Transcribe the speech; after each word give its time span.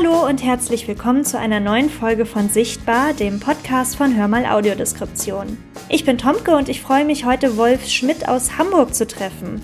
Hallo 0.00 0.28
und 0.28 0.44
herzlich 0.44 0.86
willkommen 0.86 1.24
zu 1.24 1.40
einer 1.40 1.58
neuen 1.58 1.90
Folge 1.90 2.24
von 2.24 2.48
Sichtbar, 2.48 3.14
dem 3.14 3.40
Podcast 3.40 3.96
von 3.96 4.14
Hörmal 4.16 4.46
Audiodeskription. 4.46 5.58
Ich 5.88 6.04
bin 6.04 6.18
Tomke 6.18 6.56
und 6.56 6.68
ich 6.68 6.80
freue 6.80 7.04
mich 7.04 7.24
heute 7.24 7.56
Wolf 7.56 7.84
Schmidt 7.88 8.28
aus 8.28 8.58
Hamburg 8.58 8.94
zu 8.94 9.08
treffen. 9.08 9.60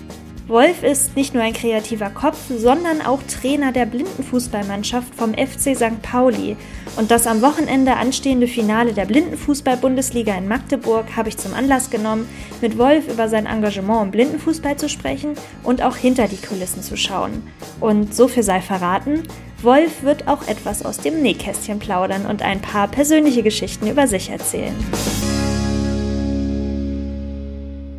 Wolf 0.47 0.83
ist 0.83 1.15
nicht 1.15 1.33
nur 1.33 1.41
ein 1.41 1.53
kreativer 1.53 2.09
Kopf, 2.09 2.37
sondern 2.49 3.01
auch 3.01 3.23
Trainer 3.23 3.71
der 3.71 3.85
Blindenfußballmannschaft 3.85 5.15
vom 5.15 5.33
FC 5.35 5.73
St. 5.73 6.01
Pauli. 6.01 6.57
Und 6.97 7.11
das 7.11 7.27
am 7.27 7.41
Wochenende 7.41 7.95
anstehende 7.95 8.47
Finale 8.47 8.91
der 8.91 9.05
Blindenfußball-Bundesliga 9.05 10.35
in 10.35 10.49
Magdeburg 10.49 11.05
habe 11.15 11.29
ich 11.29 11.37
zum 11.37 11.53
Anlass 11.53 11.89
genommen, 11.89 12.27
mit 12.59 12.77
Wolf 12.77 13.07
über 13.07 13.29
sein 13.29 13.45
Engagement 13.45 14.03
im 14.03 14.11
Blindenfußball 14.11 14.75
zu 14.75 14.89
sprechen 14.89 15.35
und 15.63 15.81
auch 15.81 15.95
hinter 15.95 16.27
die 16.27 16.45
Kulissen 16.45 16.83
zu 16.83 16.97
schauen. 16.97 17.41
Und 17.79 18.13
so 18.13 18.27
viel 18.27 18.43
sei 18.43 18.59
verraten, 18.59 19.23
Wolf 19.61 20.03
wird 20.03 20.27
auch 20.27 20.47
etwas 20.47 20.85
aus 20.85 20.97
dem 20.97 21.21
Nähkästchen 21.21 21.79
plaudern 21.79 22.25
und 22.25 22.41
ein 22.41 22.61
paar 22.61 22.87
persönliche 22.87 23.43
Geschichten 23.43 23.87
über 23.87 24.07
sich 24.07 24.29
erzählen. 24.29 24.75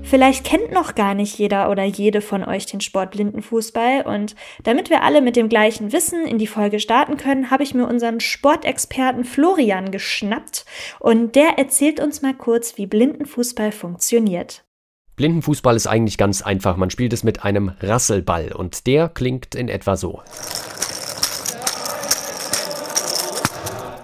Vielleicht 0.07 0.45
kennt 0.45 0.71
noch 0.71 0.95
gar 0.95 1.15
nicht 1.15 1.37
jeder 1.37 1.69
oder 1.69 1.83
jede 1.83 2.21
von 2.21 2.45
euch 2.45 2.67
den 2.67 2.81
Sport 2.81 3.11
Blindenfußball 3.11 4.03
und 4.03 4.37
damit 4.63 4.89
wir 4.89 5.03
alle 5.03 5.21
mit 5.21 5.35
dem 5.35 5.49
gleichen 5.49 5.93
Wissen 5.93 6.25
in 6.27 6.39
die 6.39 6.47
Folge 6.47 6.79
starten 6.79 7.17
können, 7.17 7.51
habe 7.51 7.65
ich 7.65 7.75
mir 7.75 7.89
unseren 7.89 8.21
Sportexperten 8.21 9.25
Florian 9.25 9.91
geschnappt 9.91 10.65
und 11.01 11.35
der 11.35 11.59
erzählt 11.59 11.99
uns 11.99 12.23
mal 12.23 12.35
kurz, 12.35 12.79
wie 12.79 12.87
Blindenfußball 12.87 13.73
funktioniert. 13.73 14.63
Blindenfußball 15.17 15.75
ist 15.75 15.89
eigentlich 15.89 16.19
ganz 16.19 16.41
einfach. 16.41 16.77
Man 16.77 16.91
spielt 16.91 17.13
es 17.13 17.25
mit 17.25 17.43
einem 17.43 17.73
Rasselball 17.81 18.53
und 18.53 18.87
der 18.87 19.09
klingt 19.09 19.57
in 19.57 19.69
etwa 19.69 19.97
so. 19.97 20.23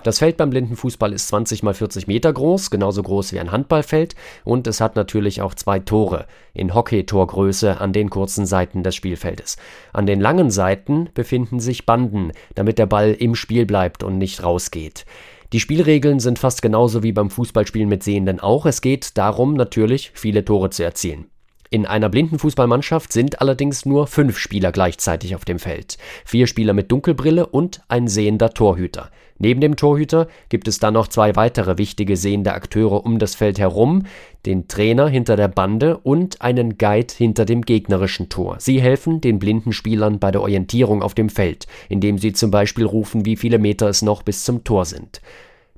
Das 0.03 0.19
Feld 0.19 0.37
beim 0.37 0.51
Blindenfußball 0.51 1.13
ist 1.13 1.29
20 1.29 1.63
mal 1.63 1.75
40 1.75 2.09
Meter 2.09 2.33
groß, 2.33 2.71
genauso 2.71 3.05
groß 3.05 3.33
wie 3.33 3.39
ein 3.39 3.53
Handballfeld 3.53 4.17
und 4.45 4.67
es 4.67 4.81
hat 4.81 4.97
natürlich 4.97 5.43
auch 5.43 5.55
zwei 5.55 5.79
Tore 5.79 6.27
in 6.55 6.75
Hockeytorgröße 6.75 7.81
an 7.81 7.93
den 7.93 8.11
kurzen 8.11 8.45
Seiten 8.45 8.83
des 8.83 8.97
Spielfeldes. 8.97 9.59
An 9.93 10.07
den 10.07 10.21
langen 10.21 10.51
Seiten 10.51 11.09
befinden 11.15 11.61
sich 11.61 11.87
Banden, 11.87 12.33
damit 12.57 12.79
der 12.79 12.87
Ball 12.87 13.13
im 13.13 13.37
Spiel 13.37 13.65
bleibt 13.65 14.03
und 14.03 14.19
nicht 14.19 14.43
rausgeht. 14.43 15.05
Die 15.53 15.61
Spielregeln 15.61 16.19
sind 16.19 16.41
fast 16.41 16.63
genauso 16.63 17.05
wie 17.05 17.13
beim 17.13 17.31
Fußballspielen 17.31 17.89
mit 17.89 18.03
Sehenden 18.03 18.41
auch. 18.41 18.67
Es 18.67 18.81
geht 18.81 19.17
darum, 19.19 19.55
natürlich 19.55 20.11
viele 20.15 20.45
Tore 20.45 20.71
zu 20.71 20.83
erzielen. 20.83 21.27
In 21.71 21.87
einer 21.87 22.09
blinden 22.09 22.39
Fußballmannschaft 22.39 23.13
sind 23.13 23.41
allerdings 23.41 23.87
nur 23.87 24.07
fünf 24.07 24.37
Spieler 24.37 24.73
gleichzeitig 24.73 25.35
auf 25.35 25.45
dem 25.45 25.59
Feld. 25.59 25.97
Vier 26.25 26.47
Spieler 26.47 26.75
mit 26.75 26.91
Dunkelbrille 26.91 27.47
und 27.47 27.83
ein 27.89 28.09
sehender 28.09 28.51
Torhüter. 28.51 29.11
Neben 29.43 29.61
dem 29.61 29.75
Torhüter 29.75 30.29
gibt 30.51 30.69
es 30.69 30.79
dann 30.79 30.95
noch 30.95 31.09
zwei 31.09 31.35
weitere 31.35 31.77
wichtige 31.77 32.17
sehende 32.17 32.55
Akteure 32.55 33.05
um 33.05 33.19
das 33.19 33.35
Feld 33.35 33.59
herum, 33.59 34.05
den 34.47 34.69
Trainer 34.69 35.09
hinter 35.09 35.35
der 35.35 35.49
Bande 35.49 35.99
und 35.99 36.41
einen 36.41 36.79
Guide 36.79 37.13
hinter 37.13 37.45
dem 37.45 37.63
gegnerischen 37.63 38.29
Tor. 38.29 38.59
Sie 38.61 38.81
helfen 38.81 39.21
den 39.21 39.41
blinden 39.41 39.73
Spielern 39.73 40.21
bei 40.21 40.31
der 40.31 40.43
Orientierung 40.43 41.03
auf 41.03 41.15
dem 41.15 41.29
Feld, 41.29 41.67
indem 41.89 42.19
sie 42.19 42.33
zum 42.33 42.53
Beispiel 42.53 42.87
rufen, 42.87 43.27
wie 43.27 43.35
viele 43.35 43.59
Meter 43.59 43.89
es 43.89 44.01
noch 44.01 44.23
bis 44.23 44.45
zum 44.45 44.63
Tor 44.63 44.85
sind. 44.85 45.21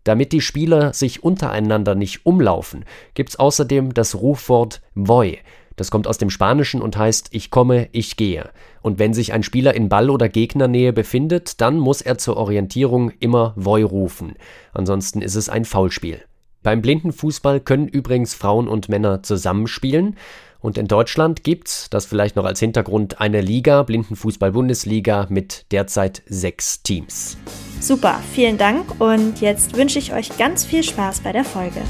Damit 0.05 0.33
die 0.33 0.43
Spieler 0.43 0.93
sich 0.93 1.25
untereinander 1.25 1.95
nicht 1.95 2.27
umlaufen, 2.27 2.85
gibt's 3.15 3.37
außerdem 3.37 3.95
das 3.95 4.15
Rufwort 4.15 4.83
Voy. 4.95 5.39
Das 5.77 5.91
kommt 5.91 6.07
aus 6.07 6.19
dem 6.19 6.31
Spanischen 6.31 6.81
und 6.81 6.97
heißt 6.97 7.29
ich 7.33 7.51
komme, 7.51 7.89
ich 7.93 8.17
gehe. 8.17 8.51
Und 8.83 8.99
wenn 8.99 9.15
sich 9.15 9.33
ein 9.33 9.43
Spieler 9.43 9.75
in 9.75 9.89
Ball- 9.89 10.11
oder 10.11 10.29
Gegnernähe 10.29 10.93
befindet, 10.93 11.61
dann 11.61 11.79
muss 11.79 12.01
er 12.01 12.19
zur 12.19 12.37
Orientierung 12.37 13.11
immer 13.21 13.53
Voy 13.57 13.83
rufen. 13.83 14.35
Ansonsten 14.73 15.21
ist 15.23 15.35
es 15.35 15.49
ein 15.49 15.65
Foulspiel. 15.65 16.23
Beim 16.63 16.81
Blindenfußball 16.81 17.61
können 17.61 17.89
übrigens 17.89 18.35
Frauen 18.35 18.69
und 18.69 18.89
Männer 18.89 19.23
zusammenspielen. 19.23 20.17
Und 20.61 20.79
in 20.79 20.87
Deutschland 20.87 21.45
gibt's, 21.45 21.91
das 21.91 22.07
vielleicht 22.07 22.37
noch 22.37 22.47
als 22.47 22.59
Hintergrund, 22.59 23.21
eine 23.21 23.43
Liga, 23.43 23.83
Blindenfußball-Bundesliga, 23.83 25.27
mit 25.29 25.67
derzeit 25.73 26.23
sechs 26.25 26.83
Teams. 26.83 27.37
Super, 27.81 28.19
vielen 28.33 28.57
Dank 28.57 28.99
und 28.99 29.43
jetzt 29.43 29.77
wünsche 29.77 29.99
ich 29.99 30.15
euch 30.15 30.39
ganz 30.39 30.65
viel 30.65 30.83
Spaß 30.83 31.21
bei 31.21 31.33
der 31.33 31.45
Folge. 31.45 31.83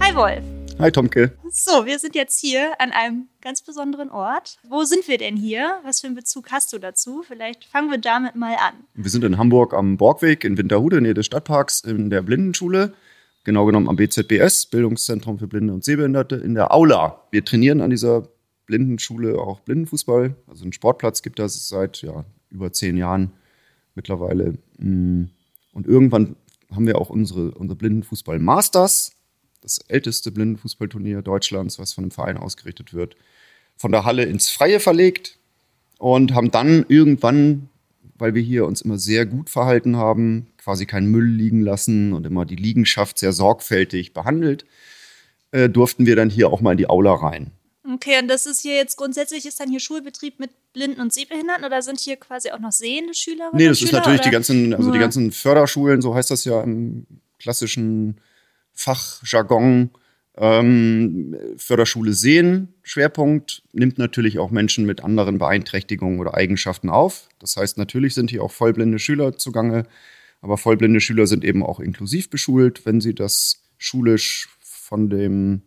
Hi 0.00 0.16
Wolf. 0.16 0.49
Hi 0.80 0.90
Tomke. 0.90 1.32
So, 1.50 1.84
wir 1.84 1.98
sind 1.98 2.14
jetzt 2.14 2.40
hier 2.40 2.72
an 2.80 2.90
einem 2.90 3.28
ganz 3.42 3.60
besonderen 3.60 4.08
Ort. 4.08 4.56
Wo 4.66 4.84
sind 4.84 5.06
wir 5.08 5.18
denn 5.18 5.36
hier? 5.36 5.78
Was 5.84 6.00
für 6.00 6.06
einen 6.06 6.16
Bezug 6.16 6.50
hast 6.50 6.72
du 6.72 6.78
dazu? 6.78 7.22
Vielleicht 7.22 7.66
fangen 7.66 7.90
wir 7.90 7.98
damit 7.98 8.34
mal 8.34 8.54
an. 8.54 8.72
Wir 8.94 9.10
sind 9.10 9.22
in 9.24 9.36
Hamburg 9.36 9.74
am 9.74 9.98
Borgweg 9.98 10.42
in 10.42 10.56
Winterhude, 10.56 11.02
Nähe 11.02 11.12
des 11.12 11.26
Stadtparks, 11.26 11.80
in 11.80 12.08
der 12.08 12.22
Blindenschule. 12.22 12.94
Genau 13.44 13.66
genommen 13.66 13.90
am 13.90 13.96
BZBS, 13.96 14.66
Bildungszentrum 14.66 15.38
für 15.38 15.48
Blinde 15.48 15.74
und 15.74 15.84
Sehbehinderte, 15.84 16.36
in 16.36 16.54
der 16.54 16.72
Aula. 16.72 17.26
Wir 17.30 17.44
trainieren 17.44 17.82
an 17.82 17.90
dieser 17.90 18.28
Blindenschule 18.64 19.38
auch 19.38 19.60
Blindenfußball. 19.60 20.34
Also 20.46 20.62
einen 20.62 20.72
Sportplatz 20.72 21.20
gibt 21.20 21.40
es 21.40 21.68
seit 21.68 22.00
ja, 22.00 22.24
über 22.48 22.72
zehn 22.72 22.96
Jahren 22.96 23.32
mittlerweile. 23.94 24.54
Mm. 24.78 25.24
Und 25.74 25.86
irgendwann 25.86 26.36
haben 26.74 26.86
wir 26.86 26.96
auch 26.96 27.10
unsere, 27.10 27.50
unsere 27.50 27.76
Blindenfußball-Masters 27.76 29.19
das 29.60 29.78
älteste 29.88 30.30
Blindenfußballturnier 30.30 31.22
Deutschlands, 31.22 31.78
was 31.78 31.92
von 31.92 32.04
einem 32.04 32.10
Verein 32.10 32.36
ausgerichtet 32.36 32.94
wird, 32.94 33.16
von 33.76 33.92
der 33.92 34.04
Halle 34.04 34.24
ins 34.24 34.48
Freie 34.48 34.80
verlegt 34.80 35.38
und 35.98 36.34
haben 36.34 36.50
dann 36.50 36.84
irgendwann, 36.88 37.68
weil 38.14 38.34
wir 38.34 38.42
hier 38.42 38.66
uns 38.66 38.82
immer 38.82 38.98
sehr 38.98 39.26
gut 39.26 39.50
verhalten 39.50 39.96
haben, 39.96 40.48
quasi 40.58 40.86
keinen 40.86 41.10
Müll 41.10 41.26
liegen 41.26 41.62
lassen 41.62 42.12
und 42.12 42.26
immer 42.26 42.44
die 42.44 42.56
Liegenschaft 42.56 43.18
sehr 43.18 43.32
sorgfältig 43.32 44.12
behandelt, 44.12 44.64
äh, 45.52 45.68
durften 45.68 46.06
wir 46.06 46.16
dann 46.16 46.30
hier 46.30 46.50
auch 46.50 46.60
mal 46.60 46.72
in 46.72 46.78
die 46.78 46.88
Aula 46.88 47.14
rein. 47.14 47.52
Okay, 47.94 48.18
und 48.20 48.28
das 48.28 48.46
ist 48.46 48.60
hier 48.60 48.76
jetzt 48.76 48.96
grundsätzlich, 48.96 49.46
ist 49.46 49.58
dann 49.58 49.70
hier 49.70 49.80
Schulbetrieb 49.80 50.38
mit 50.38 50.50
Blinden 50.72 51.00
und 51.00 51.12
Sehbehinderten 51.12 51.64
oder 51.64 51.82
sind 51.82 51.98
hier 51.98 52.16
quasi 52.16 52.50
auch 52.50 52.58
noch 52.58 52.72
sehende 52.72 53.14
Schülerinnen? 53.14 53.56
Nee, 53.56 53.68
das 53.68 53.78
Schüler, 53.78 53.90
ist 53.90 53.96
natürlich 53.96 54.20
die 54.20 54.30
ganzen, 54.30 54.74
also 54.74 54.92
die 54.92 54.98
ganzen 54.98 55.32
Förderschulen, 55.32 56.02
so 56.02 56.14
heißt 56.14 56.30
das 56.30 56.44
ja 56.44 56.62
im 56.62 57.06
klassischen 57.38 58.20
Fachjargon 58.80 59.90
ähm, 60.38 61.36
Förderschule 61.58 62.14
sehen. 62.14 62.72
Schwerpunkt 62.82 63.62
nimmt 63.72 63.98
natürlich 63.98 64.38
auch 64.38 64.50
Menschen 64.50 64.86
mit 64.86 65.04
anderen 65.04 65.36
Beeinträchtigungen 65.36 66.18
oder 66.18 66.32
Eigenschaften 66.32 66.88
auf. 66.88 67.28
Das 67.38 67.58
heißt, 67.58 67.76
natürlich 67.76 68.14
sind 68.14 68.30
hier 68.30 68.42
auch 68.42 68.52
vollblinde 68.52 68.98
Schüler 68.98 69.36
zugange, 69.36 69.84
aber 70.40 70.56
vollblinde 70.56 71.00
Schüler 71.00 71.26
sind 71.26 71.44
eben 71.44 71.62
auch 71.62 71.78
inklusiv 71.78 72.30
beschult, 72.30 72.86
wenn 72.86 73.02
sie 73.02 73.14
das 73.14 73.62
schulisch 73.76 74.48
von 74.60 75.10
den 75.10 75.62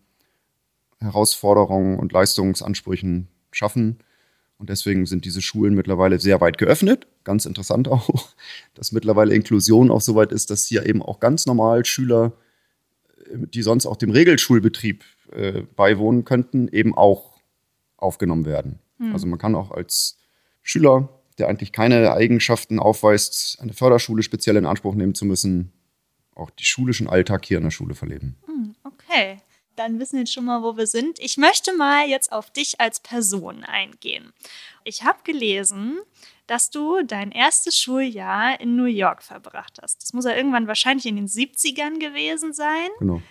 Herausforderungen 1.00 2.00
und 2.00 2.12
Leistungsansprüchen 2.12 3.28
schaffen. 3.52 4.00
Und 4.57 4.72
deswegen 4.72 5.06
sind 5.06 5.25
diese 5.25 5.44
Schulen 5.44 5.75
mittlerweile 5.75 6.19
sehr 6.19 6.41
weit 6.41 6.57
geöffnet. 6.57 7.06
Ganz 7.25 7.46
interessant 7.46 7.88
auch, 7.90 8.29
dass 8.73 8.91
mittlerweile 8.91 9.35
Inklusion 9.35 9.91
auch 9.91 10.02
so 10.02 10.16
weit 10.16 10.31
ist, 10.31 10.50
dass 10.50 10.66
hier 10.66 10.88
eben 10.88 11.03
auch 11.03 11.19
ganz 11.19 11.46
normal 11.46 11.85
Schüler 11.85 12.34
die 13.34 13.62
sonst 13.62 13.86
auch 13.86 13.98
dem 13.98 14.12
Regelschulbetrieb 14.12 15.04
äh, 15.32 15.64
beiwohnen 15.76 16.26
könnten, 16.26 16.68
eben 16.68 16.96
auch 16.96 17.40
aufgenommen 17.98 18.46
werden. 18.46 18.80
Hm. 18.98 19.14
Also 19.14 19.28
man 19.28 19.40
kann 19.40 19.56
auch 19.56 19.72
als 19.72 20.18
Schüler, 20.62 21.10
der 21.38 21.48
eigentlich 21.48 21.72
keine 21.72 22.14
Eigenschaften 22.14 22.80
aufweist, 22.80 23.60
eine 23.62 23.74
Förderschule 23.74 24.24
speziell 24.24 24.56
in 24.56 24.66
Anspruch 24.66 24.96
nehmen 24.96 25.16
zu 25.16 25.26
müssen, 25.26 25.72
auch 26.36 26.50
die 26.50 26.66
schulischen 26.66 27.08
Alltag 27.08 27.46
hier 27.46 27.58
in 27.58 27.64
der 27.64 27.72
Schule 27.72 27.96
verleben. 27.96 28.36
Hm, 28.46 28.76
okay. 28.84 29.40
Dann 29.76 30.00
wissen 30.00 30.14
wir 30.14 30.20
jetzt 30.20 30.34
schon 30.34 30.46
mal, 30.46 30.62
wo 30.62 30.78
wir 30.78 30.86
sind. 30.86 31.20
Ich 31.20 31.38
möchte 31.38 31.76
mal 31.76 32.08
jetzt 32.08 32.32
auf 32.32 32.52
dich 32.52 32.80
als 32.80 33.00
Person 33.00 33.64
eingehen. 33.64 34.32
Ich 34.84 35.04
habe 35.04 35.20
gelesen, 35.24 36.00
dass 36.48 36.70
du 36.70 37.03
dein 37.06 37.32
erstes 37.32 37.78
Schuljahr 37.78 38.59
in 38.59 38.76
New 38.76 38.85
York 38.85 39.23
verbracht 39.23 39.79
hast. 39.82 40.02
Das 40.02 40.14
muss 40.14 40.26
ja 40.26 40.35
irgendwann 40.35 40.67
wahrscheinlich 40.67 41.06
in 41.06 41.16
den 41.16 41.28
70ern 41.28 42.00
gewesen 42.00 42.53
sein. 42.53 42.90
Genau. 43.00 43.22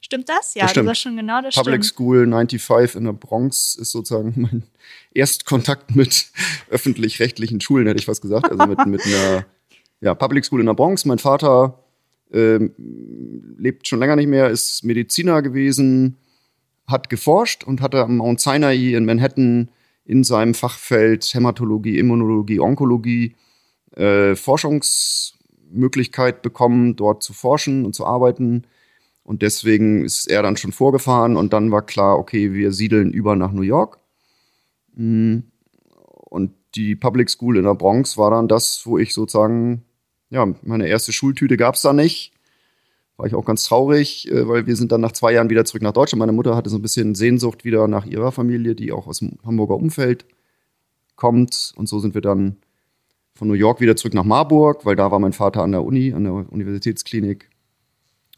Stimmt 0.00 0.28
das? 0.28 0.54
Ja, 0.54 0.62
das 0.62 0.70
stimmt. 0.70 0.84
du 0.84 0.88
sagst 0.90 1.02
schon 1.02 1.16
genau 1.16 1.42
das 1.42 1.54
Public 1.54 1.84
stimmt. 1.84 1.94
School 1.94 2.18
95 2.20 2.94
in 2.96 3.04
der 3.04 3.12
Bronx 3.12 3.74
ist 3.74 3.90
sozusagen 3.90 4.32
mein 4.36 4.62
Erstkontakt 5.14 5.94
mit 5.94 6.30
öffentlich-rechtlichen 6.70 7.60
Schulen, 7.60 7.86
hätte 7.86 7.98
ich 7.98 8.06
fast 8.06 8.22
gesagt. 8.22 8.50
Also 8.50 8.66
mit, 8.66 8.86
mit 8.86 9.04
einer 9.04 9.46
ja, 10.00 10.14
Public 10.14 10.44
School 10.44 10.60
in 10.60 10.66
der 10.66 10.74
Bronx. 10.74 11.04
Mein 11.04 11.18
Vater 11.18 11.82
ähm, 12.32 12.72
lebt 13.58 13.88
schon 13.88 13.98
länger 13.98 14.16
nicht 14.16 14.28
mehr, 14.28 14.48
ist 14.48 14.84
Mediziner 14.84 15.42
gewesen, 15.42 16.16
hat 16.86 17.10
geforscht 17.10 17.64
und 17.64 17.80
hatte 17.80 18.00
am 18.02 18.18
Mount 18.18 18.40
Sinai 18.40 18.94
in 18.94 19.04
Manhattan 19.04 19.68
in 20.08 20.24
seinem 20.24 20.54
Fachfeld 20.54 21.22
Hämatologie, 21.34 21.98
Immunologie, 21.98 22.58
Onkologie 22.60 23.36
äh, 23.94 24.34
Forschungsmöglichkeit 24.34 26.40
bekommen, 26.40 26.96
dort 26.96 27.22
zu 27.22 27.34
forschen 27.34 27.84
und 27.84 27.94
zu 27.94 28.06
arbeiten. 28.06 28.62
Und 29.22 29.42
deswegen 29.42 30.06
ist 30.06 30.26
er 30.26 30.42
dann 30.42 30.56
schon 30.56 30.72
vorgefahren 30.72 31.36
und 31.36 31.52
dann 31.52 31.70
war 31.70 31.84
klar, 31.84 32.18
okay, 32.18 32.54
wir 32.54 32.72
siedeln 32.72 33.12
über 33.12 33.36
nach 33.36 33.52
New 33.52 33.60
York. 33.60 33.98
Mm. 34.94 35.40
Und 36.30 36.52
die 36.74 36.96
Public 36.96 37.28
School 37.28 37.58
in 37.58 37.64
der 37.64 37.74
Bronx 37.74 38.16
war 38.16 38.30
dann 38.30 38.48
das, 38.48 38.86
wo 38.86 38.96
ich 38.96 39.12
sozusagen, 39.12 39.84
ja, 40.30 40.46
meine 40.62 40.88
erste 40.88 41.12
Schultüte 41.12 41.58
gab 41.58 41.74
es 41.74 41.82
da 41.82 41.92
nicht. 41.92 42.32
War 43.18 43.26
ich 43.26 43.34
auch 43.34 43.44
ganz 43.44 43.64
traurig, 43.64 44.30
äh, 44.30 44.48
weil 44.48 44.66
wir 44.66 44.76
sind 44.76 44.92
dann 44.92 45.00
nach 45.00 45.12
zwei 45.12 45.32
Jahren 45.32 45.50
wieder 45.50 45.64
zurück 45.64 45.82
nach 45.82 45.92
Deutschland. 45.92 46.20
Meine 46.20 46.32
Mutter 46.32 46.56
hatte 46.56 46.70
so 46.70 46.76
ein 46.76 46.82
bisschen 46.82 47.16
Sehnsucht 47.16 47.64
wieder 47.64 47.88
nach 47.88 48.06
ihrer 48.06 48.32
Familie, 48.32 48.74
die 48.76 48.92
auch 48.92 49.08
aus 49.08 49.18
dem 49.18 49.38
Hamburger 49.44 49.74
Umfeld 49.74 50.24
kommt. 51.16 51.72
Und 51.76 51.88
so 51.88 51.98
sind 51.98 52.14
wir 52.14 52.22
dann 52.22 52.56
von 53.34 53.48
New 53.48 53.54
York 53.54 53.80
wieder 53.80 53.96
zurück 53.96 54.14
nach 54.14 54.24
Marburg, 54.24 54.86
weil 54.86 54.96
da 54.96 55.10
war 55.10 55.18
mein 55.18 55.32
Vater 55.32 55.62
an 55.62 55.72
der 55.72 55.84
Uni, 55.84 56.12
an 56.12 56.24
der 56.24 56.32
Universitätsklinik, 56.32 57.50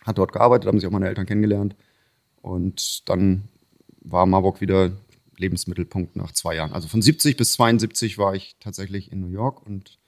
hat 0.03 0.17
dort 0.17 0.33
gearbeitet, 0.33 0.67
haben 0.67 0.81
sich 0.81 0.89
auch 0.89 0.93
meine 0.93 1.09
Eltern 1.09 1.27
kennengelernt. 1.27 1.77
Und 2.41 3.09
dann 3.09 3.49
war 4.01 4.25
Marburg 4.25 4.63
wieder 4.63 4.93
Lebensmittelpunkt 5.37 6.17
nach 6.17 6.33
zwei 6.33 6.55
Jahren. 6.57 6.73
Also 6.73 6.89
von 6.89 7.03
70 7.03 7.37
bis 7.37 7.53
72 7.53 8.17
war 8.17 8.35
ich 8.35 8.57
tatsächlich 8.61 9.13
in 9.13 9.21
New 9.21 9.29
York 9.29 9.65
und 9.65 10.00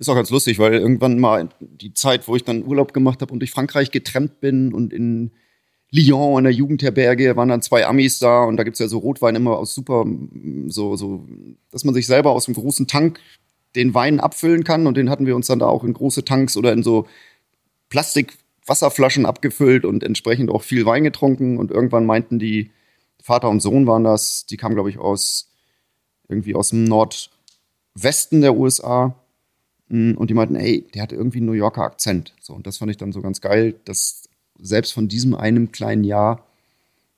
ist 0.00 0.08
auch 0.08 0.14
ganz 0.14 0.30
lustig, 0.30 0.58
weil 0.58 0.74
irgendwann 0.74 1.18
mal 1.18 1.50
die 1.60 1.94
Zeit, 1.94 2.26
wo 2.26 2.34
ich 2.34 2.44
dann 2.44 2.64
Urlaub 2.64 2.92
gemacht 2.92 3.20
habe 3.22 3.32
und 3.32 3.40
durch 3.40 3.50
Frankreich 3.50 3.90
getrennt 3.90 4.40
bin 4.40 4.72
und 4.72 4.92
in 4.92 5.30
Lyon 5.92 6.38
in 6.38 6.44
der 6.44 6.52
Jugendherberge 6.52 7.36
waren 7.36 7.48
dann 7.48 7.62
zwei 7.62 7.86
Amis 7.86 8.18
da 8.18 8.44
und 8.44 8.56
da 8.56 8.62
gibt 8.62 8.74
es 8.74 8.80
ja 8.80 8.88
so 8.88 8.98
Rotwein 8.98 9.36
immer 9.36 9.58
aus 9.58 9.74
super, 9.74 10.04
so, 10.66 10.96
so, 10.96 11.26
dass 11.70 11.84
man 11.84 11.94
sich 11.94 12.06
selber 12.06 12.30
aus 12.30 12.46
dem 12.46 12.54
großen 12.54 12.86
Tank 12.86 13.20
den 13.76 13.94
Wein 13.94 14.20
abfüllen 14.20 14.64
kann 14.64 14.86
und 14.86 14.96
den 14.96 15.10
hatten 15.10 15.26
wir 15.26 15.36
uns 15.36 15.46
dann 15.46 15.58
da 15.58 15.66
auch 15.66 15.84
in 15.84 15.92
große 15.92 16.24
Tanks 16.24 16.56
oder 16.56 16.72
in 16.72 16.82
so 16.82 17.06
Plastikwasserflaschen 17.88 19.26
abgefüllt 19.26 19.84
und 19.84 20.02
entsprechend 20.02 20.50
auch 20.50 20.62
viel 20.62 20.86
Wein 20.86 21.04
getrunken 21.04 21.58
und 21.58 21.70
irgendwann 21.70 22.06
meinten 22.06 22.38
die, 22.38 22.70
Vater 23.22 23.48
und 23.48 23.60
Sohn 23.60 23.86
waren 23.86 24.04
das. 24.04 24.46
Die 24.46 24.56
kamen, 24.56 24.74
glaube 24.74 24.90
ich, 24.90 24.98
aus 24.98 25.50
irgendwie 26.28 26.54
aus 26.54 26.70
dem 26.70 26.84
Nordwesten 26.84 28.40
der 28.40 28.56
USA. 28.56 29.14
Und 29.90 30.30
die 30.30 30.34
meinten, 30.34 30.54
ey, 30.54 30.86
der 30.94 31.02
hatte 31.02 31.16
irgendwie 31.16 31.38
einen 31.38 31.46
New 31.46 31.52
Yorker 31.52 31.82
Akzent. 31.82 32.32
So, 32.40 32.54
und 32.54 32.66
das 32.66 32.78
fand 32.78 32.90
ich 32.90 32.96
dann 32.96 33.12
so 33.12 33.20
ganz 33.20 33.40
geil, 33.40 33.74
dass 33.84 34.28
selbst 34.58 34.92
von 34.92 35.08
diesem 35.08 35.34
einem 35.34 35.72
kleinen 35.72 36.04
Jahr 36.04 36.46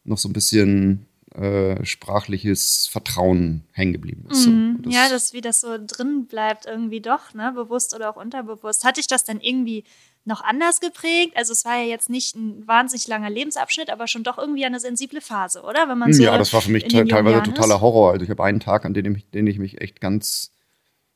noch 0.04 0.18
so 0.18 0.28
ein 0.28 0.32
bisschen 0.32 1.06
äh, 1.34 1.84
sprachliches 1.84 2.88
Vertrauen 2.90 3.62
hängen 3.72 3.92
geblieben 3.92 4.26
ist. 4.30 4.46
Mhm. 4.46 4.76
So. 4.76 4.82
Das 4.84 4.94
ja, 4.94 5.08
dass 5.08 5.32
wie 5.32 5.40
das 5.40 5.60
so 5.60 5.78
drin 5.78 6.26
bleibt, 6.26 6.66
irgendwie 6.66 7.00
doch, 7.00 7.34
ne? 7.34 7.52
bewusst 7.54 7.94
oder 7.94 8.10
auch 8.10 8.16
unterbewusst. 8.16 8.84
Hatte 8.84 9.00
ich 9.00 9.06
das 9.06 9.24
dann 9.24 9.40
irgendwie 9.40 9.84
noch 10.24 10.42
anders 10.42 10.80
geprägt? 10.80 11.32
Also 11.36 11.52
es 11.52 11.64
war 11.64 11.78
ja 11.78 11.84
jetzt 11.84 12.10
nicht 12.10 12.36
ein 12.36 12.66
wahnsinnig 12.66 13.08
langer 13.08 13.30
Lebensabschnitt, 13.30 13.90
aber 13.90 14.06
schon 14.08 14.24
doch 14.24 14.38
irgendwie 14.38 14.64
eine 14.64 14.78
sensible 14.78 15.20
Phase, 15.20 15.62
oder? 15.62 15.88
Wenn 15.88 15.98
man 15.98 16.12
so 16.12 16.22
ja, 16.22 16.36
das 16.36 16.52
war 16.52 16.60
für 16.60 16.70
mich 16.70 16.84
teilweise 16.84 17.42
totaler 17.42 17.80
Horror. 17.80 18.12
Also 18.12 18.24
ich 18.24 18.30
habe 18.30 18.44
einen 18.44 18.60
Tag, 18.60 18.84
an 18.84 18.94
den 18.94 19.14
ich, 19.14 19.30
den 19.30 19.46
ich 19.46 19.58
mich 19.58 19.80
echt 19.80 20.00
ganz 20.00 20.52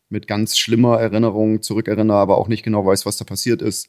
mit 0.08 0.26
ganz 0.26 0.56
schlimmer 0.56 0.98
Erinnerung 0.98 1.62
zurückerinnere, 1.62 2.16
aber 2.16 2.38
auch 2.38 2.48
nicht 2.48 2.62
genau 2.62 2.84
weiß, 2.84 3.06
was 3.06 3.16
da 3.16 3.24
passiert 3.24 3.62
ist. 3.62 3.88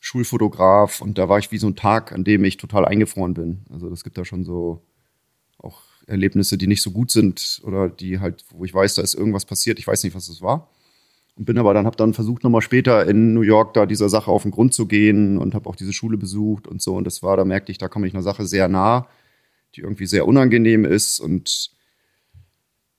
Schulfotograf 0.00 1.00
und 1.00 1.18
da 1.18 1.28
war 1.28 1.38
ich 1.38 1.50
wie 1.50 1.58
so 1.58 1.66
ein 1.66 1.76
Tag, 1.76 2.12
an 2.12 2.24
dem 2.24 2.44
ich 2.44 2.56
total 2.56 2.84
eingefroren 2.84 3.34
bin. 3.34 3.64
Also 3.70 3.90
das 3.90 4.04
gibt 4.04 4.16
da 4.16 4.24
schon 4.24 4.44
so 4.44 4.82
auch 5.58 5.82
Erlebnisse, 6.06 6.56
die 6.56 6.66
nicht 6.66 6.82
so 6.82 6.92
gut 6.92 7.10
sind 7.10 7.60
oder 7.64 7.88
die 7.88 8.20
halt, 8.20 8.44
wo 8.50 8.64
ich 8.64 8.72
weiß, 8.72 8.94
da 8.94 9.02
ist 9.02 9.14
irgendwas 9.14 9.44
passiert. 9.44 9.78
Ich 9.78 9.86
weiß 9.86 10.04
nicht, 10.04 10.14
was 10.14 10.28
es 10.28 10.40
war. 10.40 10.68
Und 11.36 11.44
bin 11.44 11.58
aber 11.58 11.72
dann, 11.74 11.86
habe 11.86 11.96
dann 11.96 12.14
versucht, 12.14 12.42
nochmal 12.42 12.62
später 12.62 13.06
in 13.06 13.32
New 13.34 13.42
York 13.42 13.74
da 13.74 13.86
dieser 13.86 14.08
Sache 14.08 14.30
auf 14.30 14.42
den 14.42 14.50
Grund 14.50 14.74
zu 14.74 14.86
gehen 14.86 15.38
und 15.38 15.54
habe 15.54 15.68
auch 15.68 15.76
diese 15.76 15.92
Schule 15.92 16.16
besucht 16.16 16.66
und 16.66 16.82
so. 16.82 16.96
Und 16.96 17.04
das 17.04 17.22
war, 17.22 17.36
da 17.36 17.44
merkte 17.44 17.70
ich, 17.70 17.78
da 17.78 17.88
komme 17.88 18.08
ich 18.08 18.14
einer 18.14 18.24
Sache 18.24 18.46
sehr 18.46 18.68
nah, 18.68 19.06
die 19.76 19.82
irgendwie 19.82 20.06
sehr 20.06 20.26
unangenehm 20.26 20.84
ist. 20.84 21.20
Und 21.20 21.70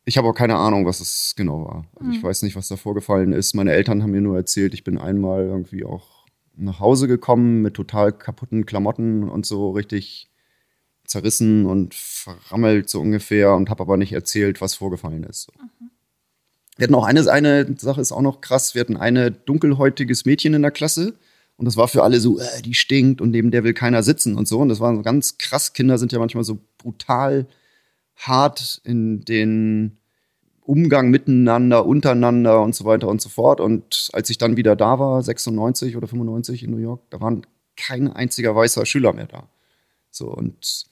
ich 0.09 0.17
habe 0.17 0.27
auch 0.27 0.33
keine 0.33 0.55
Ahnung, 0.55 0.87
was 0.87 1.01
es 1.01 1.33
genau 1.35 1.65
war. 1.65 1.85
Also 1.95 2.11
ich 2.11 2.17
mhm. 2.17 2.23
weiß 2.23 2.41
nicht, 2.41 2.55
was 2.55 2.67
da 2.67 2.77
vorgefallen 2.77 3.31
ist. 3.31 3.53
Meine 3.53 3.73
Eltern 3.73 4.01
haben 4.01 4.09
mir 4.09 4.21
nur 4.21 4.37
erzählt, 4.37 4.73
ich 4.73 4.83
bin 4.83 4.97
einmal 4.97 5.43
irgendwie 5.43 5.85
auch 5.85 6.25
nach 6.55 6.79
Hause 6.79 7.07
gekommen 7.07 7.61
mit 7.61 7.75
total 7.75 8.11
kaputten 8.11 8.65
Klamotten 8.65 9.29
und 9.29 9.45
so 9.45 9.69
richtig 9.69 10.27
zerrissen 11.05 11.67
und 11.67 11.93
verrammelt 11.93 12.89
so 12.89 12.99
ungefähr 12.99 13.53
und 13.53 13.69
habe 13.69 13.83
aber 13.83 13.97
nicht 13.97 14.11
erzählt, 14.11 14.61
was 14.61 14.73
vorgefallen 14.73 15.23
ist. 15.23 15.51
Mhm. 15.55 15.91
Wir 16.75 16.85
hatten 16.85 16.95
auch 16.95 17.05
eine, 17.05 17.29
eine 17.29 17.75
Sache 17.77 18.01
ist 18.01 18.11
auch 18.11 18.21
noch 18.21 18.41
krass. 18.41 18.73
Wir 18.73 18.79
hatten 18.79 18.97
eine 18.97 19.29
dunkelhäutiges 19.29 20.25
Mädchen 20.25 20.55
in 20.55 20.63
der 20.63 20.71
Klasse. 20.71 21.13
Und 21.55 21.65
das 21.65 21.77
war 21.77 21.87
für 21.87 22.03
alle 22.03 22.19
so, 22.19 22.39
äh, 22.39 22.61
die 22.63 22.73
stinkt 22.73 23.21
und 23.21 23.29
neben 23.29 23.51
der 23.51 23.63
will 23.63 23.73
keiner 23.73 24.01
sitzen 24.01 24.35
und 24.35 24.47
so. 24.47 24.59
Und 24.59 24.69
das 24.69 24.79
war 24.79 24.95
so 24.95 25.03
ganz 25.03 25.37
krass. 25.37 25.73
Kinder 25.73 25.99
sind 25.99 26.13
ja 26.13 26.19
manchmal 26.19 26.45
so 26.45 26.57
brutal 26.79 27.45
hart 28.15 28.81
in 28.83 29.21
den 29.21 29.98
Umgang 30.69 31.09
miteinander, 31.09 31.87
untereinander 31.87 32.61
und 32.61 32.75
so 32.75 32.85
weiter 32.85 33.07
und 33.07 33.19
so 33.19 33.27
fort. 33.27 33.59
Und 33.59 34.09
als 34.13 34.29
ich 34.29 34.37
dann 34.37 34.55
wieder 34.55 34.75
da 34.75 34.99
war, 34.99 35.23
96 35.23 35.97
oder 35.97 36.07
95 36.07 36.61
in 36.61 36.69
New 36.69 36.77
York, 36.77 37.01
da 37.09 37.19
waren 37.19 37.47
kein 37.75 38.07
einziger 38.07 38.55
weißer 38.55 38.85
Schüler 38.85 39.13
mehr 39.13 39.25
da. 39.25 39.49
So, 40.11 40.27
und 40.27 40.85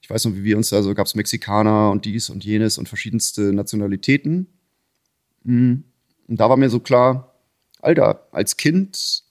ich 0.00 0.10
weiß 0.10 0.24
noch, 0.24 0.34
wie 0.34 0.42
wir 0.42 0.56
uns 0.56 0.70
da 0.70 0.82
so 0.82 0.92
gab 0.92 1.06
es 1.06 1.14
Mexikaner 1.14 1.92
und 1.92 2.04
dies 2.04 2.30
und 2.30 2.44
jenes 2.44 2.78
und 2.78 2.88
verschiedenste 2.88 3.52
Nationalitäten. 3.52 4.48
Mhm. 5.44 5.84
Und 6.26 6.40
da 6.40 6.50
war 6.50 6.56
mir 6.56 6.68
so 6.68 6.80
klar, 6.80 7.32
Alter, 7.80 8.26
als 8.32 8.56
Kind 8.56 9.22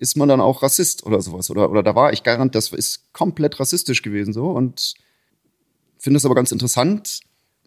ist 0.00 0.16
man 0.16 0.28
dann 0.28 0.40
auch 0.40 0.64
Rassist 0.64 1.06
oder 1.06 1.20
sowas. 1.22 1.50
Oder, 1.50 1.70
oder 1.70 1.84
da 1.84 1.94
war 1.94 2.12
ich 2.12 2.24
garant, 2.24 2.56
das 2.56 2.72
ist 2.72 3.12
komplett 3.12 3.60
rassistisch 3.60 4.02
gewesen 4.02 4.32
so. 4.32 4.50
Und 4.50 4.94
finde 5.98 6.16
es 6.16 6.24
aber 6.24 6.34
ganz 6.34 6.50
interessant, 6.50 7.20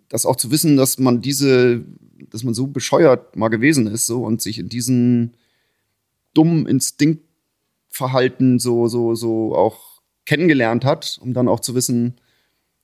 das 0.10 0.26
auch 0.26 0.36
zu 0.36 0.52
wissen, 0.52 0.76
dass 0.76 0.98
man 0.98 1.22
diese, 1.22 1.86
dass 2.30 2.44
man 2.44 2.54
so 2.54 2.68
bescheuert 2.68 3.36
mal 3.36 3.50
gewesen 3.50 3.88
ist 3.88 4.08
so 4.08 4.24
und 4.26 4.42
sich 4.42 4.60
in 4.60 4.70
diesen 4.70 5.36
dummen 6.34 6.66
Instinktverhalten 6.66 8.60
so, 8.60 8.88
so, 8.88 9.16
so 9.16 9.56
auch 9.56 10.02
kennengelernt 10.26 10.84
hat, 10.84 11.20
um 11.22 11.34
dann 11.34 11.48
auch 11.48 11.60
zu 11.60 11.76
wissen, 11.76 12.20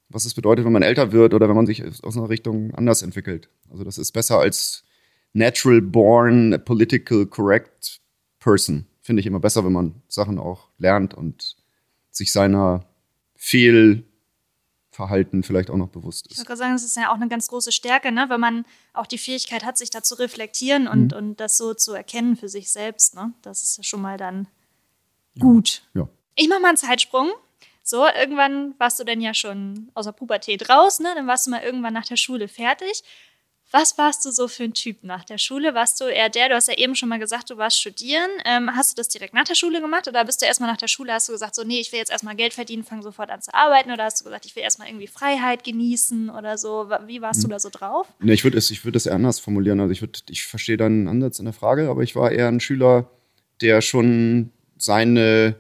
was 0.09 0.25
es 0.25 0.33
bedeutet, 0.33 0.65
wenn 0.65 0.71
man 0.71 0.83
älter 0.83 1.11
wird 1.11 1.33
oder 1.33 1.49
wenn 1.49 1.55
man 1.55 1.65
sich 1.65 1.83
aus 2.03 2.15
einer 2.15 2.29
Richtung 2.29 2.73
anders 2.75 3.01
entwickelt. 3.01 3.49
Also 3.69 3.83
das 3.83 3.97
ist 3.97 4.11
besser 4.11 4.39
als 4.39 4.83
natural 5.33 5.81
born 5.81 6.59
political 6.63 7.25
correct 7.25 7.99
person. 8.39 8.85
Finde 9.01 9.19
ich 9.19 9.25
immer 9.25 9.39
besser, 9.39 9.65
wenn 9.65 9.73
man 9.73 10.01
Sachen 10.07 10.39
auch 10.39 10.69
lernt 10.77 11.13
und 11.13 11.57
sich 12.11 12.31
seiner 12.31 12.85
Fehlverhalten 14.95 15.43
vielleicht 15.43 15.69
auch 15.69 15.77
noch 15.77 15.89
bewusst 15.89 16.27
ist. 16.27 16.39
Ich 16.39 16.39
würde 16.39 16.57
sagen, 16.57 16.73
das 16.73 16.83
ist 16.83 16.95
ja 16.95 17.11
auch 17.11 17.15
eine 17.15 17.27
ganz 17.27 17.47
große 17.47 17.71
Stärke, 17.71 18.11
ne? 18.11 18.25
wenn 18.29 18.39
man 18.39 18.65
auch 18.93 19.07
die 19.07 19.17
Fähigkeit 19.17 19.65
hat, 19.65 19.77
sich 19.77 19.89
da 19.89 20.01
zu 20.01 20.15
reflektieren 20.15 20.87
und, 20.87 21.11
mhm. 21.11 21.17
und 21.17 21.39
das 21.39 21.57
so 21.57 21.73
zu 21.73 21.93
erkennen 21.93 22.35
für 22.35 22.49
sich 22.49 22.71
selbst. 22.71 23.15
Ne? 23.15 23.33
Das 23.41 23.61
ist 23.61 23.77
ja 23.77 23.83
schon 23.83 24.01
mal 24.01 24.17
dann 24.17 24.47
gut. 25.39 25.83
Ja. 25.93 26.07
Ich 26.35 26.47
mache 26.47 26.61
mal 26.61 26.69
einen 26.69 26.77
Zeitsprung. 26.77 27.29
So, 27.83 28.07
irgendwann 28.07 28.73
warst 28.79 28.99
du 28.99 29.03
dann 29.03 29.21
ja 29.21 29.33
schon 29.35 29.91
aus 29.93 30.05
der 30.05 30.11
Pubertät 30.11 30.69
raus, 30.69 30.99
ne? 30.99 31.09
Dann 31.13 31.27
warst 31.27 31.45
du 31.45 31.51
mal 31.51 31.61
irgendwann 31.61 31.93
nach 31.93 32.07
der 32.07 32.15
Schule 32.15 32.47
fertig. 32.47 33.03
Was 33.77 33.97
warst 33.97 34.23
du 34.23 34.31
so 34.31 34.47
für 34.47 34.63
ein 34.63 34.73
Typ 34.73 35.03
nach 35.03 35.25
der 35.25 35.37
Schule? 35.37 35.75
Warst 35.75 35.99
du 35.99 36.05
eher 36.05 36.29
der, 36.29 36.47
du 36.47 36.55
hast 36.55 36.69
ja 36.69 36.77
eben 36.77 36.95
schon 36.95 37.09
mal 37.09 37.19
gesagt, 37.19 37.49
du 37.49 37.57
warst 37.57 37.77
studieren. 37.77 38.29
Ähm, 38.45 38.73
hast 38.73 38.93
du 38.93 38.95
das 38.95 39.09
direkt 39.09 39.33
nach 39.33 39.43
der 39.43 39.55
Schule 39.55 39.81
gemacht 39.81 40.07
oder 40.07 40.23
bist 40.23 40.41
du 40.41 40.45
erstmal 40.45 40.71
nach 40.71 40.77
der 40.77 40.87
Schule, 40.87 41.11
hast 41.11 41.27
du 41.27 41.33
gesagt, 41.33 41.55
so, 41.55 41.65
nee, 41.65 41.81
ich 41.81 41.91
will 41.91 41.99
jetzt 41.99 42.09
erstmal 42.09 42.37
Geld 42.37 42.53
verdienen, 42.53 42.85
fang 42.85 43.01
sofort 43.01 43.29
an 43.29 43.41
zu 43.41 43.53
arbeiten 43.53 43.91
oder 43.91 44.05
hast 44.05 44.21
du 44.21 44.23
gesagt, 44.23 44.45
ich 44.45 44.55
will 44.55 44.63
erstmal 44.63 44.87
irgendwie 44.87 45.07
Freiheit 45.07 45.65
genießen 45.65 46.29
oder 46.29 46.57
so? 46.57 46.89
Wie 47.05 47.21
warst 47.21 47.43
hm. 47.43 47.49
du 47.49 47.53
da 47.53 47.59
so 47.59 47.67
drauf? 47.69 48.07
Nee, 48.21 48.31
ich 48.31 48.45
würde 48.45 48.57
es, 48.57 48.71
ich 48.71 48.85
würde 48.85 48.95
es 48.95 49.07
eher 49.07 49.15
anders 49.15 49.41
formulieren. 49.41 49.81
Also 49.81 49.91
ich 49.91 49.99
würde, 49.99 50.21
ich 50.29 50.45
verstehe 50.45 50.77
deinen 50.77 51.09
Ansatz 51.09 51.39
in 51.39 51.45
der 51.45 51.53
Frage, 51.53 51.89
aber 51.89 52.01
ich 52.01 52.15
war 52.15 52.31
eher 52.31 52.47
ein 52.47 52.61
Schüler, 52.61 53.09
der 53.59 53.81
schon 53.81 54.51
seine 54.77 55.57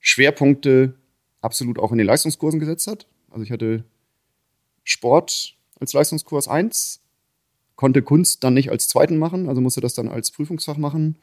Schwerpunkte 0.00 0.94
absolut 1.40 1.78
auch 1.78 1.92
in 1.92 1.98
den 1.98 2.08
Leistungskursen 2.08 2.58
gesetzt 2.58 2.88
hat. 2.88 3.06
Also 3.30 3.44
ich 3.44 3.52
hatte 3.52 3.84
Sport 4.82 5.54
als 5.78 5.92
Leistungskurs 5.92 6.48
1, 6.48 7.03
konnte 7.76 8.02
Kunst 8.02 8.44
dann 8.44 8.54
nicht 8.54 8.70
als 8.70 8.88
zweiten 8.88 9.18
machen, 9.18 9.48
also 9.48 9.60
musste 9.60 9.80
das 9.80 9.94
dann 9.94 10.08
als 10.08 10.30
Prüfungsfach 10.30 10.76
machen, 10.76 11.16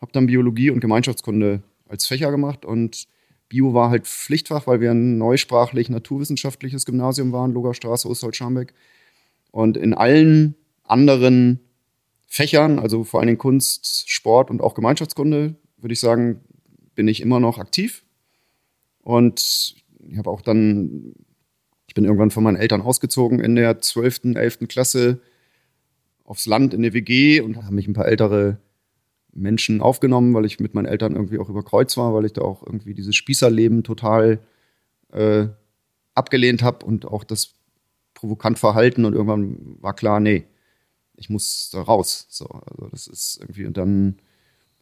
habe 0.00 0.12
dann 0.12 0.26
Biologie 0.26 0.70
und 0.70 0.80
Gemeinschaftskunde 0.80 1.62
als 1.88 2.06
Fächer 2.06 2.30
gemacht 2.30 2.64
und 2.64 3.06
Bio 3.48 3.74
war 3.74 3.90
halt 3.90 4.06
Pflichtfach, 4.06 4.66
weil 4.66 4.80
wir 4.80 4.90
ein 4.90 5.18
neusprachlich 5.18 5.88
naturwissenschaftliches 5.88 6.84
Gymnasium 6.84 7.32
waren, 7.32 7.52
Logerstraße, 7.52 8.08
Osthold-Scharmbeck. 8.08 8.74
Und 9.52 9.76
in 9.76 9.94
allen 9.94 10.56
anderen 10.82 11.60
Fächern, 12.26 12.78
also 12.78 13.04
vor 13.04 13.20
allen 13.20 13.28
Dingen 13.28 13.38
Kunst, 13.38 14.10
Sport 14.10 14.50
und 14.50 14.60
auch 14.60 14.74
Gemeinschaftskunde, 14.74 15.54
würde 15.76 15.92
ich 15.92 16.00
sagen, 16.00 16.40
bin 16.94 17.06
ich 17.06 17.20
immer 17.20 17.38
noch 17.38 17.58
aktiv. 17.58 18.04
Und 19.00 19.76
ich 20.00 20.18
habe 20.18 20.30
auch 20.30 20.40
dann, 20.40 21.14
ich 21.86 21.94
bin 21.94 22.04
irgendwann 22.04 22.32
von 22.32 22.42
meinen 22.42 22.56
Eltern 22.56 22.82
ausgezogen 22.82 23.38
in 23.38 23.54
der 23.54 23.80
12., 23.80 24.34
11. 24.34 24.58
Klasse 24.68 25.20
aufs 26.26 26.46
Land 26.46 26.74
in 26.74 26.82
der 26.82 26.92
WG 26.92 27.40
und 27.40 27.56
haben 27.56 27.76
mich 27.76 27.88
ein 27.88 27.94
paar 27.94 28.06
ältere 28.06 28.58
Menschen 29.32 29.80
aufgenommen, 29.80 30.34
weil 30.34 30.44
ich 30.44 30.60
mit 30.60 30.74
meinen 30.74 30.86
Eltern 30.86 31.14
irgendwie 31.14 31.38
auch 31.38 31.48
über 31.48 31.62
Kreuz 31.62 31.96
war, 31.96 32.14
weil 32.14 32.24
ich 32.24 32.32
da 32.32 32.42
auch 32.42 32.62
irgendwie 32.64 32.94
dieses 32.94 33.14
Spießerleben 33.16 33.84
total 33.84 34.40
äh, 35.12 35.46
abgelehnt 36.14 36.62
habe 36.62 36.84
und 36.84 37.06
auch 37.06 37.22
das 37.24 37.54
provokant 38.14 38.58
Verhalten 38.58 39.04
und 39.04 39.12
irgendwann 39.12 39.76
war 39.80 39.94
klar, 39.94 40.20
nee, 40.20 40.46
ich 41.16 41.30
muss 41.30 41.70
da 41.72 41.82
raus. 41.82 42.26
So, 42.28 42.46
also 42.46 42.88
das 42.90 43.06
ist 43.06 43.38
irgendwie, 43.40 43.66
und 43.66 43.76
dann 43.76 44.16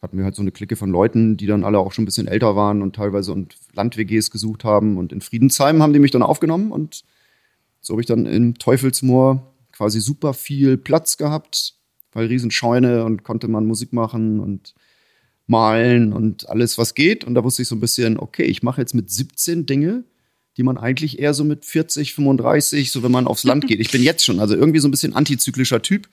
hatten 0.00 0.16
wir 0.16 0.24
halt 0.24 0.34
so 0.34 0.42
eine 0.42 0.52
Clique 0.52 0.76
von 0.76 0.90
Leuten, 0.90 1.36
die 1.36 1.46
dann 1.46 1.64
alle 1.64 1.78
auch 1.78 1.92
schon 1.92 2.02
ein 2.02 2.06
bisschen 2.06 2.28
älter 2.28 2.56
waren 2.56 2.82
und 2.82 2.94
teilweise 2.94 3.32
und 3.32 3.56
Land-WGs 3.72 4.30
gesucht 4.30 4.64
haben. 4.64 4.98
Und 4.98 5.12
in 5.12 5.20
Friedensheim 5.20 5.82
haben 5.82 5.92
die 5.92 5.98
mich 5.98 6.10
dann 6.10 6.22
aufgenommen 6.22 6.72
und 6.72 7.04
so 7.80 7.94
habe 7.94 8.00
ich 8.00 8.06
dann 8.06 8.26
in 8.26 8.54
Teufelsmoor 8.54 9.53
quasi 9.74 10.00
super 10.00 10.34
viel 10.34 10.76
Platz 10.76 11.16
gehabt, 11.16 11.74
weil 12.12 12.26
Riesenscheune 12.26 13.04
und 13.04 13.24
konnte 13.24 13.48
man 13.48 13.66
Musik 13.66 13.92
machen 13.92 14.40
und 14.40 14.74
malen 15.46 16.12
und 16.12 16.48
alles, 16.48 16.78
was 16.78 16.94
geht. 16.94 17.24
Und 17.24 17.34
da 17.34 17.44
wusste 17.44 17.62
ich 17.62 17.68
so 17.68 17.74
ein 17.74 17.80
bisschen, 17.80 18.18
okay, 18.18 18.44
ich 18.44 18.62
mache 18.62 18.80
jetzt 18.80 18.94
mit 18.94 19.10
17 19.10 19.66
Dinge, 19.66 20.04
die 20.56 20.62
man 20.62 20.78
eigentlich 20.78 21.18
eher 21.18 21.34
so 21.34 21.44
mit 21.44 21.64
40, 21.64 22.14
35, 22.14 22.92
so 22.92 23.02
wenn 23.02 23.10
man 23.10 23.26
aufs 23.26 23.44
Land 23.44 23.66
geht. 23.68 23.80
Ich 23.80 23.90
bin 23.90 24.02
jetzt 24.02 24.24
schon, 24.24 24.40
also 24.40 24.54
irgendwie 24.54 24.78
so 24.78 24.88
ein 24.88 24.92
bisschen 24.92 25.14
antizyklischer 25.14 25.82
Typ. 25.82 26.08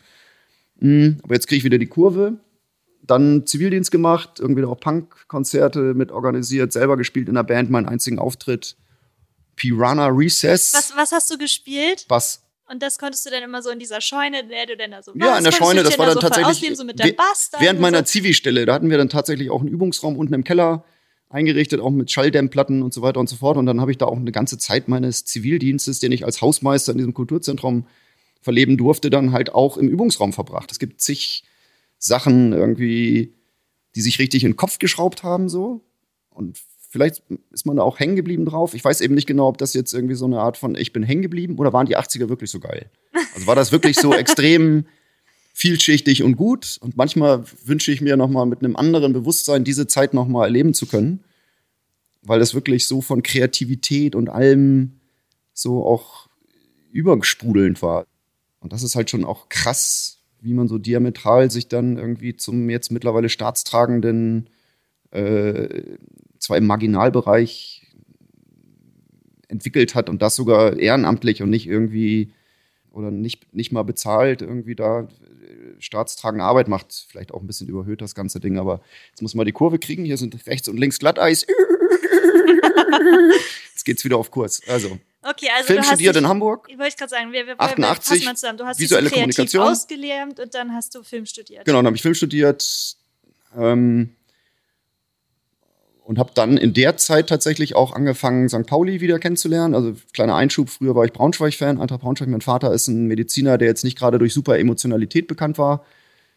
Mhm, 0.80 1.20
aber 1.24 1.36
jetzt 1.36 1.48
kriege 1.48 1.60
ich 1.60 1.64
wieder 1.64 1.78
die 1.78 1.88
Kurve. 1.88 2.40
Dann 3.04 3.46
Zivildienst 3.46 3.92
gemacht, 3.92 4.40
irgendwie 4.40 4.64
auch 4.64 4.80
Punk-Konzerte 4.80 5.94
mit 5.94 6.12
organisiert, 6.12 6.74
selber 6.74 6.98
gespielt 6.98 7.30
in 7.30 7.36
der 7.36 7.44
Band, 7.44 7.70
meinen 7.70 7.88
einzigen 7.88 8.20
Auftritt. 8.20 8.76
Piranha 9.56 10.08
Recess. 10.08 10.74
Was, 10.74 10.94
was 10.96 11.12
hast 11.12 11.32
du 11.32 11.38
gespielt? 11.38 12.06
Bass. 12.08 12.42
Und 12.72 12.82
das 12.82 12.98
konntest 12.98 13.26
du 13.26 13.30
dann 13.30 13.44
immer 13.44 13.62
so 13.62 13.70
in 13.70 13.80
dieser 13.80 14.00
Scheune, 14.00 14.42
in 14.42 14.50
der 14.50 14.66
du 14.66 14.78
dann 14.78 14.92
da 14.92 15.04
so 15.04 15.12
Ja, 15.16 15.38
in 15.38 15.44
der 15.44 15.52
Scheune, 15.52 15.84
das 15.84 16.00
war 16.00 16.06
dann 16.06 16.16
so 16.16 16.22
tatsächlich 16.22 16.78
so 16.78 16.86
deinem 16.86 17.16
Bass 17.18 17.52
während 17.60 17.82
meiner 17.82 18.00
so. 18.00 18.06
Zivi-Stelle. 18.06 18.66
Da 18.66 18.74
hatten 18.74 18.90
wir 18.90 18.98
dann 18.98 19.10
tatsächlich 19.10 19.50
auch 19.50 19.60
einen 19.60 19.68
Übungsraum 19.68 20.16
unten 20.16 20.34
im 20.34 20.46
Keller 20.46 20.86
eingerichtet, 21.28 21.82
auch 21.82 21.90
mit 21.90 22.12
Schalldämmplatten 22.12 22.82
und 22.82 22.94
so 22.94 23.02
weiter 23.02 23.20
und 23.20 23.28
so 23.28 23.36
fort. 23.36 23.58
Und 23.58 23.66
dann 23.66 23.82
habe 23.82 23.92
ich 23.92 23.98
da 23.98 24.06
auch 24.06 24.16
eine 24.16 24.32
ganze 24.32 24.58
Zeit 24.58 24.88
meines 24.88 25.26
Zivildienstes, 25.26 26.00
den 26.00 26.14
ich 26.14 26.24
als 26.24 26.42
Hausmeister 26.42 26.94
in 26.94 26.98
diesem 26.98 27.14
Kulturzentrum 27.14 27.88
verleben 28.42 28.78
durfte, 28.78 29.10
dann 29.10 29.34
halt 29.34 29.54
auch 29.54 29.76
im 29.76 29.90
Übungsraum 29.90 30.32
verbracht. 30.32 30.72
Es 30.72 30.80
gibt 30.80 31.02
zig 31.02 31.44
Sachen 31.98 32.54
irgendwie, 32.54 33.34
die 33.96 34.02
sich 34.02 34.18
richtig 34.20 34.46
in 34.46 34.52
den 34.52 34.58
Kopf 34.58 34.80
geschraubt 34.80 35.24
haben, 35.24 35.50
so. 35.50 35.82
Und 36.30 36.58
vielleicht 36.92 37.24
ist 37.52 37.66
man 37.66 37.78
da 37.78 37.84
auch 37.84 38.00
hängen 38.00 38.18
geblieben 38.18 38.46
drauf. 38.46 38.74
Ich 38.74 38.84
weiß 38.84 39.00
eben 39.00 39.16
nicht 39.16 39.26
genau, 39.26 39.48
ob 39.48 39.58
das 39.58 39.74
jetzt 39.74 39.94
irgendwie 39.94 40.16
so 40.16 40.26
eine 40.26 40.42
Art 40.42 40.58
von 40.58 40.76
Ich 40.76 40.92
bin 40.92 41.04
hängen 41.04 41.22
geblieben 41.22 41.58
oder 41.58 41.72
waren 41.72 41.88
die 41.88 41.98
80er 41.98 42.28
wirklich 42.28 42.52
so 42.52 42.60
geil? 42.60 42.92
Also 43.34 43.48
war 43.48 43.56
das 43.56 43.72
wirklich 43.72 43.96
so 43.96 44.14
extrem 44.18 44.86
vielschichtig 45.54 46.22
und 46.22 46.36
gut? 46.36 46.78
Und 46.82 46.98
manchmal 46.98 47.46
wünsche 47.64 47.94
ich 47.94 48.02
mir 48.02 48.18
nochmal 48.18 48.46
mit 48.46 48.60
einem 48.60 48.76
anderen 48.76 49.14
Bewusstsein 49.14 49.64
diese 49.64 49.88
Zeit 49.88 50.14
nochmal 50.14 50.48
erleben 50.48 50.74
zu 50.74 50.86
können, 50.86 51.24
weil 52.24 52.40
das 52.40 52.54
wirklich 52.54 52.86
so 52.86 53.00
von 53.00 53.24
Kreativität 53.24 54.14
und 54.14 54.30
allem 54.30 55.00
so 55.54 55.86
auch 55.86 56.28
übersprudelnd 56.92 57.82
war. 57.82 58.06
Und 58.60 58.74
das 58.74 58.84
ist 58.84 58.96
halt 58.96 59.10
schon 59.10 59.24
auch 59.24 59.48
krass, 59.48 60.20
wie 60.42 60.54
man 60.54 60.68
so 60.68 60.78
diametral 60.78 61.50
sich 61.52 61.70
dann 61.70 61.98
irgendwie 61.98 62.36
zum 62.36 62.70
jetzt 62.70 62.92
mittlerweile 62.92 63.30
staatstragenden 63.30 64.50
äh, 65.12 65.98
zwar 66.40 66.58
im 66.58 66.68
Marginalbereich 66.68 67.88
entwickelt 69.48 69.96
hat 69.96 70.10
und 70.10 70.22
das 70.22 70.36
sogar 70.36 70.78
ehrenamtlich 70.78 71.44
und 71.44 71.50
nicht 71.50 71.68
irgendwie 71.68 72.34
oder 72.92 73.12
nicht, 73.12 73.54
nicht 73.54 73.72
mal 73.72 73.84
bezahlt 73.84 74.42
irgendwie 74.42 74.76
da 74.76 75.02
äh, 75.02 75.06
staatstragende 75.80 76.44
Arbeit 76.44 76.68
macht. 76.68 77.06
Vielleicht 77.10 77.34
auch 77.34 77.42
ein 77.42 77.48
bisschen 77.48 77.68
überhöht 77.68 78.02
das 78.02 78.16
ganze 78.16 78.40
Ding, 78.40 78.58
aber 78.58 78.82
jetzt 79.10 79.22
muss 79.22 79.36
man 79.36 79.46
die 79.46 79.52
Kurve 79.52 79.80
kriegen. 79.80 80.06
Hier 80.06 80.18
sind 80.18 80.46
rechts 80.48 80.68
und 80.68 80.78
links 80.78 81.00
Glatteis. 81.00 81.46
jetzt 83.72 83.86
geht's 83.86 84.04
wieder 84.04 84.18
auf 84.18 84.32
Kurs. 84.32 84.62
Also. 84.68 85.00
Okay, 85.24 85.48
also 85.56 85.68
Film 85.68 85.84
studiert 85.84 86.16
dich, 86.16 86.24
in 86.24 86.28
Hamburg. 86.28 86.68
Ich 86.70 86.80
wollte 86.80 86.98
gerade 86.98 87.10
sagen, 87.10 87.32
wir, 87.32 87.46
wir 87.46 87.60
88, 87.60 88.26
mal 88.26 88.36
zusammen. 88.36 88.58
Du 88.58 88.66
hast 88.66 88.80
visuelle 88.80 89.06
dich 89.06 89.14
Kommunikation 89.14 89.64
ausgelernt 89.64 90.40
und 90.40 90.54
dann 90.54 90.74
hast 90.74 90.96
du 90.96 91.04
Film 91.04 91.26
studiert. 91.26 91.66
Genau, 91.66 91.78
dann 91.78 91.86
habe 91.86 91.96
ich 91.96 92.02
Film 92.02 92.16
studiert. 92.16 92.98
Ähm, 93.56 94.16
und 96.04 96.18
habe 96.18 96.32
dann 96.34 96.58
in 96.58 96.74
der 96.74 96.98
Zeit 96.98 97.30
tatsächlich 97.30 97.76
auch 97.76 97.94
angefangen, 97.94 98.50
St. 98.50 98.66
Pauli 98.66 99.02
wieder 99.02 99.20
kennenzulernen. 99.20 99.76
Also 99.76 99.94
kleiner 100.14 100.36
Einschub, 100.36 100.70
früher 100.70 100.96
war 100.96 101.06
ich 101.06 101.14
Braunschweig-Fan, 101.14 101.80
Eintracht 101.80 102.02
Braunschweig. 102.02 102.28
Mein 102.28 102.42
Vater 102.42 102.74
ist 102.74 102.88
ein 102.88 103.08
Mediziner, 103.08 103.58
der 103.58 103.68
jetzt 103.68 103.84
nicht 103.84 103.98
gerade 103.98 104.18
durch 104.18 104.34
super 104.34 104.58
Emotionalität 104.58 105.28
bekannt 105.28 105.58
war. 105.58 105.86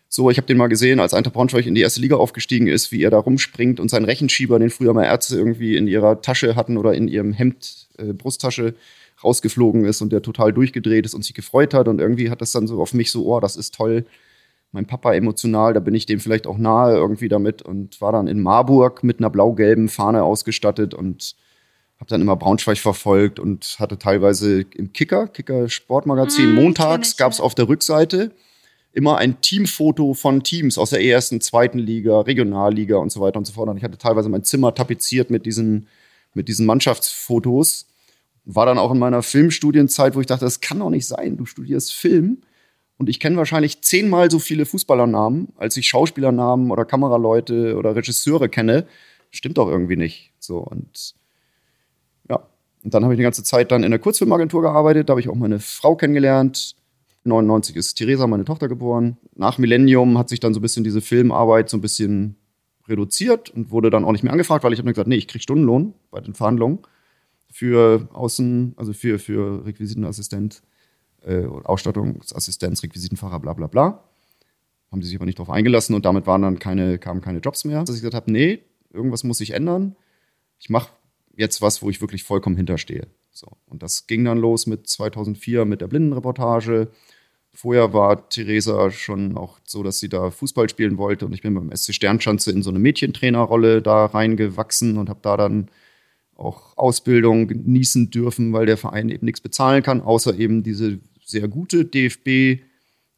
So, 0.09 0.31
ich 0.31 0.37
habe 0.37 0.47
den 0.47 0.59
mal 0.59 0.69
gesehen, 0.69 1.01
als 1.01 1.15
Eintracht 1.15 1.35
Braunschweig 1.35 1.67
in 1.67 1.75
die 1.75 1.81
erste 1.81 2.01
Liga 2.01 2.17
aufgestiegen 2.17 2.67
ist, 2.67 2.93
wie 2.93 3.03
er 3.03 3.11
da 3.11 3.19
rumspringt 3.19 3.81
und 3.81 3.91
seinen 3.91 4.05
Rechenschieber, 4.05 4.59
den 4.59 4.71
früher 4.71 4.93
mal 4.93 5.05
Ärzte 5.05 5.37
irgendwie 5.37 5.77
in 5.77 5.89
ihrer 5.89 6.21
Tasche 6.21 6.57
hatten 6.57 6.77
oder 6.77 6.95
in 6.95 7.09
ihrem 7.09 7.33
Hemd, 7.33 7.89
äh, 7.99 8.13
Brusttasche, 8.13 8.75
rausgeflogen 9.23 9.87
ist 9.87 10.03
und 10.03 10.13
der 10.13 10.21
total 10.21 10.53
durchgedreht 10.53 11.07
ist 11.07 11.15
und 11.15 11.25
sich 11.25 11.35
gefreut 11.35 11.73
hat. 11.73 11.89
Und 11.89 12.01
irgendwie 12.01 12.31
hat 12.31 12.43
das 12.43 12.53
dann 12.53 12.67
so 12.67 12.81
auf 12.81 12.93
mich 12.93 13.11
so, 13.11 13.27
oh, 13.27 13.41
das 13.41 13.57
ist 13.57 13.75
toll 13.75 14.05
mein 14.75 14.87
Papa 14.87 15.15
emotional, 15.15 15.73
da 15.73 15.79
bin 15.79 15.95
ich 15.95 16.05
dem 16.05 16.19
vielleicht 16.19 16.49
auch 16.49 16.59
nahe 16.59 16.95
irgendwie 16.95 17.29
damit 17.29 17.63
und 17.63 18.01
war 18.01 18.11
dann 18.11 18.27
in 18.27 18.43
Marburg 18.43 19.05
mit 19.05 19.21
einer 19.21 19.31
blau-gelben 19.31 19.89
Fahne 19.89 20.25
ausgestattet 20.25 20.95
und 20.95 21.37
habe 22.01 22.09
dann 22.09 22.21
immer 22.21 22.35
Braunschweig 22.35 22.79
verfolgt 22.79 23.39
und 23.39 23.77
hatte 23.79 23.99
teilweise 23.99 24.63
im 24.75 24.93
Kicker, 24.93 25.29
Kicker 25.29 25.69
Sportmagazin, 25.69 26.53
mmh, 26.53 26.61
montags 26.61 27.17
gab 27.17 27.31
es 27.31 27.41
auf 27.41 27.55
der 27.55 27.69
Rückseite 27.69 28.33
immer 28.93 29.19
ein 29.19 29.41
Teamfoto 29.41 30.13
von 30.13 30.43
Teams 30.43 30.77
aus 30.77 30.91
der 30.91 31.05
ersten, 31.05 31.41
zweiten 31.41 31.79
Liga, 31.79 32.21
Regionalliga 32.21 32.97
und 32.97 33.13
so 33.13 33.21
weiter 33.21 33.39
und 33.39 33.45
so 33.45 33.53
fort. 33.53 33.69
Und 33.69 33.77
ich 33.77 33.85
hatte 33.85 33.99
teilweise 33.99 34.29
mein 34.29 34.45
Zimmer 34.45 34.75
tapeziert 34.75 35.31
mit 35.31 35.47
diesen, 35.47 35.87
mit 36.33 36.49
diesen 36.49 36.67
Mannschaftsfotos. 36.67 37.87
War 38.45 38.67
dann 38.67 38.79
auch 38.79 38.93
in 38.93 38.99
meiner 38.99 39.23
Filmstudienzeit, 39.23 40.15
wo 40.15 40.21
ich 40.21 40.27
dachte, 40.27 40.45
das 40.45 40.61
kann 40.61 40.81
doch 40.81 40.91
nicht 40.91 41.07
sein. 41.07 41.37
Du 41.37 41.47
studierst 41.47 41.93
Film 41.93 42.43
und 42.97 43.09
ich 43.09 43.19
kenne 43.19 43.37
wahrscheinlich 43.37 43.83
zehnmal 43.83 44.31
so 44.31 44.39
viele 44.39 44.67
Fußballernamen, 44.67 45.49
als 45.57 45.77
ich 45.77 45.89
Schauspielernamen 45.89 46.71
oder 46.71 46.85
Kameraleute 46.85 47.77
oder 47.77 47.97
Regisseure 47.97 48.49
kenne. 48.49 48.87
Stimmt 49.31 49.59
doch 49.59 49.69
irgendwie 49.69 49.97
nicht. 49.97 50.33
So 50.39 50.59
und 50.59 51.15
ja. 52.29 52.47
Und 52.85 52.95
dann 52.95 53.03
habe 53.03 53.15
ich 53.15 53.19
die 53.19 53.25
ganze 53.25 53.43
Zeit 53.43 53.73
dann 53.73 53.83
in 53.83 53.91
der 53.91 53.99
Kurzfilmagentur 53.99 54.63
gearbeitet. 54.63 55.09
Da 55.09 55.13
habe 55.13 55.21
ich 55.21 55.29
auch 55.29 55.35
meine 55.35 55.59
Frau 55.59 55.97
kennengelernt. 55.97 56.77
99 57.25 57.75
ist 57.77 57.95
Theresa, 57.95 58.27
meine 58.27 58.45
Tochter, 58.45 58.69
geboren. 58.69 59.17
Nach 59.35 59.59
Millennium 59.59 60.19
hat 60.19 60.29
sich 60.29 60.41
dann 60.41 60.55
so 60.55 60.61
ein 60.61 60.63
bisschen 60.63 60.85
diese 60.85 61.01
Filmarbeit 61.01 61.71
so 61.71 61.77
ein 61.79 61.81
bisschen 61.81 62.37
reduziert 62.87 63.51
und 63.51 63.71
wurde 63.71 63.91
dann 63.91 64.05
auch 64.05 64.13
nicht 64.13 64.23
mehr 64.23 64.33
angefragt, 64.33 64.63
weil 64.63 64.73
ich 64.75 64.79
habe 64.79 64.87
mir 64.87 64.93
gesagt, 64.93 65.09
nee, 65.09 65.17
ich 65.17 65.27
kriege 65.27 65.43
Stundenlohn 65.43 65.95
bei 66.11 66.21
den 66.21 66.35
Verhandlungen 66.35 66.81
für 67.51 68.09
Außen, 68.13 68.75
also 68.77 68.93
für, 68.93 69.19
für 69.19 69.65
Requisitenassistent 69.65 70.63
äh, 71.27 71.45
Ausstattungsassistenz, 71.47 72.83
Requisitenfacher, 72.83 73.41
bla 73.41 73.53
bla 73.53 73.67
bla. 73.67 74.05
Haben 74.91 75.03
sie 75.03 75.09
sich 75.09 75.17
aber 75.17 75.27
nicht 75.27 75.39
darauf 75.39 75.51
eingelassen 75.51 75.95
und 75.95 76.05
damit 76.05 76.27
waren 76.27 76.43
dann 76.43 76.59
keine, 76.59 76.99
kamen 76.99 77.21
keine 77.21 77.41
Jobs 77.41 77.65
mehr. 77.65 77.81
Dass 77.81 77.97
ich 77.97 78.03
gesagt 78.03 78.15
habe, 78.15 78.31
nee, 78.31 78.63
irgendwas 78.93 79.25
muss 79.25 79.39
sich 79.39 79.51
ändern. 79.51 79.97
Ich 80.59 80.71
mache 80.71 80.91
jetzt 81.37 81.61
was, 81.63 81.83
wo 81.83 81.91
ich 81.91 82.01
wirklich 82.01 82.25
vollkommen 82.25 82.57
hinterstehe. 82.57 83.09
So. 83.31 83.49
Und 83.67 83.83
das 83.83 84.07
ging 84.07 84.25
dann 84.25 84.39
los 84.39 84.67
mit 84.67 84.87
2004 84.87 85.65
mit 85.65 85.81
der 85.81 85.89
Blindenreportage. 85.89 86.89
Vorher 87.53 87.93
war 87.93 88.29
Theresa 88.29 88.91
schon 88.91 89.37
auch 89.37 89.59
so, 89.65 89.83
dass 89.83 90.01
sie 90.01 90.09
da 90.09 90.31
Fußball 90.31 90.69
spielen 90.69 90.99
wollte 90.99 91.27
und 91.27 91.33
ich 91.33 91.43
bin 91.43 91.55
beim 91.55 91.75
SC 91.75 91.95
Sternschanze 91.95 92.51
in 92.51 92.63
so 92.63 92.71
eine 92.71 92.81
Mädchentrainerrolle 92.81 93.81
da 93.81 94.07
reingewachsen 94.07 94.99
und 94.99 95.09
habe 95.09 95.21
da 95.23 95.37
dann 95.37 95.71
auch 96.37 96.77
Ausbildung 96.77 97.47
genießen 97.47 98.11
dürfen, 98.11 98.53
weil 98.53 98.67
der 98.67 98.77
Verein 98.77 99.09
eben 99.09 99.25
nichts 99.25 99.41
bezahlen 99.41 99.85
kann, 99.85 100.01
außer 100.01 100.37
eben 100.37 100.65
diese 100.65 100.99
sehr 101.25 101.49
gute 101.49 101.85
DFB 101.85 102.63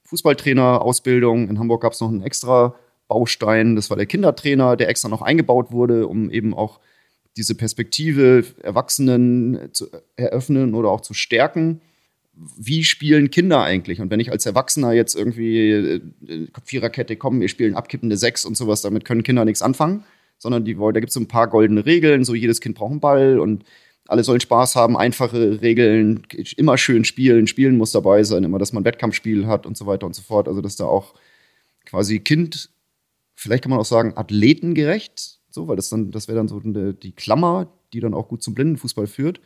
Fußballtrainer-Ausbildung. 0.05 1.49
In 1.49 1.59
Hamburg 1.59 1.83
gab 1.83 1.93
es 1.93 2.01
noch 2.01 2.09
einen 2.09 2.23
extra 2.23 2.77
Baustein, 3.09 3.77
das 3.77 3.91
war 3.91 3.97
der 3.97 4.07
Kindertrainer, 4.07 4.77
der 4.77 4.89
extra 4.89 5.09
noch 5.09 5.23
eingebaut 5.23 5.71
wurde, 5.71 6.07
um 6.09 6.31
eben 6.31 6.55
auch 6.55 6.81
diese 7.37 7.55
Perspektive 7.55 8.45
Erwachsenen 8.63 9.69
zu 9.73 9.87
eröffnen 10.17 10.75
oder 10.75 10.91
auch 10.91 11.03
zu 11.03 11.15
stärken. 11.15 11.81
Wie 12.35 12.85
spielen 12.85 13.31
Kinder 13.31 13.63
eigentlich? 13.63 14.01
Und 14.01 14.11
wenn 14.11 14.21
ich 14.21 14.31
als 14.31 14.45
Erwachsener 14.45 14.93
jetzt 14.93 15.15
irgendwie 15.15 15.71
äh, 15.71 16.01
Viererkette 16.65 17.17
komme, 17.17 17.41
wir 17.41 17.49
spielen 17.49 17.75
abkippende 17.75 18.17
Sechs 18.17 18.45
und 18.45 18.57
sowas, 18.57 18.83
damit 18.83 19.05
können 19.05 19.23
Kinder 19.23 19.45
nichts 19.45 19.63
anfangen, 19.63 20.05
sondern 20.39 20.65
die 20.65 20.75
da 20.75 20.93
gibt 20.93 21.09
es 21.09 21.15
so 21.15 21.21
ein 21.21 21.29
paar 21.29 21.49
goldene 21.49 21.87
Regeln, 21.87 22.25
so 22.25 22.35
jedes 22.35 22.61
Kind 22.61 22.77
braucht 22.77 22.91
einen 22.91 23.01
Ball 23.01 23.39
und 23.39 23.65
alle 24.09 24.25
sollen 24.25 24.41
Spaß 24.41 24.77
haben, 24.77 24.97
einfache 24.97 25.61
Regeln, 25.63 26.23
immer 26.57 26.79
schön 26.79 27.05
spielen, 27.05 27.47
spielen 27.47 27.77
muss 27.77 27.93
dabei 27.93 28.23
sein, 28.25 28.45
immer, 28.45 28.59
dass 28.59 28.73
man 28.73 28.85
Wettkampfspiel 28.85 29.47
hat 29.47 29.67
und 29.67 29.77
so 29.77 29.87
weiter 29.87 30.07
und 30.07 30.15
so 30.15 30.23
fort. 30.23 30.49
Also, 30.49 30.61
dass 30.61 30.77
da 30.77 30.85
auch 30.85 31.15
quasi 31.85 32.21
Kind, 32.21 32.71
vielleicht 33.35 33.63
kann 33.63 33.71
man 33.71 33.79
auch 33.79 33.87
sagen, 33.87 34.17
athletengerecht, 34.17 35.41
so, 35.51 35.69
weil 35.69 35.77
das 35.77 35.89
dann, 35.89 36.11
das 36.11 36.29
wäre 36.29 36.37
dann 36.37 36.49
so 36.49 36.61
die 36.61 37.13
Klammer, 37.13 37.73
die 37.93 38.01
dann 38.01 38.15
auch 38.15 38.29
gut 38.29 38.43
zum 38.43 38.55
Blindenfußball 38.55 39.07
führt, 39.07 39.41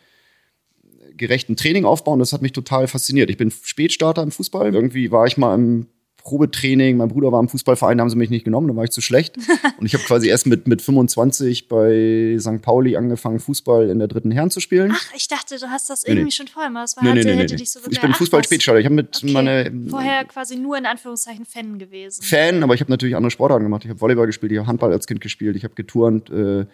gerechten 1.17 1.57
Training 1.57 1.85
aufbauen. 1.85 2.19
Das 2.19 2.33
hat 2.33 2.43
mich 2.43 2.53
total 2.53 2.89
fasziniert. 2.89 3.31
Ich 3.31 3.37
bin 3.37 3.51
Spätstarter 3.51 4.23
im 4.23 4.31
Fußball. 4.31 4.75
Irgendwie 4.75 5.11
war 5.11 5.27
ich 5.27 5.37
mal 5.37 5.55
im 5.55 5.87
Probetraining. 6.23 6.97
Mein 6.97 7.09
Bruder 7.09 7.33
war 7.33 7.41
im 7.41 7.49
Fußballverein, 7.49 7.99
da 7.99 8.03
haben 8.03 8.11
sie 8.11 8.17
mich 8.17 8.31
nicht 8.31 8.45
genommen, 8.45 8.69
da 8.69 8.77
war 8.77 8.85
ich 8.85 8.91
zu 8.91 9.01
schlecht. 9.01 9.37
Und 9.79 9.87
ich 9.87 9.95
habe 9.95 10.05
quasi 10.05 10.29
erst 10.29 10.47
mit, 10.47 10.67
mit 10.67 10.83
25 10.83 11.69
bei 11.69 12.37
St. 12.39 12.63
Pauli 12.63 12.97
angefangen, 12.97 13.41
Fußball 13.41 13.89
in 13.89 13.99
der 13.99 14.09
dritten 14.09 14.31
Herren 14.31 14.51
zu 14.51 14.61
spielen. 14.61 14.93
Ach, 14.95 15.15
ich 15.15 15.29
dachte, 15.29 15.59
du 15.59 15.67
hast 15.69 15.91
das 15.91 16.05
irgendwie 16.05 16.25
nee, 16.25 16.31
schon 16.31 16.49
vorher 16.49 16.71
mal. 16.71 16.83
Das 16.83 16.97
war, 16.97 17.05
nee, 17.05 17.11
hatte, 17.11 17.25
nee, 17.25 17.37
hätte 17.37 17.57
dich 17.57 17.71
so 17.71 17.81
Ich 17.89 18.01
bin 18.01 18.15
Fußball-Spätstarter. 18.15 18.81
Ich 18.81 18.87
habe 18.87 18.95
mit 18.95 19.21
okay. 19.23 19.33
meine. 19.33 19.73
Vorher 19.89 20.25
quasi 20.25 20.57
nur 20.57 20.77
in 20.77 20.87
Anführungszeichen 20.87 21.45
Fan 21.47 21.79
gewesen. 21.79 22.23
Fan, 22.23 22.63
aber 22.63 22.75
ich 22.75 22.81
habe 22.81 22.91
natürlich 22.91 23.17
andere 23.17 23.31
Sportarten 23.31 23.65
gemacht. 23.65 23.85
Ich 23.85 23.91
habe 23.91 24.01
Volleyball 24.01 24.27
gespielt, 24.27 24.53
ich 24.53 24.59
habe 24.59 24.69
Handball 24.69 24.93
als 24.93 25.07
Kind 25.07 25.21
gespielt, 25.21 25.57
ich 25.57 25.65
habe 25.65 25.75
geturnt, 25.75 26.31
äh, 26.31 26.67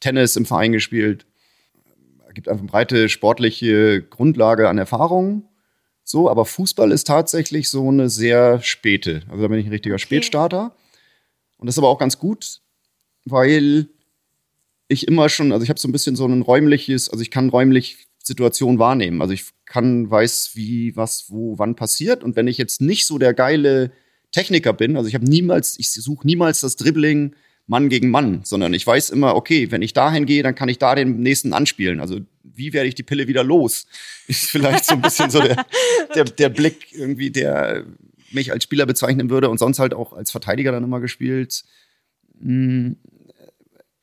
Tennis 0.00 0.36
im 0.36 0.46
Verein 0.46 0.72
gespielt. 0.72 1.26
Es 2.28 2.34
gibt 2.34 2.48
einfach 2.48 2.62
eine 2.62 2.70
breite 2.70 3.08
sportliche 3.08 4.02
Grundlage 4.02 4.68
an 4.68 4.78
Erfahrung. 4.78 5.49
So, 6.10 6.28
aber 6.28 6.44
Fußball 6.44 6.90
ist 6.90 7.06
tatsächlich 7.06 7.70
so 7.70 7.88
eine 7.88 8.10
sehr 8.10 8.60
späte. 8.62 9.22
Also 9.28 9.42
da 9.42 9.48
bin 9.48 9.60
ich 9.60 9.66
ein 9.66 9.72
richtiger 9.72 9.94
okay. 9.94 10.02
Spätstarter. 10.02 10.74
Und 11.56 11.68
das 11.68 11.74
ist 11.74 11.78
aber 11.78 11.88
auch 11.88 12.00
ganz 12.00 12.18
gut, 12.18 12.62
weil 13.24 13.86
ich 14.88 15.06
immer 15.06 15.28
schon, 15.28 15.52
also 15.52 15.62
ich 15.62 15.68
habe 15.68 15.78
so 15.78 15.86
ein 15.86 15.92
bisschen 15.92 16.16
so 16.16 16.26
ein 16.26 16.42
räumliches, 16.42 17.10
also 17.10 17.22
ich 17.22 17.30
kann 17.30 17.48
räumlich 17.48 18.08
Situationen 18.18 18.80
wahrnehmen. 18.80 19.22
Also 19.22 19.34
ich 19.34 19.44
kann, 19.66 20.10
weiß, 20.10 20.50
wie, 20.54 20.96
was, 20.96 21.26
wo, 21.28 21.60
wann 21.60 21.76
passiert. 21.76 22.24
Und 22.24 22.34
wenn 22.34 22.48
ich 22.48 22.58
jetzt 22.58 22.80
nicht 22.80 23.06
so 23.06 23.16
der 23.18 23.32
geile 23.32 23.92
Techniker 24.32 24.72
bin, 24.72 24.96
also 24.96 25.06
ich 25.06 25.14
habe 25.14 25.26
niemals, 25.26 25.78
ich 25.78 25.92
suche 25.92 26.26
niemals 26.26 26.60
das 26.60 26.74
Dribbling 26.74 27.36
Mann 27.70 27.88
gegen 27.88 28.10
Mann, 28.10 28.40
sondern 28.42 28.74
ich 28.74 28.84
weiß 28.84 29.10
immer, 29.10 29.36
okay, 29.36 29.70
wenn 29.70 29.80
ich 29.80 29.92
dahin 29.92 30.26
gehe, 30.26 30.42
dann 30.42 30.56
kann 30.56 30.68
ich 30.68 30.78
da 30.78 30.96
den 30.96 31.20
nächsten 31.20 31.52
anspielen. 31.52 32.00
Also 32.00 32.18
wie 32.42 32.72
werde 32.72 32.88
ich 32.88 32.96
die 32.96 33.04
Pille 33.04 33.28
wieder 33.28 33.44
los? 33.44 33.86
Ist 34.26 34.50
vielleicht 34.50 34.84
so 34.84 34.94
ein 34.94 35.00
bisschen 35.00 35.30
so 35.30 35.40
der, 35.40 35.64
der, 36.16 36.24
der 36.24 36.48
Blick 36.48 36.92
irgendwie, 36.92 37.30
der 37.30 37.84
mich 38.32 38.50
als 38.50 38.64
Spieler 38.64 38.86
bezeichnen 38.86 39.30
würde 39.30 39.48
und 39.48 39.58
sonst 39.58 39.78
halt 39.78 39.94
auch 39.94 40.12
als 40.12 40.32
Verteidiger 40.32 40.72
dann 40.72 40.82
immer 40.82 40.98
gespielt. 40.98 41.62
Hm, 42.40 42.96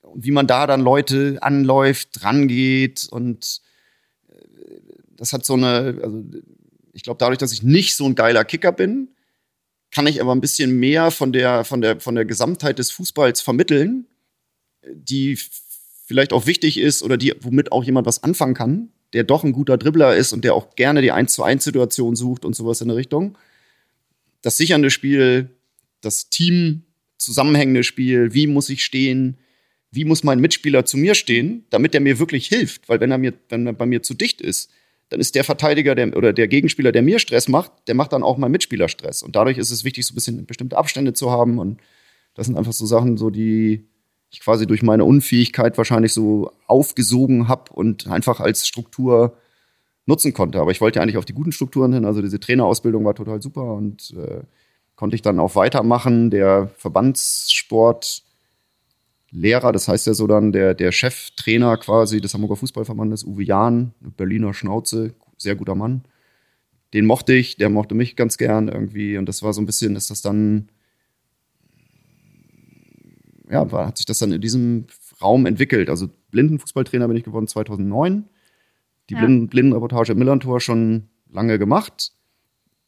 und 0.02 0.24
wie 0.24 0.32
man 0.32 0.48
da 0.48 0.66
dann 0.66 0.80
Leute 0.80 1.38
anläuft, 1.42 2.24
rangeht 2.24 3.06
und 3.12 3.60
äh, 4.30 4.34
das 5.18 5.34
hat 5.34 5.46
so 5.46 5.56
eine, 5.56 6.00
also 6.02 6.24
ich 6.94 7.04
glaube, 7.04 7.18
dadurch, 7.20 7.38
dass 7.38 7.52
ich 7.52 7.64
nicht 7.64 7.98
so 7.98 8.06
ein 8.06 8.16
geiler 8.16 8.46
Kicker 8.46 8.72
bin, 8.72 9.10
kann 9.92 10.08
ich 10.08 10.22
aber 10.22 10.34
ein 10.34 10.42
bisschen 10.42 10.80
mehr 10.80 11.12
von 11.12 11.32
der, 11.32 11.64
von 11.64 11.82
der, 11.82 12.00
von 12.00 12.16
der 12.16 12.26
Gesamtheit 12.26 12.80
des 12.80 12.92
Fußballs 12.92 13.42
vermitteln, 13.42 14.06
die 14.94 15.38
vielleicht 16.06 16.34
auch 16.34 16.46
wichtig 16.46 16.78
ist 16.78 17.04
oder 17.04 17.18
die, 17.18 17.34
womit 17.42 17.72
auch 17.72 17.84
jemand 17.84 18.08
was 18.08 18.24
anfangen 18.24 18.54
kann, 18.54 18.90
der 19.14 19.24
doch 19.24 19.44
ein 19.44 19.52
guter 19.52 19.78
Dribbler 19.78 20.16
ist 20.16 20.34
und 20.34 20.44
der 20.44 20.54
auch 20.54 20.76
gerne 20.76 21.02
die 21.02 21.12
1 21.12 21.34
zu 21.34 21.44
1 21.44 21.64
Situation 21.64 22.16
sucht 22.16 22.46
und 22.46 22.56
sowas 22.56 22.82
in 22.82 22.88
der 22.88 22.98
Richtung. 22.98 23.38
Das 24.42 24.58
sichernde 24.58 24.90
Spiel, 24.90 25.50
das 26.02 26.30
Team 26.30 26.84
zusammenhängende 27.18 27.84
Spiel, 27.84 28.34
wie 28.34 28.48
muss 28.48 28.70
ich 28.70 28.84
stehen, 28.84 29.38
wie 29.92 30.06
muss 30.06 30.24
mein 30.24 30.40
Mitspieler 30.40 30.86
zu 30.86 30.98
mir 30.98 31.16
stehen, 31.16 31.66
damit 31.70 31.94
er 31.96 32.02
mir 32.02 32.20
wirklich 32.20 32.48
hilft, 32.48 32.88
weil 32.90 33.00
wenn 33.00 33.12
er 33.12 33.18
mir, 33.18 33.34
wenn 33.50 33.66
er 33.66 33.74
bei 33.74 33.86
mir 33.86 34.04
zu 34.04 34.14
dicht 34.14 34.42
ist, 34.42 34.70
dann 35.10 35.20
ist 35.20 35.36
der 35.36 35.44
Verteidiger 35.44 35.96
der, 35.96 36.16
oder 36.16 36.34
der 36.34 36.48
Gegenspieler, 36.48 36.92
der 36.92 37.02
mir 37.02 37.20
Stress 37.20 37.48
macht, 37.48 37.72
der 37.88 37.96
macht 37.96 38.14
dann 38.14 38.24
auch 38.24 38.38
meinem 38.38 38.52
Mitspieler 38.52 38.90
Stress. 38.90 39.24
Und 39.24 39.36
dadurch 39.36 39.58
ist 39.58 39.72
es 39.72 39.84
wichtig, 39.84 40.06
so 40.06 40.14
ein 40.14 40.16
bisschen 40.16 40.46
bestimmte 40.46 40.78
Abstände 40.78 41.14
zu 41.14 41.32
haben. 41.32 41.60
Und 41.60 41.80
das 42.34 42.48
sind 42.48 42.58
einfach 42.58 42.74
so 42.74 42.86
Sachen, 42.86 43.18
so 43.18 43.30
die 43.30 43.88
ich 44.30 44.42
quasi 44.42 44.68
durch 44.68 44.84
meine 44.84 45.06
Unfähigkeit 45.06 45.78
wahrscheinlich 45.78 46.12
so 46.12 46.52
aufgesogen 46.68 47.48
habe 47.48 47.72
und 47.72 48.08
einfach 48.08 48.42
als 48.42 48.68
Struktur 48.68 49.38
nutzen 50.06 50.34
konnte. 50.34 50.60
Aber 50.60 50.72
ich 50.72 50.82
wollte 50.82 51.02
eigentlich 51.02 51.18
auf 51.18 51.26
die 51.26 51.34
guten 51.34 51.54
Strukturen 51.54 51.94
hin. 51.94 52.06
Also 52.06 52.22
diese 52.22 52.40
Trainerausbildung 52.40 53.06
war 53.06 53.16
total 53.16 53.42
super 53.42 53.74
und 53.76 54.14
äh, 54.18 54.42
konnte 54.96 55.16
ich 55.16 55.22
dann 55.22 55.40
auch 55.40 55.56
weitermachen. 55.56 56.30
Der 56.30 56.70
Verbandssport 56.78 58.24
Lehrer, 59.32 59.72
das 59.72 59.88
heißt 59.88 60.08
ja 60.08 60.14
so 60.14 60.26
dann 60.28 60.52
der, 60.52 60.74
der 60.74 60.92
Cheftrainer 60.92 61.78
quasi 61.78 62.22
des 62.22 62.34
Hamburger 62.34 62.56
Fußballverbandes, 62.56 63.26
Uwe 63.26 63.44
Jahn, 63.44 63.94
Berliner 64.00 64.54
Schnauze, 64.54 65.16
sehr 65.38 65.56
guter 65.56 65.76
Mann. 65.76 66.04
Den 66.94 67.06
mochte 67.06 67.34
ich, 67.34 67.58
der 67.58 67.70
mochte 67.70 67.96
mich 67.96 68.16
ganz 68.16 68.38
gern 68.38 68.70
irgendwie 68.70 69.18
und 69.18 69.28
das 69.28 69.44
war 69.44 69.54
so 69.54 69.62
ein 69.62 69.66
bisschen, 69.66 69.96
ist 69.98 70.10
das 70.10 70.22
dann, 70.22 70.70
ja, 73.50 73.70
war, 73.72 73.88
hat 73.88 73.98
sich 73.98 74.06
das 74.06 74.20
dann 74.20 74.32
in 74.32 74.42
diesem 74.42 74.86
Raum 75.22 75.46
entwickelt. 75.46 75.90
Also 75.90 76.10
Blindenfußballtrainer 76.32 77.08
bin 77.08 77.18
ich 77.18 77.24
geworden 77.24 77.48
2009. 77.48 78.26
Die 79.10 79.14
ja. 79.14 79.20
Blinden, 79.20 79.48
Blindenreportage 79.48 80.14
im 80.14 80.20
Millantor 80.20 80.62
schon 80.62 81.10
lange 81.30 81.60
gemacht 81.60 82.14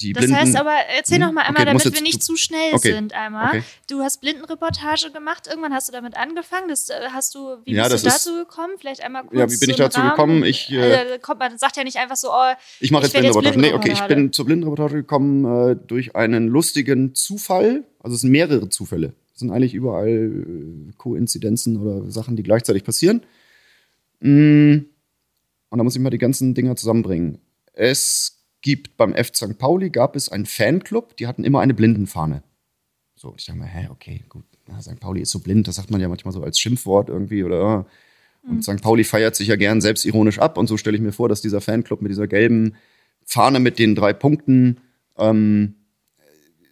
die 0.01 0.13
das 0.13 0.25
Blinden. 0.25 0.39
heißt 0.39 0.55
aber, 0.55 0.73
erzähl 0.95 1.17
hm? 1.17 1.25
noch 1.25 1.31
mal 1.33 1.41
einmal, 1.41 1.63
okay, 1.63 1.77
damit 1.77 1.93
wir 1.93 2.01
nicht 2.01 2.23
zu 2.23 2.37
schnell 2.37 2.73
okay. 2.73 2.93
sind 2.93 3.13
einmal. 3.13 3.49
Okay. 3.49 3.63
Du 3.89 4.01
hast 4.01 4.21
Blindenreportage 4.21 5.11
gemacht, 5.11 5.47
irgendwann 5.47 5.73
hast 5.73 5.89
du 5.89 5.91
damit 5.91 6.15
angefangen. 6.15 6.69
Das 6.69 6.89
äh, 6.89 6.93
hast 7.11 7.35
du, 7.35 7.57
wie 7.65 7.73
ja, 7.73 7.87
bist 7.87 8.05
du 8.05 8.09
dazu 8.09 8.35
gekommen? 8.37 8.73
Vielleicht 8.79 9.01
einmal 9.01 9.23
kurz. 9.23 9.39
Ja, 9.39 9.51
wie 9.51 9.57
bin 9.57 9.69
ich 9.69 9.75
dazu 9.75 9.99
Rahmen? 9.99 10.09
gekommen? 10.11 10.43
Ich, 10.43 10.71
äh, 10.71 10.79
also, 10.79 11.19
kommt 11.19 11.39
man 11.39 11.57
sagt 11.57 11.77
ja 11.77 11.83
nicht 11.83 11.97
einfach 11.97 12.15
so, 12.15 12.29
oh, 12.31 12.53
ich 12.79 12.91
mache 12.91 13.03
jetzt 13.03 13.11
Blindenreportage. 13.11 13.59
Nee, 13.59 13.73
okay, 13.73 13.91
ich 13.91 14.01
bin 14.03 14.31
zur 14.31 14.45
Blindenreportage 14.45 14.95
gekommen 14.95 15.71
äh, 15.71 15.75
durch 15.75 16.15
einen 16.15 16.47
lustigen 16.47 17.13
Zufall. 17.15 17.83
Also 17.99 18.15
es 18.15 18.21
sind 18.21 18.31
mehrere 18.31 18.69
Zufälle. 18.69 19.13
Es 19.33 19.39
sind 19.39 19.51
eigentlich 19.51 19.73
überall 19.73 20.07
äh, 20.09 20.91
Koinzidenzen 20.97 21.77
oder 21.77 22.09
Sachen, 22.09 22.35
die 22.35 22.43
gleichzeitig 22.43 22.83
passieren. 22.83 23.21
Mm. 24.21 24.85
Und 25.71 25.77
da 25.77 25.83
muss 25.83 25.95
ich 25.95 26.01
mal 26.01 26.09
die 26.09 26.17
ganzen 26.17 26.55
Dinger 26.55 26.75
zusammenbringen. 26.75 27.39
Es 27.73 28.38
gibt 28.61 28.97
beim 28.97 29.13
F. 29.13 29.31
St. 29.33 29.57
Pauli 29.57 29.89
gab 29.89 30.15
es 30.15 30.29
einen 30.29 30.45
Fanclub, 30.45 31.15
die 31.17 31.27
hatten 31.27 31.43
immer 31.43 31.61
eine 31.61 31.73
Blindenfahne. 31.73 32.43
So, 33.15 33.33
ich 33.37 33.45
dachte 33.45 33.59
mir, 33.59 33.65
hä, 33.65 33.87
okay, 33.91 34.23
gut, 34.29 34.45
na, 34.67 34.81
St. 34.81 34.99
Pauli 34.99 35.21
ist 35.21 35.31
so 35.31 35.39
blind, 35.39 35.67
das 35.67 35.75
sagt 35.75 35.91
man 35.91 36.01
ja 36.01 36.07
manchmal 36.07 36.33
so 36.33 36.43
als 36.43 36.59
Schimpfwort 36.59 37.09
irgendwie 37.09 37.43
oder 37.43 37.85
und 38.43 38.55
mhm. 38.55 38.61
St. 38.61 38.81
Pauli 38.81 39.03
feiert 39.03 39.35
sich 39.35 39.49
ja 39.49 39.55
gern 39.55 39.81
selbstironisch 39.81 40.39
ab 40.39 40.57
und 40.57 40.67
so 40.67 40.77
stelle 40.77 40.95
ich 40.95 41.03
mir 41.03 41.11
vor, 41.11 41.27
dass 41.27 41.41
dieser 41.41 41.61
Fanclub 41.61 42.01
mit 42.01 42.11
dieser 42.11 42.27
gelben 42.27 42.75
Fahne 43.25 43.59
mit 43.59 43.79
den 43.79 43.95
drei 43.95 44.13
Punkten 44.13 44.79
ähm, 45.17 45.75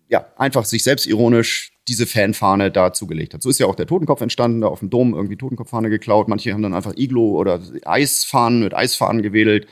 ja, 0.10 0.26
einfach 0.38 0.66
sich 0.66 0.84
selbstironisch 0.84 1.74
diese 1.88 2.06
Fanfahne 2.06 2.72
da 2.72 2.94
zugelegt 2.94 3.34
hat. 3.34 3.42
So 3.42 3.50
ist 3.50 3.60
ja 3.60 3.66
auch 3.66 3.76
der 3.76 3.86
Totenkopf 3.86 4.22
entstanden, 4.22 4.62
da 4.62 4.68
auf 4.68 4.80
dem 4.80 4.90
Dom 4.90 5.14
irgendwie 5.14 5.38
Totenkopffahne 5.38 5.90
geklaut. 5.90 6.28
Manche 6.28 6.54
haben 6.54 6.62
dann 6.62 6.74
einfach 6.74 6.94
Iglo 6.98 7.38
oder 7.38 7.62
Eisfahnen 7.86 8.62
mit 8.62 8.74
Eisfahnen 8.74 9.22
gewählt 9.22 9.68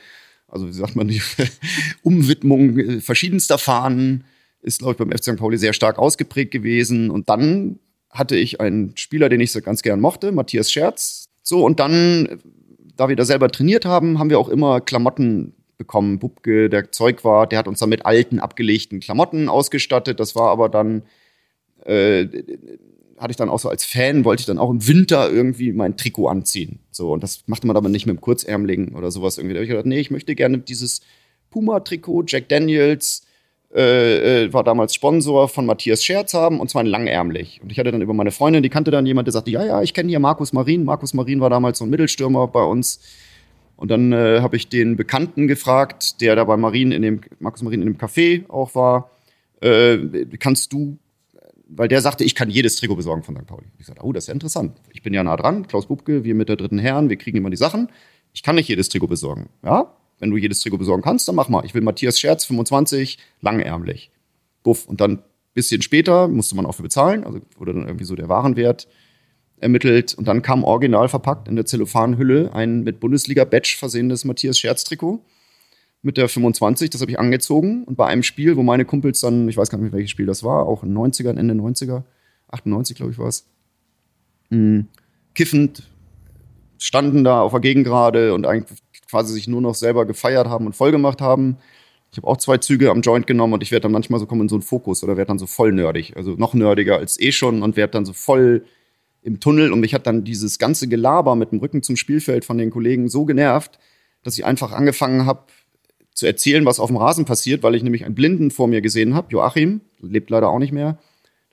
also 0.48 0.68
wie 0.68 0.72
sagt 0.72 0.96
man, 0.96 1.08
die 1.08 1.20
Umwidmung 2.02 2.78
äh, 2.78 3.00
verschiedenster 3.00 3.58
Fahnen 3.58 4.24
ist, 4.62 4.80
glaube 4.80 4.92
ich, 4.92 4.98
beim 4.98 5.10
FC 5.10 5.24
St. 5.24 5.36
Pauli 5.36 5.58
sehr 5.58 5.72
stark 5.72 5.98
ausgeprägt 5.98 6.50
gewesen. 6.50 7.10
Und 7.10 7.28
dann 7.28 7.78
hatte 8.10 8.36
ich 8.36 8.60
einen 8.60 8.96
Spieler, 8.96 9.28
den 9.28 9.40
ich 9.40 9.52
so 9.52 9.60
ganz 9.60 9.82
gern 9.82 10.00
mochte, 10.00 10.32
Matthias 10.32 10.70
Scherz. 10.70 11.28
So, 11.42 11.64
und 11.64 11.78
dann, 11.78 12.40
da 12.96 13.08
wir 13.08 13.16
da 13.16 13.24
selber 13.24 13.50
trainiert 13.50 13.84
haben, 13.84 14.18
haben 14.18 14.30
wir 14.30 14.38
auch 14.38 14.48
immer 14.48 14.80
Klamotten 14.80 15.54
bekommen. 15.78 16.18
Bubke, 16.18 16.68
der 16.68 16.90
Zeug 16.90 17.24
war, 17.24 17.46
der 17.46 17.58
hat 17.58 17.68
uns 17.68 17.78
dann 17.78 17.90
mit 17.90 18.06
alten, 18.06 18.40
abgelegten 18.40 19.00
Klamotten 19.00 19.48
ausgestattet. 19.48 20.18
Das 20.18 20.34
war 20.34 20.50
aber 20.50 20.68
dann 20.68 21.02
äh, 21.84 22.26
hatte 23.18 23.30
ich 23.30 23.36
dann 23.36 23.48
auch 23.48 23.58
so 23.58 23.68
als 23.68 23.84
Fan, 23.84 24.24
wollte 24.24 24.40
ich 24.40 24.46
dann 24.46 24.58
auch 24.58 24.70
im 24.70 24.86
Winter 24.86 25.30
irgendwie 25.30 25.72
mein 25.72 25.96
Trikot 25.96 26.28
anziehen. 26.28 26.80
So, 26.90 27.12
und 27.12 27.22
das 27.22 27.44
machte 27.46 27.66
man 27.66 27.76
aber 27.76 27.88
nicht 27.88 28.06
mit 28.06 28.16
dem 28.16 28.20
Kurzärmeligen 28.20 28.94
oder 28.94 29.10
sowas 29.10 29.38
irgendwie. 29.38 29.54
Da 29.54 29.58
habe 29.58 29.64
ich 29.64 29.70
gedacht, 29.70 29.86
nee, 29.86 29.98
ich 29.98 30.10
möchte 30.10 30.34
gerne 30.34 30.58
dieses 30.58 31.00
Puma-Trikot, 31.50 32.24
Jack 32.26 32.48
Daniels, 32.48 33.26
äh, 33.74 34.44
äh, 34.44 34.52
war 34.52 34.64
damals 34.64 34.94
Sponsor 34.94 35.48
von 35.48 35.66
Matthias 35.66 36.02
Scherz 36.04 36.34
haben 36.34 36.60
und 36.60 36.70
zwar 36.70 36.82
ein 36.82 36.86
langärmlich. 36.86 37.60
Und 37.62 37.72
ich 37.72 37.78
hatte 37.78 37.90
dann 37.90 38.00
über 38.00 38.14
meine 38.14 38.30
Freundin, 38.30 38.62
die 38.62 38.68
kannte 38.68 38.90
dann 38.90 39.06
jemand, 39.06 39.26
der 39.26 39.32
sagte, 39.32 39.50
ja, 39.50 39.64
ja, 39.64 39.82
ich 39.82 39.92
kenne 39.92 40.08
hier 40.08 40.20
Markus 40.20 40.52
Marin. 40.52 40.84
Markus 40.84 41.14
Marin 41.14 41.40
war 41.40 41.50
damals 41.50 41.78
so 41.78 41.84
ein 41.84 41.90
Mittelstürmer 41.90 42.46
bei 42.48 42.62
uns. 42.62 43.00
Und 43.76 43.90
dann 43.90 44.12
äh, 44.12 44.40
habe 44.40 44.56
ich 44.56 44.68
den 44.68 44.96
Bekannten 44.96 45.48
gefragt, 45.48 46.20
der 46.20 46.36
da 46.36 46.44
bei 46.44 46.56
Marin 46.56 46.92
in 46.92 47.02
dem, 47.02 47.20
Markus 47.38 47.62
Marin 47.62 47.82
in 47.82 47.88
dem 47.88 47.98
Café 47.98 48.48
auch 48.48 48.74
war, 48.74 49.10
äh, 49.60 49.98
kannst 50.38 50.72
du 50.72 50.98
weil 51.66 51.88
der 51.88 52.00
sagte, 52.00 52.24
ich 52.24 52.34
kann 52.34 52.48
jedes 52.48 52.76
Trikot 52.76 52.96
besorgen 52.96 53.22
von 53.22 53.36
St. 53.36 53.46
Pauli. 53.46 53.66
Ich 53.78 53.86
sagte, 53.86 54.04
oh, 54.04 54.12
das 54.12 54.24
ist 54.24 54.28
ja 54.28 54.34
interessant. 54.34 54.80
Ich 54.92 55.02
bin 55.02 55.12
ja 55.12 55.22
nah 55.22 55.36
dran, 55.36 55.66
Klaus 55.66 55.86
Bubke, 55.86 56.24
wir 56.24 56.34
mit 56.34 56.48
der 56.48 56.56
dritten 56.56 56.78
Herren, 56.78 57.10
wir 57.10 57.16
kriegen 57.16 57.36
immer 57.36 57.50
die 57.50 57.56
Sachen. 57.56 57.88
Ich 58.32 58.42
kann 58.42 58.54
nicht 58.54 58.68
jedes 58.68 58.88
Trikot 58.88 59.08
besorgen. 59.08 59.48
Ja, 59.64 59.92
wenn 60.18 60.30
du 60.30 60.36
jedes 60.36 60.60
Trikot 60.60 60.78
besorgen 60.78 61.02
kannst, 61.02 61.28
dann 61.28 61.34
mach 61.34 61.48
mal. 61.48 61.64
Ich 61.64 61.74
will 61.74 61.82
Matthias 61.82 62.18
Scherz, 62.18 62.44
25, 62.44 63.18
langärmlich. 63.40 64.10
Buff. 64.62 64.86
Und 64.86 65.00
dann 65.00 65.22
bisschen 65.54 65.82
später 65.82 66.28
musste 66.28 66.54
man 66.54 66.66
auch 66.66 66.74
für 66.74 66.82
bezahlen, 66.82 67.24
also 67.24 67.40
wurde 67.56 67.72
dann 67.72 67.86
irgendwie 67.86 68.04
so 68.04 68.14
der 68.14 68.28
Warenwert 68.28 68.86
ermittelt. 69.58 70.14
Und 70.14 70.28
dann 70.28 70.42
kam 70.42 70.62
original 70.62 71.08
verpackt 71.08 71.48
in 71.48 71.56
der 71.56 71.64
Zellophanhülle 71.64 72.52
ein 72.52 72.82
mit 72.82 73.00
Bundesliga-Badge 73.00 73.76
versehenes 73.78 74.24
Matthias 74.24 74.58
Scherz-Trikot 74.58 75.24
mit 76.06 76.16
der 76.16 76.28
25, 76.28 76.88
das 76.88 77.00
habe 77.02 77.10
ich 77.10 77.18
angezogen. 77.18 77.84
Und 77.84 77.96
bei 77.96 78.06
einem 78.06 78.22
Spiel, 78.22 78.56
wo 78.56 78.62
meine 78.62 78.84
Kumpels 78.84 79.20
dann, 79.20 79.48
ich 79.48 79.56
weiß 79.56 79.68
gar 79.68 79.78
nicht 79.78 79.92
welches 79.92 80.10
Spiel 80.10 80.24
das 80.24 80.42
war, 80.42 80.64
auch 80.64 80.82
in 80.82 80.94
den 80.94 80.98
90ern, 80.98 81.36
Ende 81.36 81.54
90er, 81.54 82.04
98, 82.48 82.96
glaube 82.96 83.12
ich, 83.12 83.18
war 83.18 83.26
es, 83.26 83.46
mhm. 84.48 84.86
kiffend 85.34 85.82
standen 86.78 87.24
da 87.24 87.40
auf 87.40 87.52
der 87.52 87.60
Gegengrade 87.60 88.34
und 88.34 88.46
eigentlich 88.46 88.78
quasi 89.10 89.32
sich 89.32 89.48
nur 89.48 89.60
noch 89.60 89.74
selber 89.74 90.06
gefeiert 90.06 90.46
haben 90.46 90.66
und 90.66 90.76
vollgemacht 90.76 91.20
haben. 91.20 91.56
Ich 92.12 92.18
habe 92.18 92.28
auch 92.28 92.36
zwei 92.36 92.58
Züge 92.58 92.90
am 92.90 93.00
Joint 93.00 93.26
genommen 93.26 93.54
und 93.54 93.62
ich 93.62 93.72
werde 93.72 93.82
dann 93.82 93.92
manchmal 93.92 94.20
so 94.20 94.26
kommen 94.26 94.42
in 94.42 94.48
so 94.48 94.56
einen 94.56 94.62
Fokus 94.62 95.02
oder 95.02 95.16
werde 95.16 95.28
dann 95.28 95.38
so 95.38 95.46
voll 95.46 95.72
nerdig. 95.72 96.16
Also 96.16 96.32
noch 96.32 96.54
nerdiger 96.54 96.98
als 96.98 97.18
eh 97.20 97.32
schon 97.32 97.62
und 97.62 97.76
werde 97.76 97.92
dann 97.92 98.04
so 98.04 98.12
voll 98.12 98.64
im 99.22 99.40
Tunnel 99.40 99.72
und 99.72 99.80
mich 99.80 99.92
hat 99.92 100.06
dann 100.06 100.22
dieses 100.22 100.58
ganze 100.58 100.86
Gelaber 100.86 101.34
mit 101.34 101.50
dem 101.50 101.58
Rücken 101.58 101.82
zum 101.82 101.96
Spielfeld 101.96 102.44
von 102.44 102.58
den 102.58 102.70
Kollegen 102.70 103.08
so 103.08 103.24
genervt, 103.24 103.78
dass 104.22 104.38
ich 104.38 104.44
einfach 104.44 104.72
angefangen 104.72 105.26
habe 105.26 105.46
zu 106.16 106.26
erzählen, 106.26 106.64
was 106.64 106.80
auf 106.80 106.88
dem 106.88 106.96
Rasen 106.96 107.26
passiert, 107.26 107.62
weil 107.62 107.74
ich 107.74 107.82
nämlich 107.82 108.04
einen 108.04 108.14
Blinden 108.14 108.50
vor 108.50 108.68
mir 108.68 108.80
gesehen 108.80 109.14
habe, 109.14 109.28
Joachim, 109.30 109.82
lebt 110.00 110.30
leider 110.30 110.48
auch 110.48 110.58
nicht 110.58 110.72
mehr. 110.72 110.98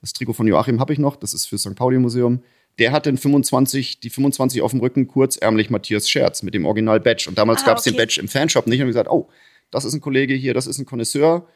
Das 0.00 0.14
Trikot 0.14 0.32
von 0.32 0.46
Joachim 0.46 0.80
habe 0.80 0.92
ich 0.92 0.98
noch, 0.98 1.16
das 1.16 1.34
ist 1.34 1.46
für 1.46 1.58
St. 1.58 1.76
Pauli 1.76 1.98
Museum. 1.98 2.42
Der 2.78 2.90
hat 2.90 3.04
den 3.04 3.18
25, 3.18 4.00
die 4.00 4.08
25 4.08 4.62
auf 4.62 4.70
dem 4.70 4.80
Rücken 4.80 5.06
kurzärmlich 5.06 5.68
Matthias 5.68 6.08
Scherz 6.08 6.42
mit 6.42 6.54
dem 6.54 6.64
Original 6.64 6.98
Badge. 6.98 7.26
Und 7.28 7.36
damals 7.36 7.62
ah, 7.62 7.66
gab 7.66 7.78
es 7.78 7.86
okay. 7.86 7.90
den 7.90 7.98
Badge 7.98 8.20
im 8.20 8.28
Fanshop 8.28 8.66
nicht. 8.66 8.80
Und 8.80 8.88
ich 8.88 8.94
gesagt, 8.94 9.10
oh, 9.10 9.28
das 9.70 9.84
ist 9.84 9.92
ein 9.92 10.00
Kollege 10.00 10.34
hier, 10.34 10.54
das 10.54 10.66
ist 10.66 10.78
ein 10.78 10.86
Connoisseur. 10.86 11.46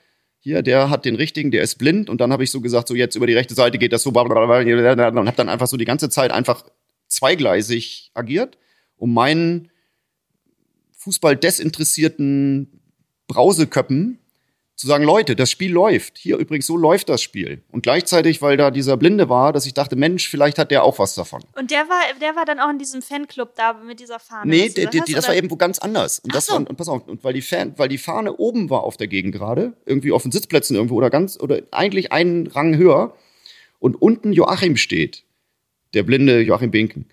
Hier, 0.40 0.62
der 0.62 0.90
hat 0.90 1.06
den 1.06 1.16
richtigen, 1.16 1.50
der 1.50 1.62
ist 1.62 1.76
blind. 1.76 2.10
Und 2.10 2.20
dann 2.20 2.30
habe 2.30 2.44
ich 2.44 2.50
so 2.50 2.60
gesagt, 2.60 2.88
so 2.88 2.94
jetzt 2.94 3.16
über 3.16 3.26
die 3.26 3.34
rechte 3.34 3.54
Seite 3.54 3.78
geht 3.78 3.94
das 3.94 4.02
so, 4.02 4.10
und 4.10 4.16
habe 4.16 5.32
dann 5.36 5.48
einfach 5.48 5.66
so 5.66 5.78
die 5.78 5.86
ganze 5.86 6.10
Zeit 6.10 6.30
einfach 6.30 6.64
zweigleisig 7.08 8.10
agiert, 8.12 8.58
um 8.96 9.14
meinen 9.14 9.70
Fußball 10.92 11.36
desinteressierten 11.36 12.77
Brauseköppen 13.28 14.18
zu 14.78 14.86
sagen, 14.86 15.02
Leute, 15.02 15.34
das 15.34 15.50
Spiel 15.50 15.72
läuft. 15.72 16.18
Hier 16.18 16.36
übrigens, 16.36 16.66
so 16.66 16.76
läuft 16.76 17.08
das 17.08 17.20
Spiel. 17.20 17.62
Und 17.72 17.82
gleichzeitig, 17.82 18.40
weil 18.42 18.56
da 18.56 18.70
dieser 18.70 18.96
Blinde 18.96 19.28
war, 19.28 19.52
dass 19.52 19.66
ich 19.66 19.74
dachte, 19.74 19.96
Mensch, 19.96 20.28
vielleicht 20.28 20.56
hat 20.56 20.70
der 20.70 20.84
auch 20.84 21.00
was 21.00 21.16
davon. 21.16 21.42
Und 21.56 21.72
der 21.72 21.88
war, 21.88 22.00
der 22.20 22.36
war 22.36 22.44
dann 22.44 22.60
auch 22.60 22.70
in 22.70 22.78
diesem 22.78 23.02
Fanclub 23.02 23.56
da 23.56 23.72
mit 23.72 23.98
dieser 23.98 24.20
Fahne. 24.20 24.48
Nee, 24.48 24.68
der, 24.68 24.86
der, 24.86 25.02
das 25.04 25.26
war 25.26 25.34
eben 25.34 25.50
wo 25.50 25.56
ganz 25.56 25.80
anders. 25.80 26.20
Und, 26.20 26.32
das 26.32 26.46
so. 26.46 26.52
war, 26.52 26.60
und 26.60 26.76
pass 26.76 26.88
auf, 26.88 27.08
und 27.08 27.24
weil 27.24 27.34
die, 27.34 27.42
Fan, 27.42 27.74
weil 27.76 27.88
die 27.88 27.98
Fahne 27.98 28.36
oben 28.36 28.70
war 28.70 28.84
auf 28.84 28.96
der 28.96 29.08
Gegend 29.08 29.34
gerade, 29.34 29.72
irgendwie 29.84 30.12
auf 30.12 30.22
den 30.22 30.30
Sitzplätzen 30.30 30.76
irgendwo 30.76 30.94
oder 30.94 31.10
ganz, 31.10 31.38
oder 31.40 31.60
eigentlich 31.72 32.12
einen 32.12 32.46
Rang 32.46 32.76
höher, 32.76 33.14
und 33.80 34.00
unten 34.00 34.32
Joachim 34.32 34.76
steht, 34.76 35.24
der 35.94 36.04
blinde 36.04 36.40
Joachim 36.40 36.70
Binken, 36.70 37.06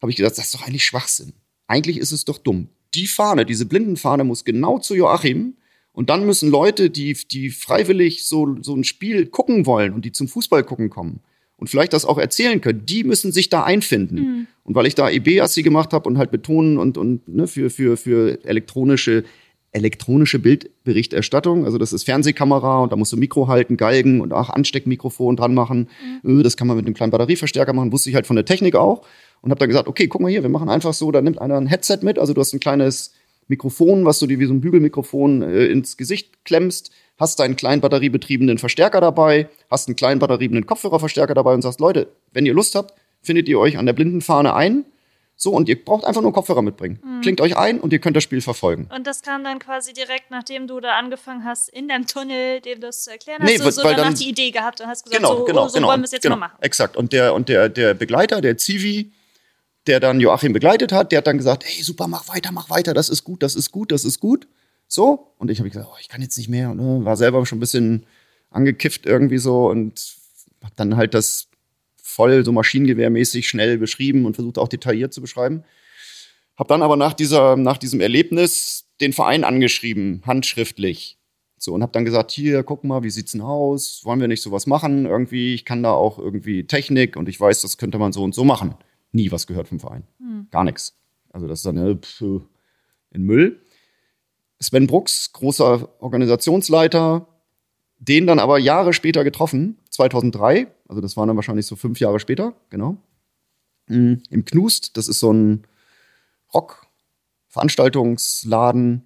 habe 0.00 0.10
ich 0.10 0.16
gesagt, 0.16 0.38
das 0.38 0.46
ist 0.46 0.54
doch 0.54 0.66
eigentlich 0.66 0.84
Schwachsinn. 0.84 1.32
Eigentlich 1.66 1.98
ist 1.98 2.12
es 2.12 2.24
doch 2.24 2.38
dumm. 2.38 2.68
Die 2.94 3.08
Fahne, 3.08 3.44
diese 3.44 3.66
Blindenfahne 3.66 4.24
muss 4.24 4.44
genau 4.44 4.78
zu 4.78 4.94
Joachim 4.94 5.56
und 5.98 6.10
dann 6.10 6.24
müssen 6.24 6.48
Leute, 6.48 6.90
die, 6.90 7.16
die 7.28 7.50
freiwillig 7.50 8.24
so, 8.24 8.56
so 8.62 8.72
ein 8.72 8.84
Spiel 8.84 9.26
gucken 9.26 9.66
wollen 9.66 9.92
und 9.92 10.04
die 10.04 10.12
zum 10.12 10.28
Fußball 10.28 10.62
gucken 10.62 10.90
kommen 10.90 11.18
und 11.56 11.70
vielleicht 11.70 11.92
das 11.92 12.04
auch 12.04 12.18
erzählen 12.18 12.60
können, 12.60 12.86
die 12.86 13.02
müssen 13.02 13.32
sich 13.32 13.48
da 13.48 13.64
einfinden. 13.64 14.14
Mhm. 14.14 14.46
Und 14.62 14.76
weil 14.76 14.86
ich 14.86 14.94
da 14.94 15.10
EB-Assi 15.10 15.64
gemacht 15.64 15.92
habe 15.92 16.08
und 16.08 16.16
halt 16.16 16.30
betonen 16.30 16.78
und, 16.78 16.98
und 16.98 17.26
ne, 17.26 17.48
für, 17.48 17.68
für, 17.68 17.96
für 17.96 18.38
elektronische 18.44 19.24
elektronische 19.72 20.38
Bildberichterstattung. 20.38 21.64
Also 21.64 21.78
das 21.78 21.92
ist 21.92 22.04
Fernsehkamera 22.04 22.78
und 22.84 22.92
da 22.92 22.96
musst 22.96 23.12
du 23.12 23.16
Mikro 23.16 23.48
halten, 23.48 23.76
Galgen 23.76 24.20
und 24.20 24.32
auch 24.32 24.50
Ansteckmikrofon 24.50 25.34
dran 25.34 25.52
machen. 25.52 25.88
Mhm. 26.22 26.44
Das 26.44 26.56
kann 26.56 26.68
man 26.68 26.76
mit 26.76 26.86
einem 26.86 26.94
kleinen 26.94 27.10
Batterieverstärker 27.10 27.72
machen. 27.72 27.90
Wusste 27.90 28.08
ich 28.08 28.14
halt 28.14 28.28
von 28.28 28.36
der 28.36 28.44
Technik 28.44 28.76
auch. 28.76 29.04
Und 29.40 29.50
habe 29.50 29.58
dann 29.58 29.68
gesagt, 29.68 29.88
okay, 29.88 30.06
guck 30.06 30.20
mal 30.20 30.30
hier, 30.30 30.42
wir 30.42 30.48
machen 30.48 30.68
einfach 30.68 30.94
so, 30.94 31.10
da 31.10 31.20
nimmt 31.20 31.40
einer 31.40 31.56
ein 31.56 31.66
Headset 31.66 31.98
mit. 32.02 32.20
Also 32.20 32.34
du 32.34 32.40
hast 32.40 32.52
ein 32.52 32.60
kleines 32.60 33.14
Mikrofon, 33.48 34.04
was 34.04 34.18
du 34.18 34.26
dir 34.26 34.38
wie 34.38 34.46
so 34.46 34.52
ein 34.52 34.60
Bügelmikrofon 34.60 35.42
äh, 35.42 35.66
ins 35.66 35.96
Gesicht 35.96 36.44
klemmst, 36.44 36.92
hast 37.18 37.40
deinen 37.40 37.56
kleinen 37.56 37.80
batteriebetriebenen 37.80 38.58
Verstärker 38.58 39.00
dabei, 39.00 39.48
hast 39.70 39.88
einen 39.88 39.96
kleinen 39.96 40.20
batteriebetriebenen 40.20 40.66
Kopfhörerverstärker 40.66 41.34
dabei 41.34 41.54
und 41.54 41.62
sagst, 41.62 41.80
Leute, 41.80 42.08
wenn 42.32 42.46
ihr 42.46 42.54
Lust 42.54 42.74
habt, 42.74 42.94
findet 43.20 43.48
ihr 43.48 43.58
euch 43.58 43.78
an 43.78 43.86
der 43.86 43.92
Blindenfahne 43.92 44.54
ein. 44.54 44.84
So, 45.40 45.52
und 45.52 45.68
ihr 45.68 45.82
braucht 45.82 46.04
einfach 46.04 46.20
nur 46.20 46.32
Kopfhörer 46.32 46.62
mitbringen. 46.62 46.98
Mhm. 47.00 47.20
Klingt 47.20 47.40
euch 47.40 47.56
ein 47.56 47.78
und 47.78 47.92
ihr 47.92 48.00
könnt 48.00 48.16
das 48.16 48.24
Spiel 48.24 48.40
verfolgen. 48.40 48.88
Und 48.92 49.06
das 49.06 49.22
kam 49.22 49.44
dann 49.44 49.60
quasi 49.60 49.92
direkt, 49.92 50.32
nachdem 50.32 50.66
du 50.66 50.80
da 50.80 50.98
angefangen 50.98 51.44
hast, 51.44 51.68
in 51.68 51.86
deinem 51.86 52.08
Tunnel, 52.08 52.60
dem 52.60 52.80
das 52.80 53.04
zu 53.04 53.12
erklären 53.12 53.40
hast, 53.40 53.48
nee, 53.48 53.56
du 53.56 53.70
so 53.70 53.84
weil 53.84 53.94
danach 53.94 54.08
dann, 54.08 54.14
die 54.16 54.28
Idee 54.28 54.50
gehabt 54.50 54.80
und 54.80 54.88
hast 54.88 55.04
gesagt, 55.04 55.22
genau, 55.22 55.36
so, 55.36 55.44
genau, 55.44 55.64
oh, 55.64 55.68
so 55.68 55.74
genau, 55.74 55.88
wollen 55.88 56.00
wir 56.00 56.06
es 56.06 56.10
jetzt 56.10 56.22
genau, 56.22 56.34
mal 56.34 56.48
machen. 56.48 56.58
Exakt. 56.60 56.96
Und 56.96 57.12
der, 57.12 57.34
und 57.34 57.48
der, 57.48 57.68
der 57.68 57.94
Begleiter, 57.94 58.40
der 58.40 58.58
Zivi, 58.58 59.12
der 59.88 60.00
dann 60.00 60.20
Joachim 60.20 60.52
begleitet 60.52 60.92
hat, 60.92 61.10
der 61.10 61.18
hat 61.18 61.26
dann 61.26 61.38
gesagt, 61.38 61.64
hey, 61.66 61.82
super, 61.82 62.06
mach 62.06 62.28
weiter, 62.28 62.52
mach 62.52 62.70
weiter, 62.70 62.94
das 62.94 63.08
ist 63.08 63.24
gut, 63.24 63.42
das 63.42 63.54
ist 63.54 63.72
gut, 63.72 63.90
das 63.90 64.04
ist 64.04 64.20
gut. 64.20 64.46
So. 64.86 65.32
Und 65.38 65.50
ich 65.50 65.58
habe 65.58 65.68
gesagt, 65.68 65.88
oh, 65.90 65.96
ich 66.00 66.08
kann 66.08 66.22
jetzt 66.22 66.36
nicht 66.38 66.48
mehr. 66.48 66.74
Ne? 66.74 67.04
War 67.04 67.16
selber 67.16 67.44
schon 67.46 67.58
ein 67.58 67.60
bisschen 67.60 68.06
angekifft 68.50 69.06
irgendwie 69.06 69.38
so 69.38 69.68
und 69.68 70.16
habe 70.62 70.74
dann 70.76 70.96
halt 70.96 71.14
das 71.14 71.48
voll 72.02 72.44
so 72.44 72.52
maschinengewehrmäßig 72.52 73.48
schnell 73.48 73.78
beschrieben 73.78 74.24
und 74.26 74.34
versucht 74.34 74.58
auch 74.58 74.68
detailliert 74.68 75.12
zu 75.12 75.20
beschreiben. 75.20 75.64
Hab 76.56 76.68
dann 76.68 76.82
aber 76.82 76.96
nach, 76.96 77.14
dieser, 77.14 77.56
nach 77.56 77.78
diesem 77.78 78.00
Erlebnis 78.00 78.86
den 79.00 79.12
Verein 79.12 79.44
angeschrieben, 79.44 80.22
handschriftlich. 80.26 81.18
So, 81.58 81.74
und 81.74 81.82
hab 81.82 81.92
dann 81.92 82.04
gesagt, 82.04 82.30
hier, 82.30 82.62
guck 82.62 82.84
mal, 82.84 83.02
wie 83.02 83.10
sieht's 83.10 83.32
denn 83.32 83.40
aus? 83.40 84.00
Wollen 84.04 84.20
wir 84.20 84.28
nicht 84.28 84.42
sowas 84.42 84.66
machen? 84.66 85.06
Irgendwie, 85.06 85.54
ich 85.54 85.64
kann 85.64 85.82
da 85.82 85.92
auch 85.92 86.18
irgendwie 86.18 86.64
Technik 86.64 87.16
und 87.16 87.28
ich 87.28 87.38
weiß, 87.38 87.62
das 87.62 87.78
könnte 87.78 87.98
man 87.98 88.12
so 88.12 88.22
und 88.22 88.34
so 88.34 88.44
machen 88.44 88.74
nie 89.12 89.30
was 89.30 89.46
gehört 89.46 89.68
vom 89.68 89.80
Verein. 89.80 90.04
Hm. 90.18 90.48
Gar 90.50 90.64
nichts. 90.64 90.96
Also 91.30 91.46
das 91.46 91.60
ist 91.60 91.66
dann 91.66 91.76
äh, 91.76 91.96
pf, 91.96 92.22
in 93.10 93.22
Müll. 93.22 93.60
Sven 94.60 94.86
Brooks, 94.86 95.32
großer 95.32 95.88
Organisationsleiter, 96.02 97.26
den 97.98 98.26
dann 98.26 98.40
aber 98.40 98.58
Jahre 98.58 98.92
später 98.92 99.24
getroffen, 99.24 99.78
2003, 99.90 100.66
also 100.88 101.00
das 101.00 101.16
waren 101.16 101.28
dann 101.28 101.36
wahrscheinlich 101.36 101.66
so 101.66 101.76
fünf 101.76 102.00
Jahre 102.00 102.18
später, 102.18 102.54
genau, 102.68 102.96
mhm. 103.86 104.20
im 104.30 104.44
Knust, 104.44 104.96
das 104.96 105.06
ist 105.06 105.20
so 105.20 105.32
ein 105.32 105.64
Rock-Veranstaltungsladen. 106.52 109.04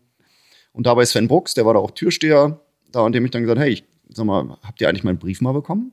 Und 0.72 0.86
dabei 0.86 1.04
Sven 1.04 1.28
Brooks, 1.28 1.52
der 1.52 1.66
war 1.66 1.74
da 1.74 1.80
auch 1.80 1.90
Türsteher, 1.90 2.58
da 2.90 3.02
und 3.02 3.12
dem 3.12 3.26
ich 3.26 3.30
dann 3.30 3.42
gesagt, 3.42 3.60
hey, 3.60 3.72
ich, 3.72 3.84
sag 4.08 4.24
mal, 4.24 4.56
habt 4.62 4.80
ihr 4.80 4.88
eigentlich 4.88 5.04
meinen 5.04 5.18
Brief 5.18 5.42
mal 5.42 5.52
bekommen? 5.52 5.92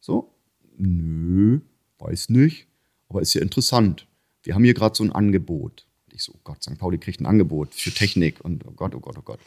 So? 0.00 0.32
Nö, 0.78 1.60
weiß 1.98 2.30
nicht 2.30 2.66
aber 3.08 3.22
ist 3.22 3.34
ja 3.34 3.42
interessant. 3.42 4.06
Wir 4.42 4.54
haben 4.54 4.64
hier 4.64 4.74
gerade 4.74 4.94
so 4.94 5.04
ein 5.04 5.12
Angebot. 5.12 5.86
Ich 6.12 6.22
so, 6.22 6.32
oh 6.34 6.40
Gott, 6.44 6.62
St. 6.62 6.78
Pauli 6.78 6.98
kriegt 6.98 7.20
ein 7.20 7.26
Angebot 7.26 7.74
für 7.74 7.90
Technik 7.90 8.44
und 8.44 8.64
oh 8.66 8.72
Gott, 8.72 8.94
oh 8.94 9.00
Gott, 9.00 9.16
oh 9.18 9.22
Gott. 9.22 9.40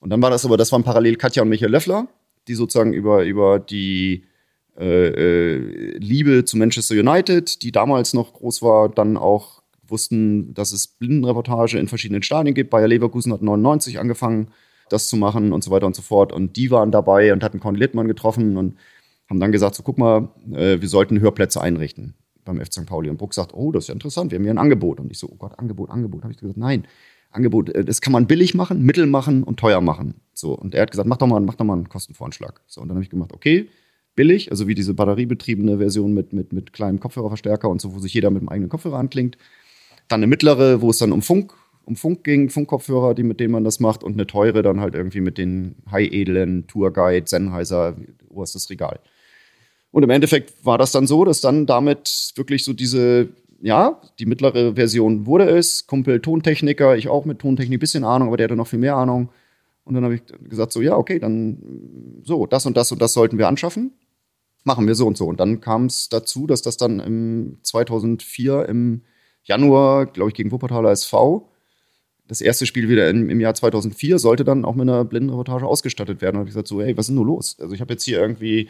Und 0.00 0.10
dann 0.10 0.22
war 0.22 0.30
das 0.30 0.44
aber, 0.44 0.56
das 0.56 0.72
waren 0.72 0.84
parallel 0.84 1.16
Katja 1.16 1.42
und 1.42 1.48
Michael 1.48 1.72
Löffler, 1.72 2.08
die 2.46 2.54
sozusagen 2.54 2.92
über, 2.92 3.24
über 3.24 3.58
die 3.58 4.24
äh, 4.78 5.08
äh, 5.08 5.98
Liebe 5.98 6.44
zu 6.44 6.56
Manchester 6.56 6.94
United, 6.94 7.62
die 7.62 7.72
damals 7.72 8.14
noch 8.14 8.32
groß 8.32 8.62
war, 8.62 8.88
dann 8.88 9.16
auch 9.16 9.62
wussten, 9.86 10.54
dass 10.54 10.72
es 10.72 10.86
Blindenreportage 10.86 11.78
in 11.78 11.88
verschiedenen 11.88 12.22
Stadien 12.22 12.54
gibt. 12.54 12.70
Bayer 12.70 12.88
Leverkusen 12.88 13.32
hat 13.32 13.42
99 13.42 13.98
angefangen, 13.98 14.48
das 14.88 15.08
zu 15.08 15.16
machen 15.16 15.52
und 15.52 15.64
so 15.64 15.70
weiter 15.70 15.86
und 15.86 15.96
so 15.96 16.02
fort. 16.02 16.32
Und 16.32 16.56
die 16.56 16.70
waren 16.70 16.92
dabei 16.92 17.32
und 17.32 17.42
hatten 17.42 17.60
Conny 17.60 17.78
Littmann 17.78 18.06
getroffen 18.06 18.56
und 18.56 18.78
haben 19.28 19.40
dann 19.40 19.52
gesagt, 19.52 19.74
so 19.74 19.82
guck 19.82 19.98
mal, 19.98 20.28
äh, 20.52 20.80
wir 20.80 20.88
sollten 20.88 21.20
Hörplätze 21.20 21.60
einrichten 21.60 22.14
beim 22.48 22.64
FC 22.64 22.74
St. 22.74 22.86
Pauli. 22.86 23.08
Und 23.10 23.18
Bruck 23.18 23.34
sagt, 23.34 23.54
oh, 23.54 23.70
das 23.70 23.84
ist 23.84 23.88
ja 23.88 23.94
interessant, 23.94 24.30
wir 24.30 24.38
haben 24.38 24.44
hier 24.44 24.52
ein 24.52 24.58
Angebot. 24.58 24.98
Und 24.98 25.10
ich 25.12 25.18
so, 25.18 25.28
oh 25.30 25.36
Gott, 25.36 25.58
Angebot, 25.58 25.90
Angebot. 25.90 26.22
Habe 26.22 26.32
ich 26.32 26.38
gesagt, 26.38 26.58
nein, 26.58 26.86
Angebot, 27.30 27.68
äh, 27.70 27.84
das 27.84 28.00
kann 28.00 28.12
man 28.12 28.26
billig 28.26 28.54
machen, 28.54 28.82
mittel 28.82 29.06
machen 29.06 29.44
und 29.44 29.60
teuer 29.60 29.80
machen. 29.80 30.14
So, 30.34 30.54
und 30.54 30.74
er 30.74 30.82
hat 30.82 30.90
gesagt, 30.90 31.08
mach 31.08 31.18
doch 31.18 31.26
mal, 31.26 31.40
mach 31.40 31.54
doch 31.54 31.64
mal 31.64 31.74
einen 31.74 31.88
Kostenvoranschlag. 31.88 32.60
So, 32.66 32.80
und 32.80 32.88
dann 32.88 32.96
habe 32.96 33.04
ich 33.04 33.10
gemacht, 33.10 33.32
okay, 33.32 33.68
billig, 34.16 34.50
also 34.50 34.66
wie 34.66 34.74
diese 34.74 34.94
batteriebetriebene 34.94 35.78
Version 35.78 36.12
mit, 36.12 36.32
mit, 36.32 36.52
mit 36.52 36.72
kleinem 36.72 36.98
Kopfhörerverstärker 36.98 37.68
und 37.68 37.80
so, 37.80 37.94
wo 37.94 37.98
sich 37.98 38.14
jeder 38.14 38.30
mit 38.30 38.42
dem 38.42 38.48
eigenen 38.48 38.68
Kopfhörer 38.68 38.98
anklingt. 38.98 39.38
Dann 40.08 40.20
eine 40.20 40.26
mittlere, 40.26 40.80
wo 40.80 40.90
es 40.90 40.98
dann 40.98 41.12
um 41.12 41.22
Funk, 41.22 41.52
um 41.84 41.96
Funk 41.96 42.24
ging, 42.24 42.50
Funkkopfhörer, 42.50 43.14
die, 43.14 43.22
mit 43.22 43.40
denen 43.40 43.52
man 43.52 43.64
das 43.64 43.78
macht, 43.78 44.02
und 44.02 44.14
eine 44.14 44.26
teure 44.26 44.62
dann 44.62 44.80
halt 44.80 44.94
irgendwie 44.94 45.20
mit 45.20 45.38
den 45.38 45.76
high-edlen 45.90 46.66
Tourguide, 46.66 47.28
Sennheiser, 47.28 47.96
oberstes 48.28 48.70
Regal. 48.70 49.00
Und 49.90 50.02
im 50.02 50.10
Endeffekt 50.10 50.64
war 50.64 50.78
das 50.78 50.92
dann 50.92 51.06
so, 51.06 51.24
dass 51.24 51.40
dann 51.40 51.66
damit 51.66 52.32
wirklich 52.36 52.64
so 52.64 52.72
diese, 52.72 53.28
ja, 53.60 54.00
die 54.18 54.26
mittlere 54.26 54.74
Version 54.74 55.26
wurde 55.26 55.48
es. 55.48 55.86
Kumpel 55.86 56.20
Tontechniker, 56.20 56.96
ich 56.96 57.08
auch 57.08 57.24
mit 57.24 57.38
Tontechnik, 57.38 57.80
bisschen 57.80 58.04
Ahnung, 58.04 58.28
aber 58.28 58.36
der 58.36 58.44
hatte 58.44 58.56
noch 58.56 58.68
viel 58.68 58.78
mehr 58.78 58.96
Ahnung. 58.96 59.30
Und 59.84 59.94
dann 59.94 60.04
habe 60.04 60.16
ich 60.16 60.22
gesagt, 60.48 60.72
so, 60.72 60.82
ja, 60.82 60.96
okay, 60.96 61.18
dann 61.18 62.20
so, 62.22 62.46
das 62.46 62.66
und 62.66 62.76
das 62.76 62.92
und 62.92 63.00
das 63.00 63.14
sollten 63.14 63.38
wir 63.38 63.48
anschaffen. 63.48 63.92
Machen 64.64 64.86
wir 64.86 64.94
so 64.94 65.06
und 65.06 65.16
so. 65.16 65.26
Und 65.26 65.40
dann 65.40 65.62
kam 65.62 65.86
es 65.86 66.10
dazu, 66.10 66.46
dass 66.46 66.60
das 66.60 66.76
dann 66.76 67.00
im 67.00 67.58
2004 67.62 68.66
im 68.68 69.00
Januar, 69.44 70.04
glaube 70.04 70.28
ich, 70.28 70.34
gegen 70.34 70.52
Wuppertaler 70.52 70.90
SV, 70.90 71.48
das 72.26 72.42
erste 72.42 72.66
Spiel 72.66 72.90
wieder 72.90 73.08
im, 73.08 73.30
im 73.30 73.40
Jahr 73.40 73.54
2004, 73.54 74.18
sollte 74.18 74.44
dann 74.44 74.66
auch 74.66 74.74
mit 74.74 74.82
einer 74.82 75.06
Blindenreportage 75.06 75.66
ausgestattet 75.66 76.20
werden. 76.20 76.36
Und 76.36 76.40
habe 76.40 76.48
ich 76.50 76.54
gesagt, 76.54 76.68
so, 76.68 76.82
hey, 76.82 76.94
was 76.96 77.04
ist 77.04 77.08
denn 77.08 77.16
nur 77.16 77.24
los? 77.24 77.56
Also 77.58 77.74
ich 77.74 77.80
habe 77.80 77.94
jetzt 77.94 78.04
hier 78.04 78.20
irgendwie 78.20 78.68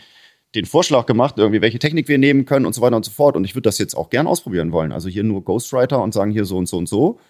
den 0.55 0.65
Vorschlag 0.65 1.07
gemacht, 1.07 1.35
irgendwie 1.37 1.61
welche 1.61 1.79
Technik 1.79 2.09
wir 2.09 2.19
nehmen 2.19 2.45
können 2.45 2.67
und 2.67 2.75
so 2.75 2.81
weiter 2.81 2.97
und 2.97 3.05
so 3.05 3.11
fort. 3.11 3.37
Und 3.37 3.45
ich 3.45 3.55
würde 3.55 3.69
das 3.69 3.79
jetzt 3.79 3.95
auch 3.95 4.11
gern 4.11 4.27
ausprobieren 4.27 4.73
wollen. 4.73 4.93
Also 4.93 5.09
hier 5.09 5.25
nur 5.25 5.45
Ghostwriter 5.45 6.03
und 6.03 6.15
sagen 6.15 6.31
hier 6.31 6.45
so 6.45 6.57
und 6.57 6.69
so 6.69 6.79
und 6.79 6.89
so. 6.89 7.21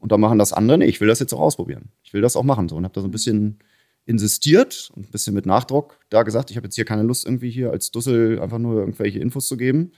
Und 0.00 0.12
dann 0.12 0.20
machen 0.20 0.38
das 0.38 0.52
andere. 0.52 0.78
Nee, 0.78 0.86
ich 0.86 1.00
will 1.00 1.08
das 1.08 1.20
jetzt 1.20 1.32
auch 1.32 1.40
ausprobieren. 1.40 1.90
Ich 2.02 2.12
will 2.12 2.20
das 2.20 2.36
auch 2.36 2.42
machen. 2.42 2.68
So. 2.68 2.76
Und 2.76 2.84
habe 2.84 2.94
da 2.94 3.00
so 3.00 3.08
ein 3.08 3.12
bisschen 3.12 3.58
insistiert 4.06 4.90
und 4.94 5.08
ein 5.08 5.10
bisschen 5.10 5.34
mit 5.34 5.46
Nachdruck 5.46 5.98
da 6.10 6.24
gesagt, 6.24 6.50
ich 6.50 6.56
habe 6.56 6.66
jetzt 6.66 6.74
hier 6.74 6.84
keine 6.84 7.02
Lust, 7.02 7.24
irgendwie 7.24 7.50
hier 7.50 7.70
als 7.70 7.90
Dussel 7.90 8.38
einfach 8.40 8.58
nur 8.58 8.80
irgendwelche 8.80 9.18
Infos 9.18 9.46
zu 9.46 9.56
geben. 9.56 9.92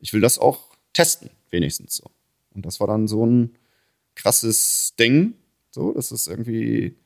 Ich 0.00 0.12
will 0.12 0.20
das 0.20 0.38
auch 0.38 0.76
testen, 0.92 1.30
wenigstens 1.50 1.96
so. 1.96 2.10
Und 2.54 2.66
das 2.66 2.78
war 2.78 2.86
dann 2.86 3.08
so 3.08 3.26
ein 3.26 3.54
krasses 4.14 4.94
Ding. 4.98 5.34
So, 5.70 5.92
das 5.92 6.12
ist 6.12 6.28
irgendwie 6.28 6.96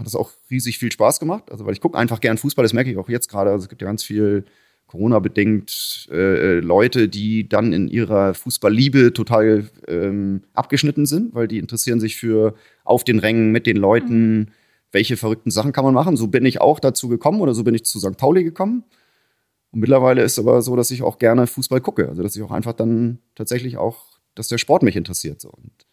hat 0.00 0.06
das 0.06 0.16
auch 0.16 0.32
riesig 0.50 0.78
viel 0.78 0.90
Spaß 0.90 1.20
gemacht. 1.20 1.50
Also, 1.50 1.64
weil 1.66 1.74
ich 1.74 1.80
gucke 1.80 1.96
einfach 1.96 2.20
gern 2.20 2.38
Fußball, 2.38 2.64
das 2.64 2.72
merke 2.72 2.90
ich 2.90 2.96
auch 2.96 3.08
jetzt 3.08 3.28
gerade. 3.28 3.50
Also, 3.50 3.64
es 3.64 3.68
gibt 3.68 3.82
ja 3.82 3.86
ganz 3.86 4.02
viel 4.02 4.44
Corona-bedingt 4.90 6.08
äh, 6.10 6.16
äh, 6.56 6.60
Leute, 6.60 7.08
die 7.08 7.48
dann 7.48 7.72
in 7.72 7.86
ihrer 7.86 8.34
Fußballliebe 8.34 9.12
total 9.12 9.70
ähm, 9.86 10.42
abgeschnitten 10.52 11.06
sind, 11.06 11.32
weil 11.32 11.46
die 11.46 11.58
interessieren 11.58 12.00
sich 12.00 12.16
für 12.16 12.54
auf 12.82 13.04
den 13.04 13.20
Rängen 13.20 13.52
mit 13.52 13.66
den 13.66 13.76
Leuten, 13.76 14.38
mhm. 14.38 14.46
welche 14.90 15.16
verrückten 15.16 15.52
Sachen 15.52 15.70
kann 15.70 15.84
man 15.84 15.94
machen. 15.94 16.16
So 16.16 16.26
bin 16.26 16.44
ich 16.44 16.60
auch 16.60 16.80
dazu 16.80 17.08
gekommen 17.08 17.40
oder 17.40 17.54
so 17.54 17.62
bin 17.62 17.76
ich 17.76 17.84
zu 17.84 18.00
St. 18.00 18.16
Pauli 18.16 18.42
gekommen. 18.42 18.82
Und 19.70 19.78
mittlerweile 19.78 20.22
ist 20.22 20.32
es 20.32 20.38
aber 20.40 20.60
so, 20.60 20.74
dass 20.74 20.90
ich 20.90 21.02
auch 21.04 21.18
gerne 21.18 21.46
Fußball 21.46 21.80
gucke. 21.80 22.08
Also 22.08 22.24
dass 22.24 22.34
ich 22.34 22.42
auch 22.42 22.50
einfach 22.50 22.72
dann 22.72 23.20
tatsächlich 23.36 23.76
auch, 23.76 24.18
dass 24.34 24.48
der 24.48 24.58
Sport 24.58 24.82
mich 24.82 24.96
interessiert. 24.96 25.40
So. 25.40 25.50
Und, 25.50 25.86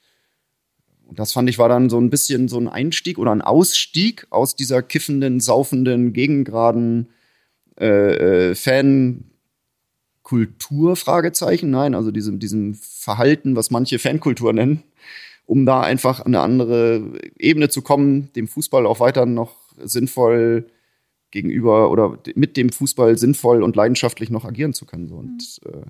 und 1.08 1.20
das 1.20 1.32
fand 1.32 1.50
ich 1.50 1.58
war 1.58 1.70
dann 1.70 1.90
so 1.90 1.98
ein 2.00 2.10
bisschen 2.10 2.50
so 2.50 2.60
ein 2.60 2.68
Einstieg 2.68 3.18
oder 3.18 3.32
ein 3.32 3.42
Ausstieg 3.42 4.28
aus 4.30 4.56
dieser 4.56 4.84
kiffenden, 4.84 5.40
saufenden, 5.40 6.14
gegengraden 6.14 7.08
äh, 7.80 8.50
äh, 8.50 8.56
Fankultur, 8.56 9.36
Fragezeichen, 10.96 11.70
nein, 11.70 11.94
also 11.96 12.12
diesem, 12.12 12.40
diesem 12.40 12.76
Verhalten, 12.76 13.56
was 13.56 13.72
manche 13.72 14.00
Fankultur 14.00 14.52
nennen, 14.52 14.84
um 15.46 15.66
da 15.66 15.80
einfach 15.82 16.20
an 16.20 16.28
eine 16.28 16.42
andere 16.42 17.14
Ebene 17.38 17.70
zu 17.70 17.82
kommen, 17.82 18.30
dem 18.36 18.50
Fußball 18.50 18.86
auch 18.86 19.00
weiter 19.00 19.26
noch 19.26 19.56
sinnvoll 19.78 20.68
gegenüber 21.32 21.90
oder 21.90 22.20
mit 22.36 22.58
dem 22.58 22.70
Fußball 22.70 23.18
sinnvoll 23.18 23.64
und 23.64 23.76
leidenschaftlich 23.76 24.30
noch 24.30 24.44
agieren 24.44 24.74
zu 24.74 24.86
können. 24.86 25.12
Und 25.12 25.62
mhm. 25.64 25.72
äh, 25.72 25.86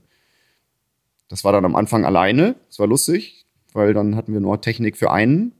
das 1.27 1.43
war 1.43 1.53
dann 1.53 1.65
am 1.65 1.75
Anfang 1.75 2.05
alleine, 2.05 2.55
das 2.67 2.79
war 2.79 2.87
lustig, 2.87 3.46
weil 3.77 3.93
dann 3.93 4.15
hatten 4.15 4.33
wir 4.33 4.39
nur 4.39 4.59
Technik 4.59 4.97
für 4.97 5.11
einen. 5.11 5.51
Und 5.51 5.53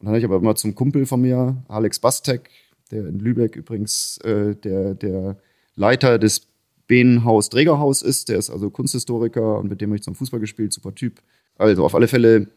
dann 0.00 0.08
habe 0.08 0.18
ich 0.18 0.24
aber 0.24 0.36
immer 0.36 0.54
zum 0.56 0.74
Kumpel 0.74 1.06
von 1.06 1.22
mir, 1.22 1.64
Alex 1.68 1.98
Bastek, 1.98 2.50
der 2.90 3.06
in 3.06 3.18
Lübeck 3.18 3.56
übrigens 3.56 4.18
äh, 4.18 4.54
der, 4.54 4.94
der 4.94 5.38
Leiter 5.74 6.18
des 6.18 6.48
Behnenhaus 6.86 7.48
Trägerhaus 7.48 8.02
ist. 8.02 8.28
Der 8.28 8.38
ist 8.38 8.50
also 8.50 8.68
Kunsthistoriker 8.68 9.58
und 9.58 9.70
mit 9.70 9.80
dem 9.80 9.88
habe 9.88 9.96
ich 9.96 10.02
zum 10.02 10.14
Fußball 10.14 10.38
gespielt, 10.38 10.72
super 10.74 10.94
Typ. 10.94 11.22
Also 11.56 11.84
auf 11.84 11.94
alle 11.94 12.08
Fälle 12.08 12.48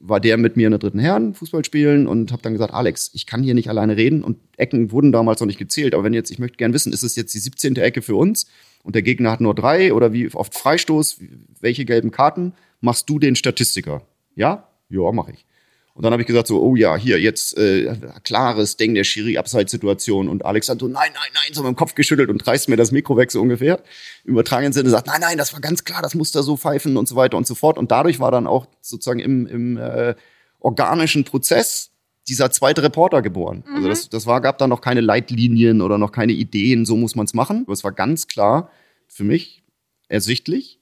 war 0.00 0.18
der 0.18 0.36
mit 0.36 0.56
mir 0.56 0.66
in 0.66 0.72
der 0.72 0.80
dritten 0.80 0.98
Herren 0.98 1.34
Fußball 1.34 1.64
spielen 1.64 2.08
und 2.08 2.32
habe 2.32 2.42
dann 2.42 2.54
gesagt, 2.54 2.74
Alex, 2.74 3.10
ich 3.14 3.26
kann 3.26 3.44
hier 3.44 3.54
nicht 3.54 3.68
alleine 3.68 3.96
reden 3.96 4.24
und 4.24 4.38
Ecken 4.56 4.90
wurden 4.90 5.12
damals 5.12 5.38
noch 5.38 5.46
nicht 5.46 5.60
gezählt, 5.60 5.94
aber 5.94 6.02
wenn 6.02 6.12
jetzt, 6.12 6.32
ich 6.32 6.40
möchte 6.40 6.56
gern 6.56 6.72
wissen, 6.72 6.92
ist 6.92 7.04
es 7.04 7.14
jetzt 7.14 7.32
die 7.34 7.38
17. 7.38 7.76
Ecke 7.76 8.02
für 8.02 8.16
uns 8.16 8.46
und 8.82 8.96
der 8.96 9.02
Gegner 9.02 9.30
hat 9.30 9.40
nur 9.40 9.54
drei 9.54 9.94
oder 9.94 10.12
wie 10.12 10.34
oft 10.34 10.54
Freistoß, 10.58 11.20
welche 11.60 11.84
gelben 11.84 12.10
Karten, 12.10 12.54
machst 12.82 13.08
du 13.08 13.18
den 13.18 13.34
Statistiker? 13.34 14.02
Ja? 14.34 14.68
Ja, 14.90 15.10
mache 15.10 15.32
ich. 15.32 15.46
Und 15.94 16.04
dann 16.04 16.12
habe 16.12 16.22
ich 16.22 16.26
gesagt 16.26 16.46
so, 16.46 16.62
oh 16.62 16.74
ja, 16.74 16.96
hier 16.96 17.20
jetzt 17.20 17.56
äh, 17.58 17.94
klares 18.24 18.78
Ding 18.78 18.94
der 18.94 19.04
Schiri 19.04 19.36
Abseitssituation 19.36 20.28
und 20.28 20.44
Alex 20.44 20.70
hat 20.70 20.80
so 20.80 20.88
nein, 20.88 21.10
nein, 21.12 21.30
nein, 21.34 21.52
so 21.52 21.62
mit 21.62 21.68
dem 21.68 21.76
Kopf 21.76 21.94
geschüttelt 21.94 22.30
und 22.30 22.46
reißt 22.46 22.70
mir 22.70 22.76
das 22.76 22.92
Mikro 22.92 23.16
weg 23.18 23.30
so 23.30 23.42
ungefähr. 23.42 23.82
Übertragenen 24.24 24.72
Sinne 24.72 24.88
sagt, 24.88 25.06
nein, 25.06 25.20
nein, 25.20 25.36
das 25.36 25.52
war 25.52 25.60
ganz 25.60 25.84
klar, 25.84 26.00
das 26.00 26.14
muss 26.14 26.32
da 26.32 26.42
so 26.42 26.56
pfeifen 26.56 26.96
und 26.96 27.08
so 27.08 27.16
weiter 27.16 27.36
und 27.36 27.46
so 27.46 27.54
fort. 27.54 27.76
Und 27.76 27.90
dadurch 27.90 28.20
war 28.20 28.30
dann 28.30 28.46
auch 28.46 28.66
sozusagen 28.80 29.20
im, 29.20 29.46
im 29.46 29.76
äh, 29.76 30.14
organischen 30.60 31.24
Prozess 31.24 31.90
dieser 32.28 32.50
zweite 32.50 32.82
Reporter 32.82 33.20
geboren. 33.20 33.62
Also 33.66 33.70
mhm. 33.70 33.76
Also 33.76 33.88
das, 33.88 34.08
das 34.08 34.26
war, 34.26 34.40
gab 34.40 34.56
da 34.58 34.66
noch 34.66 34.80
keine 34.80 35.02
Leitlinien 35.02 35.82
oder 35.82 35.98
noch 35.98 36.12
keine 36.12 36.32
Ideen, 36.32 36.86
so 36.86 36.96
muss 36.96 37.16
man 37.16 37.26
es 37.26 37.34
machen. 37.34 37.64
Aber 37.64 37.72
es 37.74 37.84
war 37.84 37.92
ganz 37.92 38.28
klar 38.28 38.70
für 39.08 39.24
mich 39.24 39.62
ersichtlich, 40.08 40.80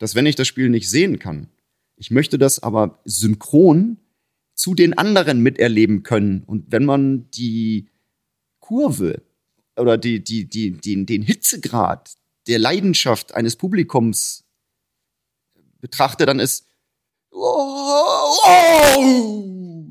dass 0.00 0.14
wenn 0.14 0.26
ich 0.26 0.34
das 0.34 0.48
Spiel 0.48 0.70
nicht 0.70 0.90
sehen 0.90 1.20
kann, 1.20 1.48
ich 1.94 2.10
möchte 2.10 2.38
das 2.38 2.60
aber 2.60 2.98
synchron 3.04 3.98
zu 4.54 4.74
den 4.74 4.96
anderen 4.96 5.40
miterleben 5.40 6.02
können. 6.02 6.42
Und 6.44 6.72
wenn 6.72 6.86
man 6.86 7.30
die 7.32 7.88
Kurve 8.58 9.22
oder 9.76 9.98
die, 9.98 10.24
die, 10.24 10.48
die, 10.48 10.72
die, 10.72 11.04
den 11.04 11.22
Hitzegrad 11.22 12.14
der 12.48 12.58
Leidenschaft 12.58 13.34
eines 13.34 13.56
Publikums 13.56 14.44
betrachtet, 15.80 16.28
dann 16.28 16.40
ist 16.40 16.66
oh, 17.30 18.36
oh, 18.46 19.44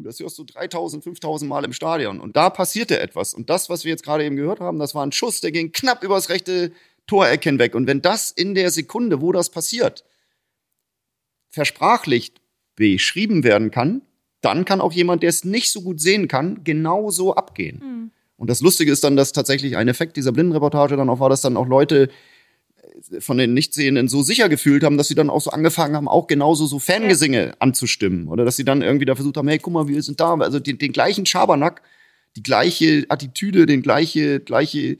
das 0.04 0.20
hörst 0.20 0.40
du 0.40 0.44
3000, 0.44 1.04
5000 1.04 1.48
Mal 1.48 1.66
im 1.66 1.74
Stadion. 1.74 2.20
Und 2.20 2.36
da 2.36 2.50
passierte 2.50 3.00
etwas. 3.00 3.36
Und 3.36 3.52
das, 3.52 3.70
was 3.70 3.84
wir 3.84 3.92
jetzt 3.92 4.04
gerade 4.04 4.26
eben 4.26 4.36
gehört 4.36 4.60
haben, 4.60 4.80
das 4.80 4.96
war 4.96 5.06
ein 5.06 5.12
Schuss, 5.12 5.42
der 5.42 5.52
ging 5.52 5.72
knapp 5.72 6.04
übers 6.04 6.30
rechte 6.30 6.72
Toreck 7.10 7.44
hinweg. 7.44 7.76
Und 7.76 7.88
wenn 7.88 8.02
das 8.02 8.32
in 8.32 8.54
der 8.54 8.70
Sekunde, 8.70 9.20
wo 9.20 9.32
das 9.32 9.50
passiert, 9.50 10.06
versprachlicht 11.50 12.40
beschrieben 12.76 13.44
werden 13.44 13.72
kann, 13.72 14.04
dann 14.42 14.64
kann 14.64 14.80
auch 14.80 14.94
jemand, 14.94 15.24
der 15.24 15.30
es 15.30 15.44
nicht 15.44 15.72
so 15.72 15.82
gut 15.82 16.00
sehen 16.00 16.28
kann, 16.28 16.64
genauso 16.64 17.36
abgehen. 17.36 17.80
Mhm. 17.80 18.12
Und 18.38 18.50
das 18.50 18.62
Lustige 18.62 18.92
ist 18.92 19.04
dann, 19.04 19.18
dass 19.18 19.34
tatsächlich 19.34 19.76
ein 19.76 19.90
Effekt 19.90 20.16
dieser 20.16 20.32
Blindenreportage 20.32 20.96
dann 20.96 21.10
auch 21.10 21.20
war, 21.20 21.30
dass 21.30 21.42
dann 21.42 21.58
auch 21.58 21.68
Leute 21.68 22.10
äh, 23.12 23.20
von 23.20 23.38
den 23.38 23.54
Nichtsehenden 23.54 24.08
so 24.08 24.22
sicher 24.22 24.48
gefühlt 24.48 24.84
haben, 24.84 24.98
dass 24.98 25.10
sie 25.10 25.16
dann 25.16 25.30
auch 25.30 25.42
so 25.42 25.50
angefangen 25.50 25.96
haben, 25.96 26.08
auch 26.08 26.28
genauso 26.28 26.68
so 26.68 26.80
Fangesinge 26.80 27.48
ja. 27.48 27.54
anzustimmen. 27.60 28.28
Oder 28.28 28.46
dass 28.46 28.56
sie 28.56 28.64
dann 28.64 28.82
irgendwie 28.82 29.06
da 29.06 29.16
versucht 29.16 29.36
haben, 29.36 29.48
hey, 29.48 29.60
guck 29.60 29.74
mal, 29.74 29.88
wir 29.88 30.02
sind 30.04 30.20
da. 30.22 30.36
Also 30.36 30.60
den, 30.60 30.78
den 30.78 30.94
gleichen 30.94 31.26
Schabernack, 31.26 31.82
die 32.38 32.44
gleiche 32.44 33.06
Attitüde, 33.10 33.66
den 33.66 33.82
gleiche, 33.82 34.40
gleiche 34.40 35.00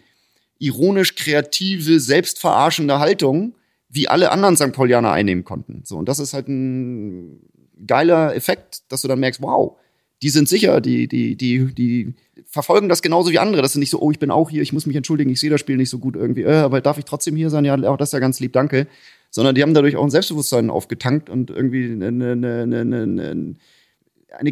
ironisch 0.60 1.16
kreative, 1.16 2.00
selbstverarschende 2.00 3.00
Haltung, 3.00 3.56
wie 3.90 4.08
alle 4.08 4.32
anderen 4.32 4.56
St. 4.56 4.72
Paulianer 4.72 5.12
einnehmen 5.12 5.44
konnten. 5.44 5.82
So, 5.86 5.98
und 5.98 6.08
das 6.08 6.20
ist 6.20 6.34
halt 6.34 6.48
ein 6.48 7.40
geiler 7.88 8.36
Effekt, 8.36 8.84
dass 8.90 9.02
du 9.02 9.08
dann 9.08 9.20
merkst, 9.20 9.42
wow, 9.42 9.78
die 10.22 10.30
sind 10.30 10.50
sicher, 10.50 10.82
die, 10.82 11.08
die, 11.08 11.36
die, 11.36 11.74
die 11.74 12.14
verfolgen 12.46 12.90
das 12.90 13.02
genauso 13.02 13.32
wie 13.32 13.40
andere. 13.40 13.62
Das 13.62 13.72
sind 13.72 13.80
nicht 13.80 13.90
so, 13.90 14.02
oh, 14.02 14.12
ich 14.12 14.20
bin 14.20 14.32
auch 14.32 14.50
hier, 14.50 14.62
ich 14.62 14.74
muss 14.74 14.86
mich 14.86 14.96
entschuldigen, 14.96 15.32
ich 15.32 15.40
sehe 15.40 15.50
das 15.50 15.62
Spiel 15.62 15.78
nicht 15.78 15.90
so 15.90 15.98
gut 15.98 16.16
irgendwie, 16.16 16.44
äh, 16.44 16.56
aber 16.56 16.82
darf 16.82 16.98
ich 16.98 17.06
trotzdem 17.06 17.36
hier 17.36 17.50
sein? 17.50 17.64
Ja, 17.66 17.76
auch 17.90 17.98
das 17.98 18.10
ist 18.10 18.14
ja 18.14 18.20
ganz 18.20 18.40
lieb, 18.40 18.54
danke. 18.54 18.88
Sondern 19.32 19.56
die 19.56 19.62
haben 19.62 19.74
dadurch 19.74 19.96
auch 19.96 20.04
ein 20.04 20.10
Selbstbewusstsein 20.10 20.70
aufgetankt 20.70 21.30
und 21.30 21.52
irgendwie 21.52 21.86
eine, 21.92 22.08
eine, 22.08 22.32
eine, 22.64 22.82
eine, 22.82 23.02
eine 23.02 23.54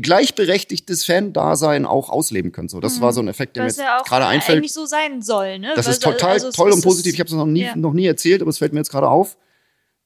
gleichberechtigtes 0.01 1.05
Fan-Dasein 1.05 1.85
auch 1.85 2.09
ausleben 2.09 2.51
können. 2.51 2.69
So, 2.69 2.79
das 2.79 2.97
mhm. 2.97 3.01
war 3.01 3.13
so 3.13 3.21
ein 3.21 3.27
Effekt, 3.27 3.55
der 3.55 3.65
Was 3.65 3.77
mir 3.77 3.83
ja 3.83 4.01
gerade 4.03 4.25
einfällt. 4.25 4.57
eigentlich 4.57 4.73
so 4.73 4.85
sein 4.85 5.21
soll, 5.21 5.59
ne? 5.59 5.73
Das 5.75 5.87
ist 5.87 6.01
total 6.01 6.31
also, 6.31 6.51
toll 6.51 6.71
und 6.71 6.83
positiv. 6.83 7.13
Ich 7.13 7.19
habe 7.19 7.27
es 7.27 7.35
noch 7.35 7.45
nie, 7.45 7.63
ja. 7.63 7.75
noch 7.75 7.93
nie 7.93 8.05
erzählt, 8.05 8.41
aber 8.41 8.49
es 8.49 8.57
fällt 8.57 8.73
mir 8.73 8.79
jetzt 8.79 8.89
gerade 8.89 9.07
auf, 9.07 9.37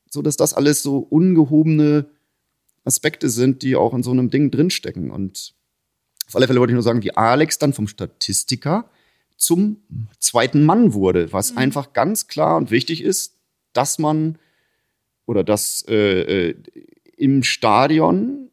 so 0.10 0.22
dass 0.22 0.38
das 0.38 0.54
alles 0.54 0.84
so 0.84 0.98
ungehobene 0.98 2.06
Aspekte 2.84 3.30
sind, 3.30 3.62
die 3.62 3.76
auch 3.76 3.94
in 3.94 4.04
so 4.04 4.12
einem 4.12 4.30
Ding 4.30 4.52
drinstecken. 4.52 5.12
Und 5.12 5.54
auf 6.28 6.36
alle 6.36 6.48
Fälle 6.48 6.60
wollte 6.60 6.72
ich 6.72 6.76
nur 6.76 6.84
sagen, 6.84 7.04
wie 7.04 7.16
Alex 7.16 7.58
dann 7.58 7.74
vom 7.74 7.88
Statistiker 7.88 8.90
zum 9.38 9.78
zweiten 10.20 10.64
Mann 10.64 10.94
wurde, 10.94 11.34
was 11.34 11.54
mhm. 11.54 11.58
einfach 11.60 11.94
ganz 11.94 12.28
klar 12.28 12.58
und 12.58 12.72
wichtig 12.72 13.02
ist, 13.02 13.38
dass 13.74 14.00
man 14.00 14.38
oder 15.26 15.44
dass 15.44 15.84
äh, 15.88 16.50
äh, 16.50 16.56
im 17.18 17.44
Stadion 17.44 18.51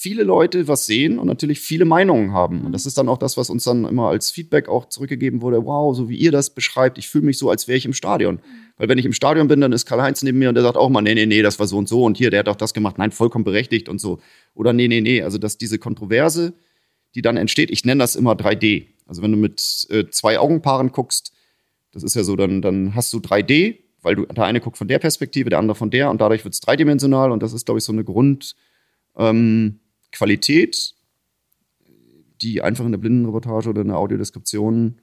viele 0.00 0.22
Leute 0.22 0.68
was 0.68 0.86
sehen 0.86 1.18
und 1.18 1.26
natürlich 1.26 1.58
viele 1.58 1.84
Meinungen 1.84 2.32
haben. 2.32 2.64
Und 2.64 2.70
das 2.70 2.86
ist 2.86 2.96
dann 2.98 3.08
auch 3.08 3.18
das, 3.18 3.36
was 3.36 3.50
uns 3.50 3.64
dann 3.64 3.84
immer 3.84 4.10
als 4.10 4.30
Feedback 4.30 4.68
auch 4.68 4.88
zurückgegeben 4.88 5.42
wurde. 5.42 5.64
Wow, 5.64 5.92
so 5.96 6.08
wie 6.08 6.14
ihr 6.14 6.30
das 6.30 6.50
beschreibt, 6.50 6.98
ich 6.98 7.08
fühle 7.08 7.24
mich 7.24 7.36
so, 7.36 7.50
als 7.50 7.66
wäre 7.66 7.76
ich 7.76 7.84
im 7.84 7.92
Stadion. 7.92 8.38
Weil 8.76 8.88
wenn 8.88 8.98
ich 8.98 9.04
im 9.04 9.12
Stadion 9.12 9.48
bin, 9.48 9.60
dann 9.60 9.72
ist 9.72 9.86
Karl-Heinz 9.86 10.22
neben 10.22 10.38
mir 10.38 10.50
und 10.50 10.54
der 10.54 10.62
sagt 10.62 10.76
auch 10.76 10.88
mal, 10.88 11.02
nee, 11.02 11.16
nee, 11.16 11.26
nee, 11.26 11.42
das 11.42 11.58
war 11.58 11.66
so 11.66 11.76
und 11.78 11.88
so 11.88 12.04
und 12.04 12.16
hier, 12.16 12.30
der 12.30 12.38
hat 12.38 12.48
auch 12.48 12.54
das 12.54 12.74
gemacht. 12.74 12.96
Nein, 12.96 13.10
vollkommen 13.10 13.42
berechtigt 13.44 13.88
und 13.88 14.00
so. 14.00 14.20
Oder 14.54 14.72
nee, 14.72 14.86
nee, 14.86 15.00
nee. 15.00 15.20
Also, 15.20 15.36
dass 15.36 15.58
diese 15.58 15.80
Kontroverse, 15.80 16.54
die 17.16 17.22
dann 17.22 17.36
entsteht, 17.36 17.68
ich 17.72 17.84
nenne 17.84 17.98
das 17.98 18.14
immer 18.14 18.34
3D. 18.34 18.86
Also, 19.06 19.22
wenn 19.22 19.32
du 19.32 19.36
mit 19.36 19.84
äh, 19.90 20.04
zwei 20.10 20.38
Augenpaaren 20.38 20.92
guckst, 20.92 21.32
das 21.90 22.04
ist 22.04 22.14
ja 22.14 22.22
so, 22.22 22.36
dann, 22.36 22.62
dann 22.62 22.94
hast 22.94 23.12
du 23.12 23.18
3D, 23.18 23.78
weil 24.02 24.14
du, 24.14 24.26
der 24.26 24.44
eine 24.44 24.60
guckt 24.60 24.78
von 24.78 24.86
der 24.86 25.00
Perspektive, 25.00 25.50
der 25.50 25.58
andere 25.58 25.74
von 25.74 25.90
der 25.90 26.08
und 26.08 26.20
dadurch 26.20 26.44
wird 26.44 26.54
es 26.54 26.60
dreidimensional 26.60 27.32
und 27.32 27.42
das 27.42 27.52
ist, 27.52 27.66
glaube 27.66 27.78
ich, 27.78 27.84
so 27.84 27.92
eine 27.92 28.04
Grund, 28.04 28.54
ähm, 29.16 29.80
Qualität, 30.12 30.94
die 32.40 32.62
einfach 32.62 32.84
in 32.84 32.92
der 32.92 32.98
Blindenreportage 32.98 33.70
oder 33.70 33.82
in 33.82 33.88
der 33.88 33.98
Audiodeskription 33.98 35.00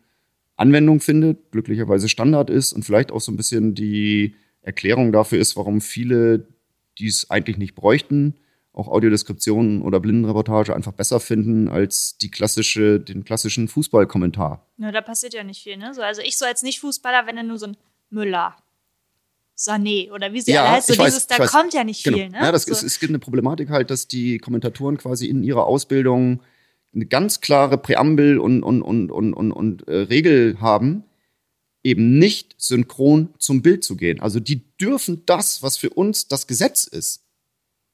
Anwendung 0.57 1.01
findet, 1.01 1.51
glücklicherweise 1.51 2.07
Standard 2.07 2.49
ist 2.49 2.73
und 2.73 2.83
vielleicht 2.83 3.11
auch 3.11 3.19
so 3.19 3.31
ein 3.31 3.37
bisschen 3.37 3.75
die 3.75 4.35
Erklärung 4.61 5.11
dafür 5.11 5.39
ist, 5.39 5.57
warum 5.57 5.81
viele, 5.81 6.47
die 6.97 7.07
es 7.07 7.29
eigentlich 7.29 7.57
nicht 7.57 7.75
bräuchten, 7.75 8.35
auch 8.71 8.87
Audiodeskriptionen 8.87 9.81
oder 9.81 9.99
Blindenreportage 9.99 10.75
einfach 10.75 10.91
besser 10.91 11.19
finden 11.19 11.69
als 11.69 12.17
die 12.17 12.31
klassische, 12.31 12.99
den 12.99 13.23
klassischen 13.23 13.67
Fußballkommentar. 13.67 14.65
Ja, 14.77 14.91
da 14.91 15.01
passiert 15.01 15.33
ja 15.33 15.43
nicht 15.43 15.63
viel, 15.63 15.77
ne? 15.77 15.93
So, 15.93 16.01
also 16.01 16.21
ich 16.21 16.37
so 16.37 16.45
als 16.45 16.61
Nicht-Fußballer, 16.61 17.27
wenn 17.27 17.37
dann 17.37 17.47
nur 17.47 17.57
so 17.57 17.67
ein 17.67 17.77
Müller, 18.09 18.55
Sané 19.57 20.11
oder 20.11 20.33
wie 20.33 20.41
sie 20.41 20.51
ja, 20.51 20.63
alle 20.63 20.71
heißt, 20.73 20.87
so 20.87 20.93
dieses, 20.93 21.15
weiß, 21.15 21.27
da 21.27 21.39
weiß. 21.39 21.51
kommt 21.51 21.73
ja 21.73 21.83
nicht 21.83 22.03
genau. 22.03 22.17
viel. 22.17 22.29
Ne? 22.29 22.37
Ja, 22.37 22.51
das 22.51 22.63
so. 22.63 22.71
ist, 22.71 22.83
es 22.83 22.99
gibt 22.99 23.11
eine 23.11 23.19
Problematik 23.19 23.69
halt, 23.69 23.89
dass 23.89 24.07
die 24.07 24.37
Kommentatoren 24.37 24.97
quasi 24.97 25.27
in 25.27 25.43
ihrer 25.43 25.65
Ausbildung 25.65 26.41
eine 26.93 27.05
ganz 27.05 27.41
klare 27.41 27.77
Präambel 27.77 28.37
und, 28.37 28.63
und, 28.63 28.81
und, 28.81 29.11
und, 29.11 29.33
und, 29.33 29.51
und 29.51 29.87
äh, 29.87 29.95
Regel 29.95 30.59
haben, 30.59 31.03
eben 31.83 32.17
nicht 32.17 32.55
synchron 32.57 33.29
zum 33.37 33.61
Bild 33.61 33.83
zu 33.83 33.95
gehen. 33.95 34.19
Also 34.19 34.39
die 34.39 34.63
dürfen 34.77 35.23
das, 35.25 35.61
was 35.61 35.77
für 35.77 35.91
uns 35.91 36.27
das 36.27 36.47
Gesetz 36.47 36.85
ist. 36.85 37.21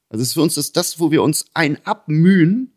Also 0.08 0.22
es 0.22 0.28
ist 0.28 0.34
für 0.34 0.42
uns 0.42 0.54
das, 0.54 0.72
das 0.72 0.98
wo 0.98 1.10
wir 1.10 1.22
uns 1.22 1.46
ein 1.54 1.84
abmühen, 1.84 2.72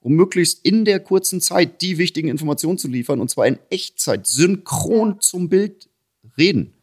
um 0.00 0.14
möglichst 0.14 0.64
in 0.64 0.84
der 0.84 1.00
kurzen 1.00 1.40
Zeit 1.40 1.80
die 1.80 1.98
wichtigen 1.98 2.28
Informationen 2.28 2.78
zu 2.78 2.88
liefern 2.88 3.20
und 3.20 3.28
zwar 3.28 3.46
in 3.46 3.58
Echtzeit, 3.70 4.26
synchron 4.26 5.20
zum 5.20 5.48
Bild 5.48 5.88
reden. 6.36 6.74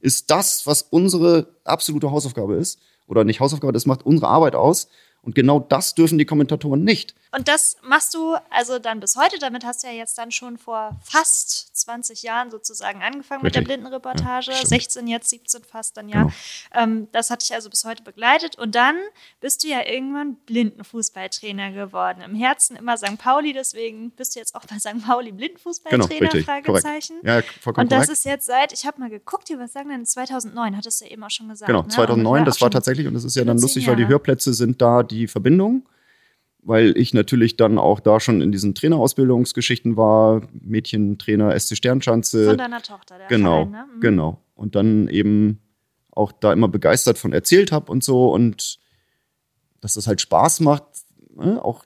Ist 0.00 0.30
das, 0.30 0.66
was 0.66 0.82
unsere 0.82 1.54
absolute 1.64 2.10
Hausaufgabe 2.10 2.56
ist? 2.56 2.80
Oder 3.06 3.24
nicht 3.24 3.40
Hausaufgabe, 3.40 3.72
das 3.72 3.86
macht 3.86 4.04
unsere 4.04 4.28
Arbeit 4.28 4.54
aus. 4.54 4.88
Und 5.28 5.34
genau 5.34 5.60
das 5.60 5.94
dürfen 5.94 6.16
die 6.16 6.24
Kommentatoren 6.24 6.82
nicht. 6.84 7.14
Und 7.36 7.48
das 7.48 7.76
machst 7.82 8.14
du 8.14 8.36
also 8.48 8.78
dann 8.78 8.98
bis 8.98 9.14
heute. 9.16 9.38
Damit 9.38 9.62
hast 9.62 9.82
du 9.82 9.88
ja 9.88 9.92
jetzt 9.92 10.16
dann 10.16 10.30
schon 10.30 10.56
vor 10.56 10.98
fast 11.02 11.76
20 11.76 12.22
Jahren 12.22 12.50
sozusagen 12.50 13.02
angefangen 13.02 13.42
Richtig. 13.42 13.60
mit 13.60 13.68
der 13.68 13.74
Blindenreportage. 13.74 14.52
Ja, 14.52 14.64
16, 14.64 15.06
jetzt 15.06 15.28
17 15.28 15.64
fast 15.64 15.98
dann 15.98 16.08
ja. 16.08 16.22
Genau. 16.22 16.32
Ähm, 16.74 17.08
das 17.12 17.28
hat 17.28 17.42
dich 17.42 17.52
also 17.52 17.68
bis 17.68 17.84
heute 17.84 18.02
begleitet. 18.02 18.56
Und 18.56 18.74
dann 18.74 18.96
bist 19.42 19.62
du 19.62 19.68
ja 19.68 19.86
irgendwann 19.86 20.36
Blindenfußballtrainer 20.46 21.72
geworden. 21.72 22.22
Im 22.22 22.34
Herzen 22.34 22.74
immer 22.76 22.96
St. 22.96 23.18
Pauli, 23.18 23.52
deswegen 23.52 24.10
bist 24.12 24.34
du 24.34 24.38
jetzt 24.38 24.54
auch 24.54 24.64
bei 24.64 24.78
St. 24.78 25.06
Pauli 25.06 25.32
Blindenfußballtrainer, 25.32 26.30
genau, 26.30 26.44
Fragezeichen. 26.44 27.16
Ja, 27.22 27.42
vollkommen 27.60 27.84
Und 27.84 27.92
das 27.92 28.06
korrekt. 28.06 28.12
ist 28.12 28.24
jetzt 28.24 28.46
seit, 28.46 28.72
ich 28.72 28.86
habe 28.86 28.98
mal 28.98 29.10
geguckt, 29.10 29.52
was 29.58 29.74
sagen 29.74 29.90
denn 29.90 30.06
2009, 30.06 30.74
hattest 30.78 31.02
du 31.02 31.04
ja 31.04 31.10
eben 31.10 31.22
auch 31.22 31.30
schon 31.30 31.50
gesagt. 31.50 31.66
Genau, 31.66 31.82
2009, 31.82 32.40
ne? 32.40 32.46
das 32.46 32.62
war 32.62 32.70
tatsächlich, 32.70 33.06
und 33.06 33.12
das 33.12 33.24
ist 33.24 33.36
ja 33.36 33.44
dann 33.44 33.58
lustig, 33.58 33.86
weil 33.86 33.96
die 33.96 34.06
Hörplätze 34.06 34.54
sind 34.54 34.80
da 34.80 35.02
die 35.02 35.17
Verbindung 35.26 35.88
weil 36.62 36.96
ich 36.98 37.14
natürlich 37.14 37.56
dann 37.56 37.78
auch 37.78 38.00
da 38.00 38.20
schon 38.20 38.40
in 38.42 38.52
diesen 38.52 38.74
Trainerausbildungsgeschichten 38.74 39.96
war, 39.96 40.42
Mädchentrainer 40.52 41.58
SC 41.58 41.76
Sternschanze. 41.76 42.46
Von 42.46 42.58
deiner 42.58 42.82
Tochter, 42.82 43.16
der 43.18 43.28
Genau, 43.28 43.66
Verein, 43.66 43.70
ne? 43.70 43.84
mhm. 43.96 44.00
genau. 44.00 44.42
Und 44.54 44.74
dann 44.74 45.08
eben 45.08 45.60
auch 46.10 46.32
da 46.32 46.52
immer 46.52 46.68
begeistert 46.68 47.16
von 47.16 47.32
erzählt 47.32 47.70
habe 47.70 47.90
und 47.92 48.02
so 48.02 48.32
und 48.32 48.78
dass 49.80 49.94
das 49.94 50.06
halt 50.08 50.20
Spaß 50.20 50.60
macht, 50.60 50.84
ne? 51.36 51.64
auch 51.64 51.84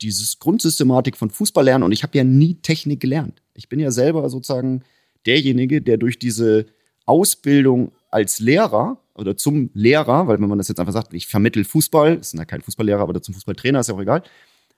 dieses 0.00 0.38
Grundsystematik 0.38 1.16
von 1.16 1.30
Fußball 1.30 1.64
lernen 1.64 1.84
und 1.84 1.92
ich 1.92 2.02
habe 2.02 2.16
ja 2.16 2.24
nie 2.24 2.54
Technik 2.54 3.00
gelernt. 3.00 3.42
Ich 3.54 3.68
bin 3.68 3.78
ja 3.78 3.90
selber 3.90 4.28
sozusagen 4.30 4.82
derjenige, 5.26 5.82
der 5.82 5.98
durch 5.98 6.18
diese 6.18 6.66
Ausbildung 7.04 7.92
als 8.16 8.40
Lehrer 8.40 8.96
oder 9.14 9.36
zum 9.36 9.68
Lehrer, 9.74 10.26
weil 10.26 10.40
wenn 10.40 10.48
man 10.48 10.56
das 10.56 10.68
jetzt 10.68 10.80
einfach 10.80 10.94
sagt, 10.94 11.12
ich 11.12 11.26
vermittel 11.26 11.64
Fußball, 11.64 12.14
ist 12.14 12.32
ja 12.32 12.46
kein 12.46 12.62
Fußballlehrer, 12.62 13.02
aber 13.02 13.20
zum 13.20 13.34
Fußballtrainer 13.34 13.80
ist 13.80 13.88
ja 13.88 13.94
auch 13.94 14.00
egal, 14.00 14.22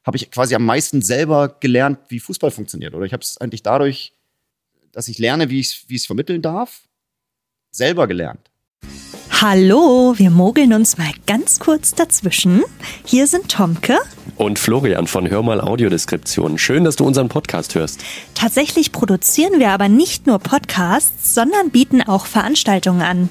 habe 0.04 0.16
ich 0.16 0.28
quasi 0.32 0.56
am 0.56 0.64
meisten 0.64 1.02
selber 1.02 1.56
gelernt, 1.60 2.00
wie 2.08 2.18
Fußball 2.18 2.50
funktioniert. 2.50 2.94
Oder 2.94 3.06
ich 3.06 3.12
habe 3.12 3.22
es 3.22 3.38
eigentlich 3.38 3.62
dadurch, 3.62 4.12
dass 4.90 5.06
ich 5.06 5.18
lerne, 5.18 5.50
wie 5.50 5.60
ich 5.60 5.86
es 5.88 6.06
vermitteln 6.06 6.42
darf, 6.42 6.88
selber 7.70 8.08
gelernt. 8.08 8.50
Hallo, 9.40 10.14
wir 10.16 10.30
mogeln 10.30 10.72
uns 10.72 10.98
mal 10.98 11.12
ganz 11.28 11.60
kurz 11.60 11.94
dazwischen. 11.94 12.64
Hier 13.04 13.28
sind 13.28 13.48
Tomke 13.48 13.98
und 14.38 14.58
Florian 14.58 15.06
von 15.06 15.28
Hörmal 15.28 15.60
Audiodeskription. 15.60 16.58
Schön, 16.58 16.84
dass 16.84 16.96
du 16.96 17.04
unseren 17.04 17.28
Podcast 17.28 17.74
hörst. 17.74 18.00
Tatsächlich 18.34 18.92
produzieren 18.92 19.58
wir 19.58 19.70
aber 19.70 19.88
nicht 19.88 20.26
nur 20.26 20.38
Podcasts, 20.38 21.34
sondern 21.34 21.70
bieten 21.70 22.02
auch 22.02 22.26
Veranstaltungen 22.26 23.02
an. 23.02 23.30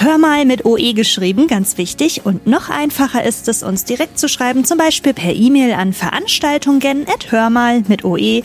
Hör 0.00 0.16
mal 0.16 0.44
mit 0.44 0.64
OE 0.64 0.92
geschrieben, 0.92 1.48
ganz 1.48 1.76
wichtig. 1.76 2.24
Und 2.24 2.46
noch 2.46 2.68
einfacher 2.68 3.24
ist 3.24 3.48
es, 3.48 3.64
uns 3.64 3.84
direkt 3.84 4.16
zu 4.16 4.28
schreiben, 4.28 4.64
zum 4.64 4.78
Beispiel 4.78 5.12
per 5.12 5.34
E-Mail 5.34 5.72
an 5.72 5.92
veranstaltungen.hörmal 5.92 7.82
mit 7.88 8.04
oe-audio.org. 8.04 8.42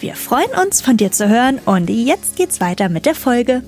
Wir 0.00 0.16
freuen 0.16 0.50
uns, 0.64 0.80
von 0.80 0.96
dir 0.96 1.12
zu 1.12 1.28
hören 1.28 1.60
und 1.66 1.90
jetzt 1.90 2.36
geht's 2.36 2.58
weiter 2.62 2.88
mit 2.88 3.04
der 3.04 3.14
Folge. 3.14 3.62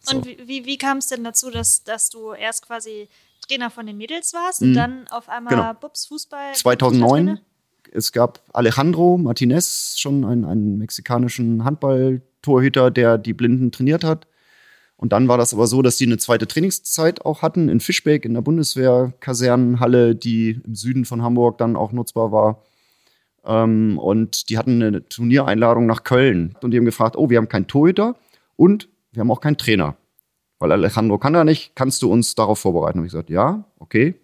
So. 0.00 0.16
Und 0.16 0.26
wie, 0.26 0.64
wie 0.64 0.78
kam 0.78 0.96
es 0.98 1.08
denn 1.08 1.22
dazu, 1.22 1.50
dass, 1.50 1.84
dass 1.84 2.08
du 2.08 2.32
erst 2.32 2.66
quasi 2.66 3.10
Trainer 3.46 3.68
von 3.68 3.86
den 3.86 3.98
Mädels 3.98 4.32
warst 4.32 4.62
und 4.62 4.70
mhm. 4.70 4.74
dann 4.74 5.06
auf 5.08 5.28
einmal 5.28 5.54
genau. 5.54 5.74
Bubs 5.74 6.06
Fußball? 6.06 6.54
2009 6.54 7.40
es 7.92 8.12
gab 8.12 8.42
Alejandro 8.52 9.18
Martinez, 9.18 9.94
schon 9.98 10.24
einen, 10.24 10.44
einen 10.44 10.78
mexikanischen 10.78 11.64
Handballtorhüter, 11.64 12.90
der 12.90 13.18
die 13.18 13.32
Blinden 13.34 13.72
trainiert 13.72 14.04
hat. 14.04 14.26
Und 14.96 15.12
dann 15.12 15.28
war 15.28 15.38
das 15.38 15.54
aber 15.54 15.66
so, 15.66 15.80
dass 15.80 15.96
die 15.96 16.04
eine 16.04 16.18
zweite 16.18 16.46
Trainingszeit 16.46 17.24
auch 17.24 17.40
hatten 17.40 17.68
in 17.70 17.80
Fischbeck 17.80 18.24
in 18.24 18.34
der 18.34 18.42
Bundeswehr-Kasernenhalle, 18.42 20.14
die 20.14 20.60
im 20.64 20.74
Süden 20.74 21.06
von 21.06 21.22
Hamburg 21.22 21.56
dann 21.56 21.74
auch 21.74 21.92
nutzbar 21.92 22.32
war. 22.32 22.62
Ähm, 23.44 23.98
und 23.98 24.50
die 24.50 24.58
hatten 24.58 24.82
eine 24.82 25.08
Turniereinladung 25.08 25.86
nach 25.86 26.04
Köln. 26.04 26.54
Und 26.62 26.72
die 26.72 26.76
haben 26.76 26.84
gefragt, 26.84 27.16
oh, 27.16 27.30
wir 27.30 27.38
haben 27.38 27.48
keinen 27.48 27.66
Torhüter 27.66 28.16
und 28.56 28.88
wir 29.12 29.20
haben 29.20 29.30
auch 29.30 29.40
keinen 29.40 29.56
Trainer. 29.56 29.96
Weil 30.58 30.72
Alejandro 30.72 31.16
kann 31.16 31.32
da 31.32 31.44
nicht, 31.44 31.74
kannst 31.74 32.02
du 32.02 32.12
uns 32.12 32.34
darauf 32.34 32.58
vorbereiten? 32.58 32.98
Und 32.98 33.06
ich 33.06 33.12
gesagt, 33.12 33.30
ja, 33.30 33.64
okay. 33.78 34.14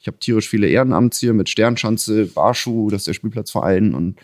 Ich 0.00 0.06
habe 0.06 0.18
tierisch 0.18 0.48
viele 0.48 0.66
Ehrenamts 0.66 1.20
hier 1.20 1.34
mit 1.34 1.48
Sternschanze, 1.48 2.26
Barschuh, 2.26 2.90
das 2.90 3.02
ist 3.02 3.08
der 3.08 3.12
Spielplatzverein. 3.14 3.94
Und 3.94 4.18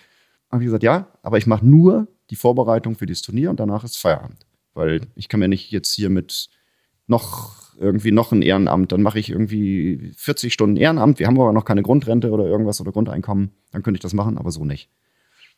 habe 0.50 0.62
ich 0.62 0.66
gesagt, 0.66 0.82
ja, 0.82 1.06
aber 1.22 1.38
ich 1.38 1.46
mache 1.46 1.66
nur 1.66 2.08
die 2.30 2.36
Vorbereitung 2.36 2.96
für 2.96 3.06
dieses 3.06 3.22
Turnier 3.22 3.50
und 3.50 3.60
danach 3.60 3.84
ist 3.84 3.96
Feierabend. 3.96 4.46
Weil 4.74 5.02
ich 5.14 5.28
kann 5.28 5.40
mir 5.40 5.48
nicht 5.48 5.70
jetzt 5.70 5.92
hier 5.92 6.08
mit 6.08 6.48
noch 7.06 7.74
irgendwie 7.78 8.10
noch 8.10 8.32
ein 8.32 8.40
Ehrenamt, 8.40 8.90
dann 8.90 9.02
mache 9.02 9.18
ich 9.18 9.28
irgendwie 9.28 10.12
40 10.16 10.52
Stunden 10.52 10.76
Ehrenamt. 10.76 11.18
Wir 11.18 11.26
haben 11.26 11.38
aber 11.38 11.52
noch 11.52 11.66
keine 11.66 11.82
Grundrente 11.82 12.30
oder 12.30 12.46
irgendwas 12.46 12.80
oder 12.80 12.90
Grundeinkommen. 12.90 13.50
Dann 13.70 13.82
könnte 13.82 13.98
ich 13.98 14.02
das 14.02 14.14
machen, 14.14 14.38
aber 14.38 14.50
so 14.50 14.64
nicht. 14.64 14.88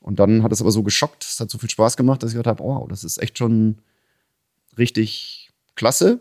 Und 0.00 0.18
dann 0.18 0.42
hat 0.42 0.52
es 0.52 0.60
aber 0.60 0.72
so 0.72 0.82
geschockt, 0.82 1.24
es 1.24 1.38
hat 1.38 1.50
so 1.50 1.58
viel 1.58 1.70
Spaß 1.70 1.96
gemacht, 1.96 2.22
dass 2.22 2.30
ich 2.30 2.36
gedacht 2.36 2.58
habe, 2.58 2.64
wow, 2.64 2.88
das 2.88 3.04
ist 3.04 3.18
echt 3.18 3.38
schon 3.38 3.78
richtig 4.76 5.50
klasse. 5.76 6.20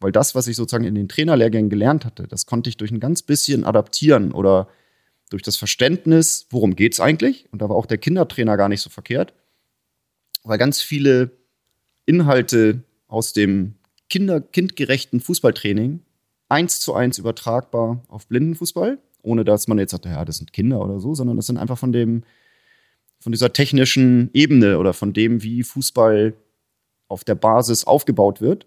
Weil 0.00 0.12
das, 0.12 0.34
was 0.34 0.46
ich 0.48 0.56
sozusagen 0.56 0.84
in 0.84 0.94
den 0.94 1.08
Trainerlehrgängen 1.08 1.70
gelernt 1.70 2.04
hatte, 2.04 2.26
das 2.28 2.46
konnte 2.46 2.68
ich 2.68 2.76
durch 2.76 2.90
ein 2.90 3.00
ganz 3.00 3.22
bisschen 3.22 3.64
adaptieren 3.64 4.32
oder 4.32 4.68
durch 5.30 5.42
das 5.42 5.56
Verständnis, 5.56 6.46
worum 6.50 6.76
geht 6.76 6.92
es 6.92 7.00
eigentlich? 7.00 7.46
Und 7.50 7.62
da 7.62 7.68
war 7.68 7.76
auch 7.76 7.86
der 7.86 7.98
Kindertrainer 7.98 8.56
gar 8.56 8.68
nicht 8.68 8.80
so 8.80 8.90
verkehrt, 8.90 9.34
weil 10.42 10.58
ganz 10.58 10.82
viele 10.82 11.30
Inhalte 12.06 12.82
aus 13.06 13.32
dem 13.32 13.74
Kinder 14.10 14.40
kindgerechten 14.40 15.20
Fußballtraining 15.20 16.00
eins 16.48 16.80
zu 16.80 16.94
eins 16.94 17.18
übertragbar 17.18 18.02
auf 18.08 18.26
Blindenfußball, 18.26 18.98
ohne 19.22 19.44
dass 19.44 19.66
man 19.66 19.78
jetzt 19.78 19.92
sagt, 19.92 20.04
ja, 20.04 20.24
das 20.24 20.36
sind 20.36 20.52
Kinder 20.52 20.80
oder 20.82 21.00
so, 21.00 21.14
sondern 21.14 21.36
das 21.36 21.46
sind 21.46 21.56
einfach 21.56 21.78
von 21.78 21.92
dem 21.92 22.24
von 23.20 23.32
dieser 23.32 23.54
technischen 23.54 24.28
Ebene 24.34 24.78
oder 24.78 24.92
von 24.92 25.14
dem, 25.14 25.42
wie 25.42 25.62
Fußball 25.62 26.34
auf 27.08 27.24
der 27.24 27.34
Basis 27.34 27.84
aufgebaut 27.84 28.42
wird 28.42 28.66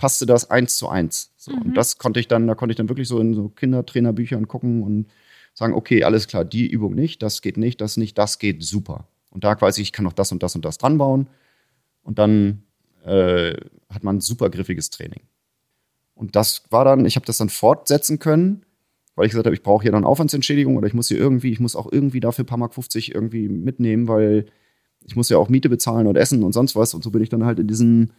passte 0.00 0.24
das 0.24 0.50
eins 0.50 0.78
zu 0.78 0.88
eins. 0.88 1.30
So, 1.36 1.52
mhm. 1.52 1.60
Und 1.60 1.74
das 1.74 1.98
konnte 1.98 2.20
ich 2.20 2.26
dann, 2.26 2.46
da 2.46 2.54
konnte 2.54 2.72
ich 2.72 2.78
dann 2.78 2.88
wirklich 2.88 3.06
so 3.06 3.20
in 3.20 3.34
so 3.34 3.50
Kindertrainerbüchern 3.50 4.48
gucken 4.48 4.82
und 4.82 5.08
sagen, 5.52 5.74
okay, 5.74 6.04
alles 6.04 6.26
klar, 6.26 6.46
die 6.46 6.66
Übung 6.66 6.94
nicht, 6.94 7.22
das 7.22 7.42
geht 7.42 7.58
nicht, 7.58 7.82
das 7.82 7.98
nicht, 7.98 8.16
das 8.16 8.38
geht 8.38 8.62
super. 8.62 9.06
Und 9.28 9.44
da 9.44 9.60
weiß 9.60 9.76
ich, 9.76 9.82
ich 9.82 9.92
kann 9.92 10.06
noch 10.06 10.14
das 10.14 10.32
und 10.32 10.42
das 10.42 10.56
und 10.56 10.64
das 10.64 10.78
dran 10.78 10.96
bauen. 10.96 11.28
Und 12.02 12.18
dann 12.18 12.62
äh, 13.04 13.52
hat 13.90 14.02
man 14.02 14.16
ein 14.16 14.20
super 14.22 14.48
griffiges 14.48 14.88
Training. 14.88 15.20
Und 16.14 16.34
das 16.34 16.62
war 16.70 16.86
dann, 16.86 17.04
ich 17.04 17.16
habe 17.16 17.26
das 17.26 17.36
dann 17.36 17.50
fortsetzen 17.50 18.18
können, 18.18 18.62
weil 19.16 19.26
ich 19.26 19.32
gesagt 19.32 19.44
habe, 19.44 19.54
ich 19.54 19.62
brauche 19.62 19.82
hier 19.82 19.92
dann 19.92 20.06
Aufwandsentschädigung 20.06 20.78
oder 20.78 20.86
ich 20.86 20.94
muss 20.94 21.08
hier 21.08 21.18
irgendwie, 21.18 21.52
ich 21.52 21.60
muss 21.60 21.76
auch 21.76 21.92
irgendwie 21.92 22.20
dafür 22.20 22.44
ein 22.44 22.46
paar 22.46 22.56
Mark 22.56 22.72
50 22.72 23.14
irgendwie 23.14 23.50
mitnehmen, 23.50 24.08
weil 24.08 24.46
ich 25.04 25.14
muss 25.14 25.28
ja 25.28 25.36
auch 25.36 25.50
Miete 25.50 25.68
bezahlen 25.68 26.06
und 26.06 26.16
essen 26.16 26.42
und 26.42 26.52
sonst 26.52 26.74
was. 26.74 26.94
Und 26.94 27.04
so 27.04 27.10
bin 27.10 27.22
ich 27.22 27.28
dann 27.28 27.44
halt 27.44 27.58
in 27.58 27.68
diesen 27.68 28.14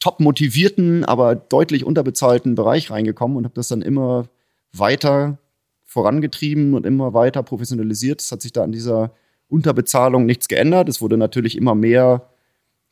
top 0.00 0.18
motivierten, 0.18 1.04
aber 1.04 1.34
deutlich 1.36 1.84
unterbezahlten 1.84 2.54
Bereich 2.54 2.90
reingekommen 2.90 3.36
und 3.36 3.44
habe 3.44 3.54
das 3.54 3.68
dann 3.68 3.82
immer 3.82 4.28
weiter 4.72 5.38
vorangetrieben 5.84 6.74
und 6.74 6.86
immer 6.86 7.14
weiter 7.14 7.42
professionalisiert. 7.42 8.20
Es 8.20 8.32
hat 8.32 8.42
sich 8.42 8.52
da 8.52 8.64
an 8.64 8.72
dieser 8.72 9.12
Unterbezahlung 9.48 10.26
nichts 10.26 10.48
geändert. 10.48 10.88
Es 10.88 11.00
wurde 11.00 11.16
natürlich 11.16 11.56
immer 11.56 11.74
mehr 11.74 12.30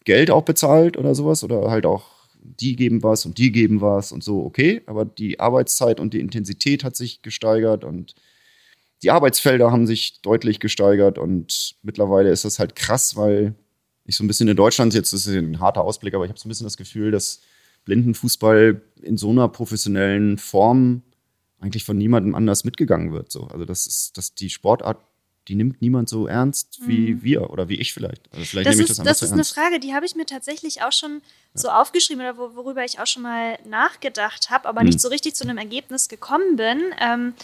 Geld 0.05 0.31
auch 0.31 0.43
bezahlt 0.43 0.97
oder 0.97 1.15
sowas 1.15 1.45
oder 1.45 1.71
halt 1.71 1.87
auch 1.87 2.19
die 2.41 2.77
geben 2.77 3.03
was 3.03 3.27
und 3.27 3.39
die 3.39 3.53
geben 3.53 3.81
was 3.81 4.13
und 4.13 4.23
so, 4.23 4.45
okay. 4.45 4.83
Aber 4.87 5.05
die 5.05 5.41
Arbeitszeit 5.41 6.01
und 6.01 6.15
die 6.15 6.21
Intensität 6.21 6.85
hat 6.85 6.97
sich 6.97 7.23
gesteigert 7.23 7.85
und 7.85 8.15
die 9.03 9.11
Arbeitsfelder 9.11 9.71
haben 9.71 9.87
sich 9.87 10.21
deutlich 10.23 10.61
gesteigert 10.61 11.19
und 11.19 11.77
mittlerweile 11.83 12.31
ist 12.31 12.45
das 12.45 12.59
halt 12.59 12.75
krass, 12.75 13.17
weil 13.17 13.55
ich 14.09 14.17
so 14.17 14.25
ein 14.25 14.27
bisschen 14.27 14.49
in 14.49 14.57
Deutschland, 14.57 14.95
jetzt 14.95 15.13
ist 15.13 15.27
es 15.27 15.35
ein 15.35 15.61
harter 15.61 15.83
Ausblick, 15.83 16.15
aber 16.15 16.25
ich 16.25 16.31
habe 16.31 16.39
so 16.39 16.47
ein 16.47 16.49
bisschen 16.49 16.65
das 16.67 16.79
Gefühl, 16.79 17.11
dass 17.11 17.41
Blindenfußball 17.85 18.81
in 19.03 19.19
so 19.19 19.31
einer 19.31 19.49
professionellen 19.49 20.39
Form 20.39 21.03
eigentlich 21.61 21.85
von 21.85 21.99
niemandem 21.99 22.35
anders 22.35 22.65
mitgegangen 22.65 23.13
wird. 23.13 23.31
So. 23.31 23.45
Also 23.49 23.67
das 23.67 23.87
ist, 23.87 24.17
dass 24.17 24.35
die 24.35 24.49
Sportart, 24.49 24.99
die 25.49 25.57
nimmt 25.57 25.83
niemand 25.83 26.09
so 26.09 26.27
ernst 26.27 26.81
wie 26.87 27.15
mhm. 27.15 27.23
wir 27.23 27.51
oder 27.51 27.69
wie 27.69 27.77
ich 27.77 27.93
vielleicht. 27.93 28.33
Also 28.33 28.47
vielleicht 28.47 28.69
das 28.69 28.77
nehme 28.77 28.83
ich 28.85 28.89
das 28.89 28.99
ist, 28.99 29.07
Das 29.07 29.23
ist 29.23 29.33
eine 29.33 29.45
Frage, 29.45 29.79
die 29.79 29.93
habe 29.95 30.07
ich 30.07 30.15
mir 30.15 30.27
tatsächlich 30.27 30.83
auch 30.83 30.93
schon 30.93 31.15
ja. 31.15 31.21
so 31.55 31.69
aufgeschrieben 31.69 32.23
oder 32.23 32.39
worüber 32.39 32.85
ich 32.87 33.01
auch 33.01 33.07
schon 33.07 33.23
mal 33.23 33.59
nachgedacht 33.69 34.49
habe, 34.49 34.69
aber 34.69 34.81
mhm. 34.81 34.87
nicht 34.87 35.01
so 35.01 35.09
richtig 35.09 35.35
zu 35.35 35.45
einem 35.45 35.59
Ergebnis 35.59 36.09
gekommen 36.09 36.57
bin, 36.57 36.81
ähm, 36.99 37.35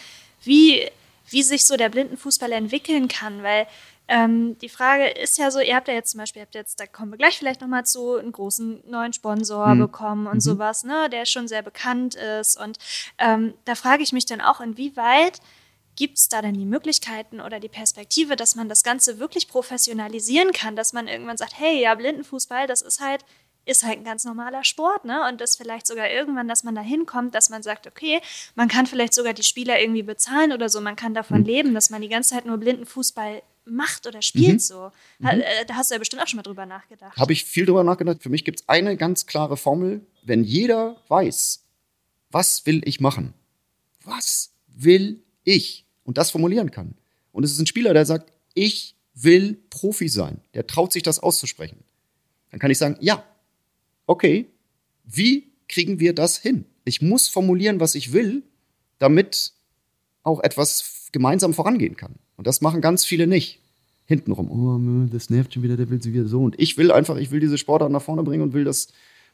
wie, 0.43 0.83
wie 1.29 1.43
sich 1.43 1.67
so 1.67 1.77
der 1.77 1.91
Blindenfußball 1.91 2.53
entwickeln 2.53 3.09
kann, 3.09 3.43
weil 3.43 3.67
ähm, 4.07 4.59
die 4.59 4.69
Frage 4.69 5.09
ist 5.09 5.39
ja 5.39 5.51
so, 5.51 5.61
ihr 5.61 5.75
habt 5.75 5.89
ja 5.89 5.95
jetzt 5.95 6.11
zum 6.11 6.19
Beispiel, 6.19 6.43
habt 6.43 6.55
jetzt, 6.55 6.79
da 6.79 6.87
kommen 6.87 7.13
wir 7.13 7.19
gleich 7.19 7.39
vielleicht 7.39 7.63
nochmal 7.63 7.87
zu, 7.87 8.17
einen 8.17 8.33
großen 8.33 8.83
neuen 8.87 9.13
Sponsor 9.13 9.75
mhm. 9.75 9.79
bekommen 9.81 10.27
und 10.27 10.35
mhm. 10.35 10.41
sowas, 10.41 10.85
ne, 10.85 11.09
der 11.11 11.25
schon 11.25 11.49
sehr 11.49 11.63
bekannt 11.63 12.15
ist. 12.15 12.61
Und 12.61 12.79
ähm, 13.19 13.55
da 13.65 13.75
frage 13.75 14.03
ich 14.03 14.13
mich 14.13 14.27
dann 14.27 14.43
auch, 14.43 14.61
inwieweit 14.61 15.41
gibt 15.97 16.19
es 16.19 16.29
da 16.29 16.43
denn 16.43 16.55
die 16.55 16.67
Möglichkeiten 16.67 17.41
oder 17.41 17.61
die 17.61 17.69
Perspektive, 17.69 18.37
dass 18.37 18.57
man 18.57 18.69
das 18.69 18.83
Ganze 18.83 19.21
wirklich 19.21 19.49
professionalisieren 19.49 20.53
kann, 20.53 20.77
dass 20.77 20.93
man 20.93 21.09
irgendwann 21.09 21.37
sagt, 21.37 21.59
hey, 21.59 21.81
ja, 21.81 21.95
Blindenfußball, 21.95 22.67
das 22.67 22.83
ist 22.83 23.01
halt 23.01 23.25
ist 23.67 23.83
halt 23.83 23.99
ein 23.99 24.05
ganz 24.05 24.27
normaler 24.27 24.63
Sport, 24.63 25.07
ne? 25.07 25.27
Und 25.27 25.41
das 25.41 25.57
vielleicht 25.57 25.87
sogar 25.87 26.11
irgendwann, 26.11 26.49
dass 26.49 26.65
man 26.65 26.75
da 26.75 26.83
hinkommt, 26.83 27.35
dass 27.35 27.49
man 27.49 27.63
sagt, 27.63 27.87
okay, 27.87 28.21
man 28.55 28.69
kann 28.69 28.85
vielleicht 28.85 29.15
sogar 29.15 29.33
die 29.33 29.43
Spieler 29.43 29.81
irgendwie 29.81 30.03
bezahlen 30.03 30.53
oder 30.53 30.69
so, 30.69 30.83
man 30.83 30.97
kann 30.97 31.15
davon 31.15 31.41
mhm. 31.41 31.47
leben, 31.47 31.75
dass 31.75 31.89
man 31.89 32.03
die 32.03 32.11
ganze 32.11 32.35
Zeit 32.35 32.45
nur 32.45 32.59
Blindenfußball 32.59 33.43
macht 33.67 34.07
oder 34.07 34.23
spielt 34.23 34.55
mhm. 34.55 34.59
so. 34.59 34.93
Mhm. 35.19 35.29
Äh, 35.29 35.65
da 35.67 35.75
hast 35.75 35.91
du 35.91 35.95
ja 35.95 35.99
bestimmt 35.99 36.23
auch 36.23 36.29
schon 36.29 36.37
mal 36.37 36.43
drüber 36.43 36.67
nachgedacht. 36.67 37.17
Habe 37.17 37.33
ich 37.33 37.45
viel 37.45 37.67
drüber 37.67 37.85
nachgedacht. 37.85 38.23
Für 38.23 38.29
mich 38.29 38.45
gibt 38.45 38.61
es 38.61 38.69
eine 38.69 38.97
ganz 38.97 39.27
klare 39.27 39.57
Formel. 39.57 40.07
Wenn 40.23 40.45
jeder 40.45 40.97
weiß, 41.09 41.63
was 42.31 42.67
will 42.67 42.83
ich 42.85 43.01
machen? 43.01 43.35
Was 44.05 44.53
will 44.67 45.23
ich? 45.45 45.87
Und 46.05 46.19
das 46.19 46.31
formulieren 46.31 46.71
kann. 46.71 46.95
Und 47.33 47.45
es 47.45 47.53
ist 47.53 47.59
ein 47.59 47.67
Spieler, 47.67 47.95
der 47.95 48.07
sagt, 48.07 48.33
ich 48.55 48.97
will 49.15 49.55
Profi 49.71 50.09
sein. 50.09 50.41
Der 50.55 50.67
traut 50.67 50.93
sich 50.93 51.03
das 51.03 51.19
auszusprechen. 51.19 51.85
Dann 52.51 52.61
kann 52.61 52.71
ich 52.71 52.79
sagen, 52.79 52.97
ja, 53.01 53.25
okay, 54.07 54.47
wie 55.05 55.53
kriegen 55.69 56.01
wir 56.01 56.15
das 56.15 56.37
hin? 56.39 56.67
Ich 56.85 57.01
muss 57.01 57.29
formulieren, 57.29 57.81
was 57.81 57.95
ich 57.95 58.13
will, 58.13 58.43
damit 58.99 59.53
auch 60.23 60.41
etwas 60.41 61.09
gemeinsam 61.13 61.55
vorangehen 61.55 61.97
kann. 61.97 62.17
Und 62.37 62.47
das 62.47 62.61
machen 62.61 62.81
ganz 62.81 63.05
viele 63.05 63.27
nicht. 63.27 63.61
Hintenrum, 64.07 64.51
oh, 64.51 65.09
das 65.11 65.31
nervt 65.31 65.55
schon 65.55 65.63
wieder, 65.63 65.79
der 65.79 65.89
will 65.89 66.03
sie 66.03 66.13
wieder 66.13 66.27
so. 66.27 66.43
Und 66.43 66.61
ich 66.61 66.77
will 66.77 66.93
einfach, 66.93 67.17
ich 67.17 67.31
will 67.31 67.41
diese 67.41 67.57
Sportart 67.57 67.91
nach 67.91 68.03
vorne 68.03 68.23
bringen 68.23 68.43
und 68.43 68.53
will 68.53 68.65
das 68.65 68.89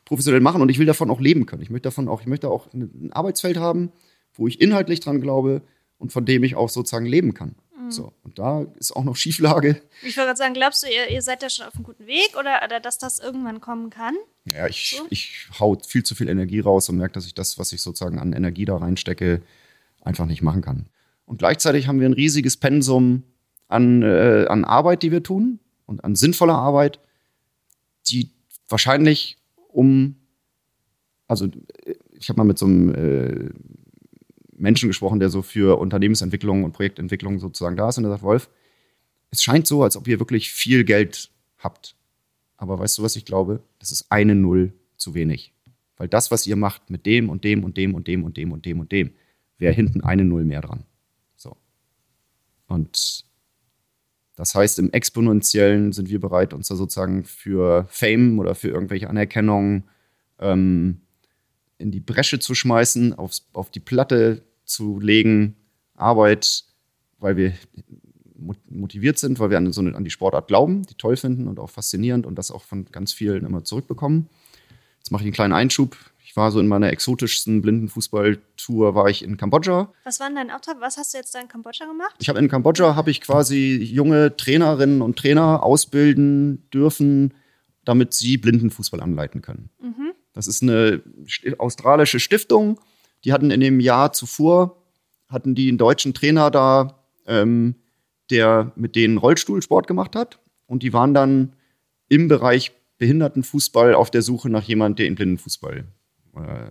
professionell 0.04 0.40
machen 0.40 0.62
und 0.62 0.68
ich 0.68 0.78
will 0.78 0.86
davon 0.86 1.10
auch 1.10 1.20
leben 1.20 1.46
können. 1.46 1.62
Ich 1.62 1.70
möchte 1.70 1.88
davon 1.88 2.08
auch, 2.08 2.20
ich 2.20 2.26
möchte 2.26 2.48
auch 2.48 2.72
ein 2.72 3.10
Arbeitsfeld 3.12 3.56
haben, 3.56 3.90
wo 4.34 4.46
ich 4.46 4.60
inhaltlich 4.60 5.00
dran 5.00 5.20
glaube 5.20 5.62
und 5.98 6.12
von 6.12 6.24
dem 6.24 6.44
ich 6.44 6.54
auch 6.54 6.68
sozusagen 6.68 7.06
leben 7.06 7.34
kann. 7.34 7.56
Mhm. 7.76 7.90
So, 7.90 8.12
und 8.22 8.38
da 8.38 8.66
ist 8.78 8.94
auch 8.94 9.04
noch 9.04 9.16
Schieflage. 9.16 9.82
Ich 10.02 10.16
wollte 10.16 10.28
gerade 10.28 10.36
sagen, 10.36 10.54
glaubst 10.54 10.82
du, 10.82 10.86
ihr, 10.86 11.10
ihr, 11.10 11.22
seid 11.22 11.42
da 11.42 11.50
schon 11.50 11.66
auf 11.66 11.74
einem 11.74 11.84
guten 11.84 12.06
Weg 12.06 12.36
oder, 12.38 12.60
oder 12.64 12.80
dass 12.80 12.98
das 12.98 13.18
irgendwann 13.18 13.60
kommen 13.60 13.90
kann? 13.90 14.16
Ja, 14.44 14.66
ich, 14.66 14.96
so? 14.98 15.06
ich 15.10 15.48
hau 15.58 15.76
viel 15.86 16.02
zu 16.02 16.14
viel 16.14 16.28
Energie 16.28 16.60
raus 16.60 16.88
und 16.88 16.96
merke, 16.96 17.14
dass 17.14 17.26
ich 17.26 17.34
das, 17.34 17.58
was 17.58 17.72
ich 17.72 17.82
sozusagen 17.82 18.18
an 18.18 18.32
Energie 18.32 18.64
da 18.64 18.76
reinstecke, 18.76 19.42
einfach 20.00 20.26
nicht 20.26 20.42
machen 20.42 20.62
kann. 20.62 20.86
Und 21.30 21.38
gleichzeitig 21.38 21.86
haben 21.86 22.00
wir 22.00 22.08
ein 22.08 22.12
riesiges 22.12 22.56
Pensum 22.56 23.22
an, 23.68 24.02
äh, 24.02 24.46
an 24.48 24.64
Arbeit, 24.64 25.04
die 25.04 25.12
wir 25.12 25.22
tun 25.22 25.60
und 25.86 26.02
an 26.02 26.16
sinnvoller 26.16 26.56
Arbeit, 26.56 26.98
die 28.08 28.30
wahrscheinlich 28.68 29.38
um, 29.68 30.16
also 31.28 31.46
ich 32.18 32.28
habe 32.30 32.38
mal 32.38 32.44
mit 32.44 32.58
so 32.58 32.66
einem 32.66 32.92
äh, 32.96 33.48
Menschen 34.56 34.88
gesprochen, 34.88 35.20
der 35.20 35.30
so 35.30 35.42
für 35.42 35.78
Unternehmensentwicklung 35.78 36.64
und 36.64 36.72
Projektentwicklung 36.72 37.38
sozusagen 37.38 37.76
da 37.76 37.90
ist 37.90 37.98
und 37.98 38.02
der 38.02 38.10
sagt, 38.10 38.24
Wolf, 38.24 38.50
es 39.30 39.44
scheint 39.44 39.68
so, 39.68 39.84
als 39.84 39.96
ob 39.96 40.08
ihr 40.08 40.18
wirklich 40.18 40.50
viel 40.50 40.82
Geld 40.82 41.30
habt. 41.58 41.94
Aber 42.56 42.80
weißt 42.80 42.98
du, 42.98 43.04
was 43.04 43.14
ich 43.14 43.24
glaube? 43.24 43.62
Das 43.78 43.92
ist 43.92 44.10
eine 44.10 44.34
Null 44.34 44.72
zu 44.96 45.14
wenig. 45.14 45.52
Weil 45.96 46.08
das, 46.08 46.32
was 46.32 46.48
ihr 46.48 46.56
macht 46.56 46.90
mit 46.90 47.06
dem 47.06 47.30
und 47.30 47.44
dem 47.44 47.62
und 47.62 47.76
dem 47.76 47.94
und 47.94 48.08
dem 48.08 48.24
und 48.24 48.36
dem 48.36 48.50
und 48.50 48.66
dem 48.66 48.80
und 48.80 48.90
dem, 48.90 49.12
wäre 49.58 49.72
hinten 49.72 50.00
eine 50.00 50.24
Null 50.24 50.44
mehr 50.44 50.62
dran. 50.62 50.86
Und 52.70 53.24
das 54.36 54.54
heißt, 54.54 54.78
im 54.78 54.92
Exponentiellen 54.92 55.92
sind 55.92 56.08
wir 56.08 56.20
bereit, 56.20 56.54
uns 56.54 56.68
da 56.68 56.76
sozusagen 56.76 57.24
für 57.24 57.86
Fame 57.90 58.38
oder 58.38 58.54
für 58.54 58.68
irgendwelche 58.68 59.10
Anerkennung 59.10 59.84
ähm, 60.38 61.00
in 61.78 61.90
die 61.90 62.00
Bresche 62.00 62.38
zu 62.38 62.54
schmeißen, 62.54 63.12
aufs, 63.14 63.48
auf 63.52 63.70
die 63.70 63.80
Platte 63.80 64.42
zu 64.64 65.00
legen, 65.00 65.56
Arbeit, 65.94 66.64
weil 67.18 67.36
wir 67.36 67.52
motiviert 68.70 69.18
sind, 69.18 69.38
weil 69.38 69.50
wir 69.50 69.58
an, 69.58 69.72
so 69.72 69.80
eine, 69.80 69.94
an 69.94 70.04
die 70.04 70.10
Sportart 70.10 70.48
glauben, 70.48 70.84
die 70.86 70.94
toll 70.94 71.16
finden 71.16 71.48
und 71.48 71.58
auch 71.58 71.68
faszinierend 71.68 72.24
und 72.24 72.36
das 72.36 72.50
auch 72.50 72.62
von 72.62 72.86
ganz 72.86 73.12
vielen 73.12 73.44
immer 73.44 73.64
zurückbekommen. 73.64 74.28
Jetzt 74.98 75.10
mache 75.10 75.22
ich 75.22 75.26
einen 75.26 75.34
kleinen 75.34 75.52
Einschub. 75.52 75.96
Ich 76.30 76.36
war 76.36 76.52
so 76.52 76.60
in 76.60 76.68
meiner 76.68 76.92
exotischsten 76.92 77.60
Blindenfußballtour 77.60 78.94
war 78.94 79.08
ich 79.08 79.24
in 79.24 79.36
Kambodscha. 79.36 79.92
Was 80.04 80.20
war 80.20 80.28
denn 80.28 80.36
dein 80.36 80.52
Auftrag? 80.52 80.76
Was 80.78 80.96
hast 80.96 81.12
du 81.12 81.18
jetzt 81.18 81.34
da 81.34 81.40
in 81.40 81.48
Kambodscha 81.48 81.86
gemacht? 81.86 82.14
Ich 82.20 82.28
habe 82.28 82.38
in 82.38 82.46
Kambodscha 82.46 82.94
habe 82.94 83.10
ich 83.10 83.20
quasi 83.20 83.74
junge 83.82 84.36
Trainerinnen 84.36 85.02
und 85.02 85.18
Trainer 85.18 85.64
ausbilden 85.64 86.70
dürfen, 86.70 87.34
damit 87.84 88.14
sie 88.14 88.36
Blindenfußball 88.36 89.00
anleiten 89.00 89.42
können. 89.42 89.70
Mhm. 89.82 90.12
Das 90.32 90.46
ist 90.46 90.62
eine 90.62 91.02
australische 91.58 92.20
Stiftung. 92.20 92.78
Die 93.24 93.32
hatten 93.32 93.50
in 93.50 93.58
dem 93.58 93.80
Jahr 93.80 94.12
zuvor 94.12 94.80
hatten 95.26 95.56
die 95.56 95.66
einen 95.66 95.78
deutschen 95.78 96.14
Trainer 96.14 96.52
da, 96.52 97.02
ähm, 97.26 97.74
der 98.30 98.70
mit 98.76 98.94
denen 98.94 99.18
Rollstuhlsport 99.18 99.88
gemacht 99.88 100.14
hat. 100.14 100.38
Und 100.66 100.84
die 100.84 100.92
waren 100.92 101.12
dann 101.12 101.56
im 102.08 102.28
Bereich 102.28 102.70
Behindertenfußball 102.98 103.94
auf 103.94 104.12
der 104.12 104.22
Suche 104.22 104.48
nach 104.48 104.62
jemandem, 104.62 104.94
der 104.94 105.06
in 105.08 105.16
Blindenfußball 105.16 105.86
äh, 106.36 106.70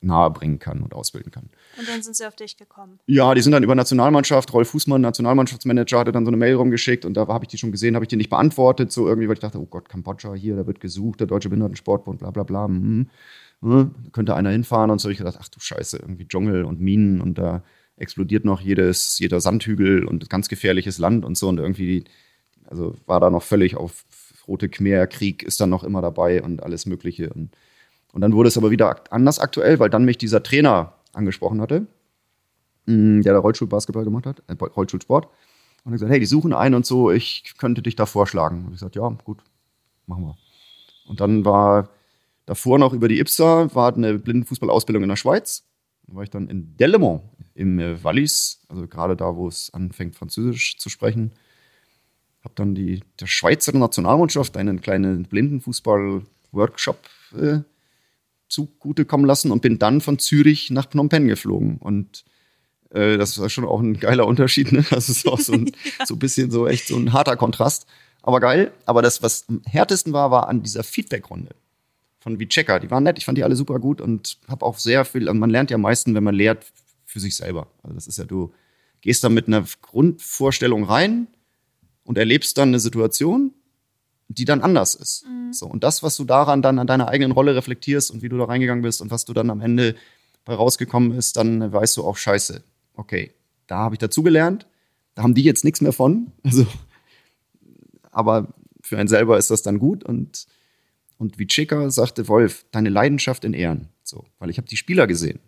nahebringen 0.00 0.58
kann 0.58 0.82
und 0.82 0.94
ausbilden 0.94 1.32
kann. 1.32 1.50
Und 1.76 1.88
dann 1.88 2.02
sind 2.02 2.14
sie 2.14 2.26
auf 2.26 2.36
dich 2.36 2.56
gekommen? 2.56 3.00
Ja, 3.06 3.34
die 3.34 3.40
sind 3.40 3.52
dann 3.52 3.64
über 3.64 3.74
Nationalmannschaft, 3.74 4.52
Rolf 4.52 4.70
Fußmann, 4.70 5.00
Nationalmannschaftsmanager, 5.00 5.98
hatte 5.98 6.12
dann 6.12 6.24
so 6.24 6.30
eine 6.30 6.36
Mail 6.36 6.54
rumgeschickt 6.54 7.04
und 7.04 7.14
da 7.14 7.26
habe 7.26 7.44
ich 7.44 7.48
die 7.48 7.58
schon 7.58 7.72
gesehen, 7.72 7.94
habe 7.94 8.04
ich 8.04 8.08
die 8.08 8.16
nicht 8.16 8.30
beantwortet, 8.30 8.92
so 8.92 9.08
irgendwie, 9.08 9.28
weil 9.28 9.34
ich 9.34 9.40
dachte, 9.40 9.58
oh 9.58 9.66
Gott, 9.66 9.88
Kambodscha 9.88 10.34
hier, 10.34 10.56
da 10.56 10.66
wird 10.66 10.80
gesucht, 10.80 11.20
der 11.20 11.26
Deutsche 11.26 11.48
Behindertensportbund, 11.48 12.20
bla 12.20 12.30
bla 12.30 12.44
bla, 12.44 12.66
hm, 12.66 13.08
hm, 13.60 13.94
könnte 14.12 14.36
einer 14.36 14.50
hinfahren 14.50 14.90
und 14.90 15.00
so. 15.00 15.08
Ich 15.08 15.18
gedacht, 15.18 15.38
ach 15.40 15.48
du 15.48 15.58
Scheiße, 15.58 15.98
irgendwie 15.98 16.28
Dschungel 16.28 16.64
und 16.64 16.80
Minen 16.80 17.20
und 17.20 17.38
da 17.38 17.64
explodiert 17.96 18.44
noch 18.44 18.60
jedes, 18.60 19.18
jeder 19.18 19.40
Sandhügel 19.40 20.04
und 20.04 20.30
ganz 20.30 20.48
gefährliches 20.48 20.98
Land 20.98 21.24
und 21.24 21.36
so 21.36 21.48
und 21.48 21.58
irgendwie, 21.58 22.04
also 22.66 22.94
war 23.06 23.18
da 23.18 23.30
noch 23.30 23.42
völlig 23.42 23.76
auf 23.76 24.04
Rote 24.46 24.68
Khmer, 24.68 25.08
Krieg 25.08 25.42
ist 25.42 25.60
dann 25.60 25.70
noch 25.70 25.82
immer 25.82 26.00
dabei 26.00 26.40
und 26.40 26.62
alles 26.62 26.86
Mögliche 26.86 27.30
und 27.30 27.50
und 28.12 28.20
dann 28.20 28.32
wurde 28.32 28.48
es 28.48 28.56
aber 28.56 28.70
wieder 28.70 29.02
anders 29.10 29.38
aktuell, 29.38 29.78
weil 29.78 29.90
dann 29.90 30.04
mich 30.04 30.18
dieser 30.18 30.42
Trainer 30.42 30.94
angesprochen 31.12 31.60
hatte, 31.60 31.86
mm, 32.86 33.22
der 33.22 33.34
da 33.34 33.38
Rollstuhlbasketball 33.38 34.04
gemacht 34.04 34.26
hat, 34.26 34.42
äh, 34.46 34.54
Rollstuhlsport. 34.54 35.26
Und 35.84 35.92
er 35.92 35.92
gesagt, 35.92 36.10
hey, 36.10 36.20
die 36.20 36.26
suchen 36.26 36.52
einen 36.52 36.74
und 36.74 36.86
so, 36.86 37.10
ich 37.10 37.54
könnte 37.58 37.82
dich 37.82 37.96
da 37.96 38.06
vorschlagen. 38.06 38.64
Und 38.64 38.72
ich 38.72 38.80
gesagt, 38.80 38.96
ja, 38.96 39.08
gut, 39.24 39.42
machen 40.06 40.24
wir. 40.24 40.36
Und 41.06 41.20
dann 41.20 41.44
war 41.44 41.90
davor 42.46 42.78
noch 42.78 42.92
über 42.92 43.08
die 43.08 43.20
IPSA, 43.20 43.74
war 43.74 43.94
eine 43.94 44.18
Blindenfußballausbildung 44.18 45.02
in 45.02 45.08
der 45.08 45.16
Schweiz. 45.16 45.64
Da 46.06 46.14
war 46.14 46.22
ich 46.22 46.30
dann 46.30 46.48
in 46.48 46.76
Delemont 46.76 47.22
im 47.54 47.78
äh, 47.78 48.02
Wallis, 48.02 48.62
also 48.68 48.86
gerade 48.86 49.16
da, 49.16 49.36
wo 49.36 49.48
es 49.48 49.72
anfängt, 49.74 50.16
Französisch 50.16 50.78
zu 50.78 50.88
sprechen. 50.88 51.32
Habe 52.42 52.54
dann 52.54 52.74
die, 52.74 53.02
der 53.20 53.26
Schweizer 53.26 53.76
Nationalmannschaft 53.76 54.56
einen 54.56 54.80
kleinen 54.80 55.24
Blindenfußball-Workshop 55.24 56.98
äh, 57.36 57.58
zugutekommen 58.48 59.26
lassen 59.26 59.50
und 59.50 59.62
bin 59.62 59.78
dann 59.78 60.00
von 60.00 60.18
Zürich 60.18 60.70
nach 60.70 60.88
Phnom 60.90 61.08
Penh 61.08 61.28
geflogen. 61.28 61.78
Und 61.78 62.24
äh, 62.90 63.16
das 63.16 63.38
war 63.38 63.48
schon 63.50 63.64
auch 63.64 63.80
ein 63.80 63.98
geiler 63.98 64.26
Unterschied. 64.26 64.72
Ne? 64.72 64.84
Das 64.90 65.08
ist 65.08 65.26
auch 65.26 65.40
so 65.40 65.52
ein 65.52 65.66
ja. 65.98 66.06
so 66.06 66.14
ein 66.14 66.18
bisschen 66.18 66.50
so 66.50 66.66
echt 66.66 66.88
so 66.88 66.96
ein 66.96 67.12
harter 67.12 67.36
Kontrast. 67.36 67.86
Aber 68.22 68.40
geil. 68.40 68.72
Aber 68.86 69.02
das, 69.02 69.22
was 69.22 69.48
am 69.48 69.62
härtesten 69.64 70.12
war, 70.12 70.30
war 70.30 70.48
an 70.48 70.62
dieser 70.62 70.82
Feedback-Runde 70.82 71.54
von 72.20 72.38
Vicheka. 72.38 72.78
Die 72.78 72.90
waren 72.90 73.04
nett, 73.04 73.18
ich 73.18 73.24
fand 73.24 73.38
die 73.38 73.44
alle 73.44 73.56
super 73.56 73.78
gut 73.78 74.00
und 74.00 74.38
habe 74.48 74.64
auch 74.66 74.78
sehr 74.78 75.04
viel, 75.04 75.28
also 75.28 75.38
man 75.38 75.50
lernt 75.50 75.70
ja 75.70 75.76
am 75.76 75.82
meisten, 75.82 76.14
wenn 76.14 76.24
man 76.24 76.34
lehrt 76.34 76.66
für 77.04 77.20
sich 77.20 77.36
selber. 77.36 77.68
Also 77.82 77.94
das 77.94 78.06
ist 78.06 78.18
ja, 78.18 78.24
du 78.24 78.52
gehst 79.00 79.22
da 79.22 79.28
mit 79.28 79.46
einer 79.46 79.64
Grundvorstellung 79.80 80.84
rein 80.84 81.28
und 82.04 82.18
erlebst 82.18 82.58
dann 82.58 82.68
eine 82.68 82.80
Situation, 82.80 83.52
die 84.28 84.44
dann 84.44 84.60
anders 84.60 84.94
ist. 84.94 85.24
Mhm. 85.26 85.52
So, 85.52 85.66
und 85.66 85.82
das, 85.84 86.02
was 86.02 86.16
du 86.16 86.24
daran 86.24 86.62
dann 86.62 86.78
an 86.78 86.86
deiner 86.86 87.08
eigenen 87.08 87.32
Rolle 87.32 87.54
reflektierst 87.54 88.10
und 88.10 88.22
wie 88.22 88.28
du 88.28 88.36
da 88.38 88.44
reingegangen 88.44 88.82
bist 88.82 89.00
und 89.00 89.10
was 89.10 89.24
du 89.24 89.32
dann 89.32 89.50
am 89.50 89.60
Ende 89.60 89.96
bei 90.44 90.54
rausgekommen 90.54 91.12
ist, 91.12 91.36
dann 91.36 91.72
weißt 91.72 91.96
du 91.96 92.04
auch, 92.04 92.16
scheiße, 92.16 92.62
okay, 92.94 93.32
da 93.66 93.78
habe 93.78 93.94
ich 93.94 93.98
dazugelernt, 93.98 94.66
da 95.14 95.22
haben 95.22 95.34
die 95.34 95.42
jetzt 95.42 95.64
nichts 95.64 95.80
mehr 95.80 95.92
von. 95.92 96.32
Also, 96.44 96.66
aber 98.10 98.48
für 98.82 98.98
einen 98.98 99.08
selber 99.08 99.38
ist 99.38 99.50
das 99.50 99.62
dann 99.62 99.78
gut 99.78 100.02
und 100.02 100.46
und 101.18 101.38
wie 101.38 101.46
Chica 101.46 101.90
sagte 101.90 102.28
Wolf, 102.28 102.64
deine 102.70 102.88
Leidenschaft 102.88 103.44
in 103.44 103.52
Ehren. 103.52 103.88
So, 104.04 104.24
weil 104.38 104.50
ich 104.50 104.56
habe 104.56 104.68
die 104.68 104.76
Spieler 104.76 105.06
gesehen. 105.06 105.40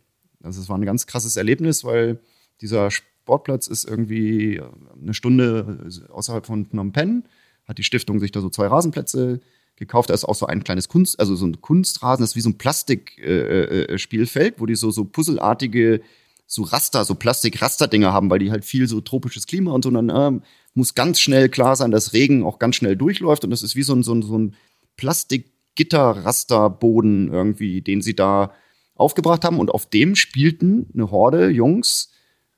Also 0.43 0.61
es 0.61 0.69
war 0.69 0.77
ein 0.77 0.85
ganz 0.85 1.07
krasses 1.07 1.37
Erlebnis, 1.37 1.85
weil 1.85 2.19
dieser 2.61 2.91
Sportplatz 2.91 3.69
ist 3.69 3.85
irgendwie 3.85 4.61
eine 5.01 5.15
Stunde 5.15 5.89
außerhalb 6.11 6.45
von 6.45 6.67
Phnom 6.67 6.93
Penh. 6.93 7.25
Hat 7.71 7.79
die 7.79 7.85
Stiftung 7.85 8.19
sich 8.19 8.33
da 8.33 8.41
so 8.41 8.51
zwei 8.51 8.67
Rasenplätze 8.67 9.41
gekauft. 9.77 10.11
Da 10.11 10.15
ist 10.15 10.25
auch 10.25 10.35
so 10.35 10.47
ein 10.47 10.65
kleines 10.65 10.89
Kunst, 10.89 11.21
also 11.21 11.37
so 11.37 11.47
ein 11.47 11.61
Kunstrasen, 11.61 12.23
das 12.23 12.31
ist 12.31 12.37
wie 12.37 12.41
so 12.41 12.51
ein 12.51 12.59
Plastikspielfeld, 12.59 14.53
äh, 14.53 14.57
äh, 14.57 14.61
wo 14.61 14.67
die 14.67 14.75
so, 14.75 14.91
so 14.91 15.05
puzzelartige 15.05 16.01
so 16.47 16.63
Raster, 16.63 17.05
so 17.05 17.15
Plastik-Raster-Dinger 17.15 18.13
haben, 18.13 18.29
weil 18.29 18.41
die 18.41 18.51
halt 18.51 18.65
viel 18.65 18.89
so 18.89 19.01
tropisches 19.01 19.47
Klima 19.47 19.71
und 19.71 19.85
so, 19.85 19.91
dann 19.93 20.11
äh, 20.11 20.33
muss 20.75 20.97
ganz 20.97 21.21
schnell 21.21 21.49
klar 21.49 21.77
sein, 21.77 21.93
dass 21.93 22.13
Regen 22.13 22.43
auch 22.43 22.59
ganz 22.59 22.75
schnell 22.75 22.97
durchläuft 22.97 23.45
und 23.45 23.51
das 23.51 23.63
ist 23.63 23.77
wie 23.77 23.85
so 23.85 23.95
ein, 23.95 24.03
so 24.03 24.15
ein, 24.15 24.23
so 24.23 24.37
ein 24.37 24.57
Plastik-Gitter-Rasterboden 24.97 27.33
irgendwie, 27.33 27.83
den 27.83 28.03
sie 28.03 28.17
da 28.17 28.53
aufgebracht 28.97 29.45
haben 29.45 29.61
und 29.61 29.71
auf 29.71 29.89
dem 29.89 30.17
spielten 30.17 30.89
eine 30.93 31.13
Horde 31.13 31.51
Jungs, 31.51 32.11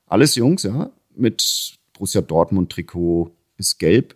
alles 0.07 0.33
Jungs, 0.33 0.63
ja, 0.63 0.89
mit 1.15 1.77
Borussia 1.93 2.21
Dortmund 2.21 2.71
Trikot 2.71 3.29
ist 3.57 3.77
gelb. 3.77 4.15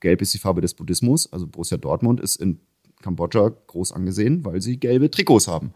Gelb 0.00 0.22
ist 0.22 0.34
die 0.34 0.38
Farbe 0.38 0.60
des 0.60 0.74
Buddhismus, 0.74 1.32
also 1.32 1.46
Borussia 1.46 1.76
Dortmund 1.76 2.20
ist 2.20 2.36
in 2.36 2.60
Kambodscha 3.02 3.52
groß 3.66 3.92
angesehen, 3.92 4.44
weil 4.44 4.60
sie 4.60 4.78
gelbe 4.78 5.10
Trikots 5.10 5.48
haben, 5.48 5.72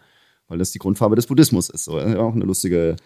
weil 0.49 0.59
das 0.59 0.73
die 0.73 0.79
Grundfarbe 0.79 1.17
des 1.17 1.27
Buddhismus 1.27 1.69
ist. 1.69 1.85
So, 1.85 1.99
auch 1.99 2.35
eine 2.35 2.45
lustige 2.45 2.97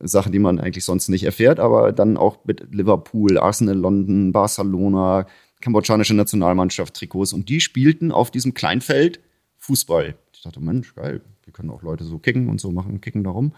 Sache, 0.00 0.30
die 0.30 0.38
man 0.38 0.58
eigentlich 0.58 0.84
sonst 0.84 1.08
nicht 1.08 1.24
erfährt, 1.24 1.60
aber 1.60 1.92
dann 1.92 2.16
auch 2.16 2.44
mit 2.44 2.74
Liverpool, 2.74 3.38
Arsenal 3.38 3.76
London, 3.76 4.32
Barcelona, 4.32 5.26
kambodschanische 5.60 6.14
Nationalmannschaft 6.14 6.94
Trikots 6.94 7.32
und 7.32 7.48
die 7.48 7.60
spielten 7.60 8.12
auf 8.12 8.30
diesem 8.30 8.54
Kleinfeld 8.54 9.20
Fußball. 9.58 10.14
Ich 10.32 10.42
dachte, 10.42 10.60
Mensch, 10.60 10.94
geil, 10.94 11.22
wir 11.44 11.52
können 11.52 11.70
auch 11.70 11.82
Leute 11.82 12.04
so 12.04 12.18
kicken 12.18 12.48
und 12.48 12.60
so 12.60 12.70
machen, 12.70 13.00
kicken 13.00 13.24
darum. 13.24 13.54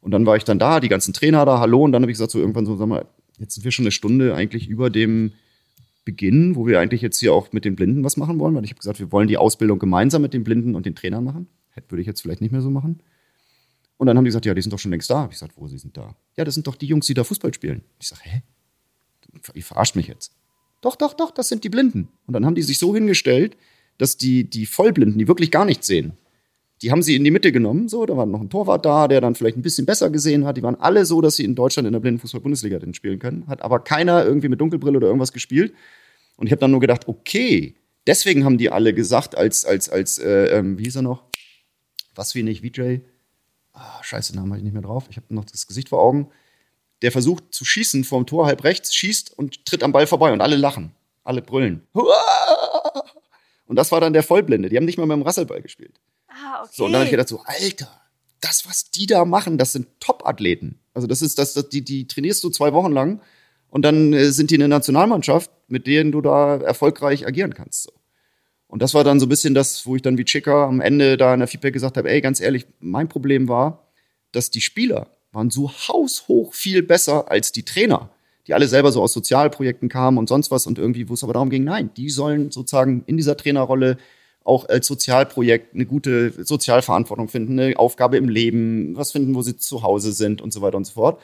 Und 0.00 0.10
dann 0.10 0.26
war 0.26 0.36
ich 0.36 0.44
dann 0.44 0.58
da, 0.58 0.80
die 0.80 0.88
ganzen 0.88 1.14
Trainer 1.14 1.44
da, 1.44 1.58
hallo, 1.58 1.82
und 1.82 1.92
dann 1.92 2.02
habe 2.02 2.10
ich 2.10 2.16
gesagt, 2.16 2.32
so 2.32 2.38
irgendwann 2.38 2.66
so, 2.66 2.76
sag 2.76 2.86
mal, 2.86 3.06
jetzt 3.38 3.54
sind 3.54 3.64
wir 3.64 3.72
schon 3.72 3.84
eine 3.84 3.92
Stunde 3.92 4.34
eigentlich 4.34 4.68
über 4.68 4.90
dem 4.90 5.32
Beginn, 6.08 6.56
wo 6.56 6.66
wir 6.66 6.80
eigentlich 6.80 7.02
jetzt 7.02 7.18
hier 7.18 7.34
auch 7.34 7.52
mit 7.52 7.66
den 7.66 7.76
Blinden 7.76 8.02
was 8.02 8.16
machen 8.16 8.38
wollen, 8.38 8.54
weil 8.54 8.64
ich 8.64 8.70
habe 8.70 8.78
gesagt, 8.78 8.98
wir 8.98 9.12
wollen 9.12 9.28
die 9.28 9.36
Ausbildung 9.36 9.78
gemeinsam 9.78 10.22
mit 10.22 10.32
den 10.32 10.42
Blinden 10.42 10.74
und 10.74 10.86
den 10.86 10.94
Trainern 10.94 11.22
machen. 11.22 11.48
Hätte 11.72 11.90
würde 11.90 12.00
ich 12.00 12.06
jetzt 12.06 12.22
vielleicht 12.22 12.40
nicht 12.40 12.50
mehr 12.50 12.62
so 12.62 12.70
machen. 12.70 13.02
Und 13.98 14.06
dann 14.06 14.16
haben 14.16 14.24
die 14.24 14.30
gesagt, 14.30 14.46
ja, 14.46 14.54
die 14.54 14.62
sind 14.62 14.72
doch 14.72 14.78
schon 14.78 14.90
längst 14.90 15.10
da. 15.10 15.18
Hab 15.18 15.30
ich 15.30 15.34
gesagt, 15.34 15.52
wo 15.58 15.68
sie 15.68 15.76
sind 15.76 15.98
da? 15.98 16.16
Ja, 16.38 16.46
das 16.46 16.54
sind 16.54 16.66
doch 16.66 16.76
die 16.76 16.86
Jungs, 16.86 17.04
die 17.04 17.12
da 17.12 17.24
Fußball 17.24 17.52
spielen. 17.52 17.82
Ich 17.98 18.08
sage, 18.08 18.22
hä? 18.24 18.42
Ihr 19.52 19.62
verarscht 19.62 19.96
mich 19.96 20.06
jetzt. 20.06 20.32
Doch, 20.80 20.96
doch, 20.96 21.12
doch, 21.12 21.30
das 21.30 21.50
sind 21.50 21.62
die 21.62 21.68
Blinden. 21.68 22.08
Und 22.26 22.32
dann 22.32 22.46
haben 22.46 22.54
die 22.54 22.62
sich 22.62 22.78
so 22.78 22.94
hingestellt, 22.94 23.54
dass 23.98 24.16
die, 24.16 24.44
die 24.48 24.64
Vollblinden, 24.64 25.18
die 25.18 25.28
wirklich 25.28 25.50
gar 25.50 25.66
nichts 25.66 25.86
sehen, 25.86 26.12
die 26.82 26.90
haben 26.90 27.02
sie 27.02 27.16
in 27.16 27.24
die 27.24 27.30
Mitte 27.30 27.50
genommen. 27.52 27.88
So, 27.88 28.06
da 28.06 28.16
war 28.16 28.26
noch 28.26 28.40
ein 28.40 28.50
Torwart 28.50 28.84
da, 28.84 29.08
der 29.08 29.20
dann 29.20 29.34
vielleicht 29.34 29.56
ein 29.56 29.62
bisschen 29.62 29.86
besser 29.86 30.10
gesehen 30.10 30.44
hat. 30.44 30.56
Die 30.56 30.62
waren 30.62 30.76
alle 30.76 31.04
so, 31.04 31.20
dass 31.20 31.36
sie 31.36 31.44
in 31.44 31.54
Deutschland 31.54 31.86
in 31.86 31.92
der 31.92 32.00
Blindenfußball-Bundesliga 32.00 32.78
denn 32.78 32.94
spielen 32.94 33.18
können. 33.18 33.46
Hat 33.48 33.62
aber 33.62 33.80
keiner 33.80 34.24
irgendwie 34.24 34.48
mit 34.48 34.60
Dunkelbrille 34.60 34.96
oder 34.96 35.08
irgendwas 35.08 35.32
gespielt. 35.32 35.74
Und 36.36 36.46
ich 36.46 36.52
habe 36.52 36.60
dann 36.60 36.70
nur 36.70 36.80
gedacht, 36.80 37.08
okay, 37.08 37.74
deswegen 38.06 38.44
haben 38.44 38.58
die 38.58 38.70
alle 38.70 38.94
gesagt, 38.94 39.36
als, 39.36 39.64
als, 39.64 39.88
als, 39.88 40.18
äh, 40.18 40.58
ähm, 40.58 40.78
wie 40.78 40.84
hieß 40.84 40.96
er 40.96 41.02
noch? 41.02 41.24
Was 42.14 42.34
wie 42.34 42.44
nicht, 42.44 42.64
VJ? 42.64 43.00
Ah, 43.72 44.02
scheiße, 44.02 44.34
Namen 44.34 44.50
habe 44.50 44.58
ich 44.58 44.64
nicht 44.64 44.72
mehr 44.72 44.82
drauf. 44.82 45.06
Ich 45.10 45.16
habe 45.16 45.34
noch 45.34 45.44
das 45.44 45.66
Gesicht 45.66 45.88
vor 45.88 46.00
Augen. 46.00 46.30
Der 47.02 47.12
versucht 47.12 47.52
zu 47.52 47.64
schießen 47.64 48.04
vorm 48.04 48.26
Tor 48.26 48.46
halb 48.46 48.64
rechts, 48.64 48.94
schießt 48.94 49.36
und 49.36 49.64
tritt 49.66 49.82
am 49.82 49.92
Ball 49.92 50.06
vorbei 50.06 50.32
und 50.32 50.40
alle 50.40 50.56
lachen. 50.56 50.92
Alle 51.24 51.42
brüllen. 51.42 51.82
Und 53.66 53.76
das 53.76 53.92
war 53.92 54.00
dann 54.00 54.14
der 54.14 54.22
Vollblinde. 54.22 54.70
Die 54.70 54.76
haben 54.78 54.86
nicht 54.86 54.96
mal 54.96 55.04
mit 55.04 55.14
dem 55.14 55.22
Rasselball 55.22 55.60
gespielt. 55.60 56.00
Ah, 56.40 56.62
okay. 56.62 56.72
So, 56.72 56.84
und 56.84 56.92
dann 56.92 57.00
habe 57.00 57.06
ich 57.06 57.10
gedacht 57.10 57.28
so, 57.28 57.42
Alter, 57.44 57.90
das, 58.40 58.66
was 58.68 58.90
die 58.90 59.06
da 59.06 59.24
machen, 59.24 59.58
das 59.58 59.72
sind 59.72 59.88
Top-Athleten. 60.00 60.78
Also 60.94 61.06
das 61.06 61.22
ist, 61.22 61.38
das, 61.38 61.54
das, 61.54 61.68
die, 61.68 61.82
die 61.82 62.06
trainierst 62.06 62.42
du 62.44 62.50
zwei 62.50 62.72
Wochen 62.72 62.92
lang 62.92 63.20
und 63.70 63.82
dann 63.82 64.12
äh, 64.12 64.30
sind 64.30 64.50
die 64.50 64.56
eine 64.56 64.68
Nationalmannschaft, 64.68 65.50
mit 65.68 65.86
denen 65.86 66.12
du 66.12 66.20
da 66.20 66.56
erfolgreich 66.56 67.26
agieren 67.26 67.54
kannst. 67.54 67.84
So. 67.84 67.92
Und 68.68 68.82
das 68.82 68.94
war 68.94 69.02
dann 69.02 69.18
so 69.18 69.26
ein 69.26 69.30
bisschen 69.30 69.54
das, 69.54 69.86
wo 69.86 69.96
ich 69.96 70.02
dann 70.02 70.18
wie 70.18 70.24
Chicker 70.24 70.66
am 70.66 70.80
Ende 70.80 71.16
da 71.16 71.32
in 71.34 71.40
der 71.40 71.48
Feedback 71.48 71.72
gesagt 71.72 71.96
habe, 71.96 72.10
ey, 72.10 72.20
ganz 72.20 72.40
ehrlich, 72.40 72.66
mein 72.80 73.08
Problem 73.08 73.48
war, 73.48 73.88
dass 74.32 74.50
die 74.50 74.60
Spieler 74.60 75.08
waren 75.32 75.50
so 75.50 75.70
haushoch 75.70 76.54
viel 76.54 76.82
besser 76.82 77.30
als 77.30 77.52
die 77.52 77.64
Trainer, 77.64 78.10
die 78.46 78.54
alle 78.54 78.68
selber 78.68 78.92
so 78.92 79.02
aus 79.02 79.12
Sozialprojekten 79.12 79.88
kamen 79.88 80.18
und 80.18 80.28
sonst 80.28 80.50
was 80.50 80.66
und 80.66 80.78
irgendwie, 80.78 81.08
wo 81.08 81.14
es 81.14 81.24
aber 81.24 81.32
darum 81.32 81.50
ging, 81.50 81.64
nein, 81.64 81.90
die 81.96 82.10
sollen 82.10 82.50
sozusagen 82.50 83.04
in 83.06 83.16
dieser 83.16 83.36
Trainerrolle 83.36 83.98
auch 84.48 84.68
als 84.68 84.86
Sozialprojekt 84.86 85.74
eine 85.74 85.86
gute 85.86 86.32
Sozialverantwortung 86.44 87.28
finden, 87.28 87.60
eine 87.60 87.78
Aufgabe 87.78 88.16
im 88.16 88.28
Leben, 88.28 88.96
was 88.96 89.12
finden, 89.12 89.34
wo 89.34 89.42
sie 89.42 89.56
zu 89.56 89.82
Hause 89.82 90.12
sind 90.12 90.40
und 90.40 90.52
so 90.52 90.62
weiter 90.62 90.76
und 90.76 90.86
so 90.86 90.94
fort. 90.94 91.20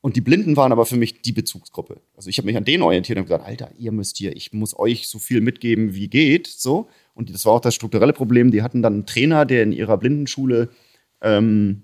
Und 0.00 0.14
die 0.14 0.20
Blinden 0.20 0.56
waren 0.56 0.70
aber 0.70 0.86
für 0.86 0.96
mich 0.96 1.22
die 1.22 1.32
Bezugsgruppe. 1.32 2.00
Also 2.16 2.30
ich 2.30 2.38
habe 2.38 2.46
mich 2.46 2.56
an 2.56 2.64
denen 2.64 2.84
orientiert 2.84 3.18
und 3.18 3.24
gesagt, 3.24 3.44
Alter, 3.44 3.70
ihr 3.78 3.90
müsst 3.90 4.16
hier, 4.16 4.36
ich 4.36 4.52
muss 4.52 4.78
euch 4.78 5.08
so 5.08 5.18
viel 5.18 5.40
mitgeben, 5.40 5.94
wie 5.94 6.08
geht. 6.08 6.46
So. 6.46 6.88
Und 7.14 7.34
das 7.34 7.44
war 7.46 7.54
auch 7.54 7.60
das 7.60 7.74
strukturelle 7.74 8.12
Problem. 8.12 8.52
Die 8.52 8.62
hatten 8.62 8.80
dann 8.80 8.92
einen 8.92 9.06
Trainer, 9.06 9.44
der 9.44 9.64
in 9.64 9.72
ihrer 9.72 9.96
Blindenschule 9.96 10.68
ähm, 11.20 11.82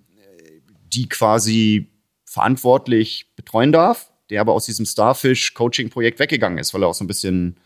die 0.92 1.09
quasi 1.09 1.88
verantwortlich 2.24 3.32
betreuen 3.34 3.72
darf, 3.72 4.12
der 4.30 4.40
aber 4.40 4.53
aus 4.53 4.66
diesem 4.66 4.86
Starfish-Coaching-Projekt 4.86 6.18
weggegangen 6.18 6.59
ist, 6.59 6.72
weil 6.72 6.82
er 6.82 6.88
auch 6.88 6.95
so 6.95 7.05
ein 7.05 7.09
bisschen 7.09 7.57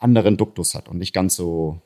anderen 0.00 0.36
Duktus 0.36 0.74
hat 0.74 0.88
und 0.88 0.98
nicht 0.98 1.12
ganz 1.12 1.36
so 1.36 1.80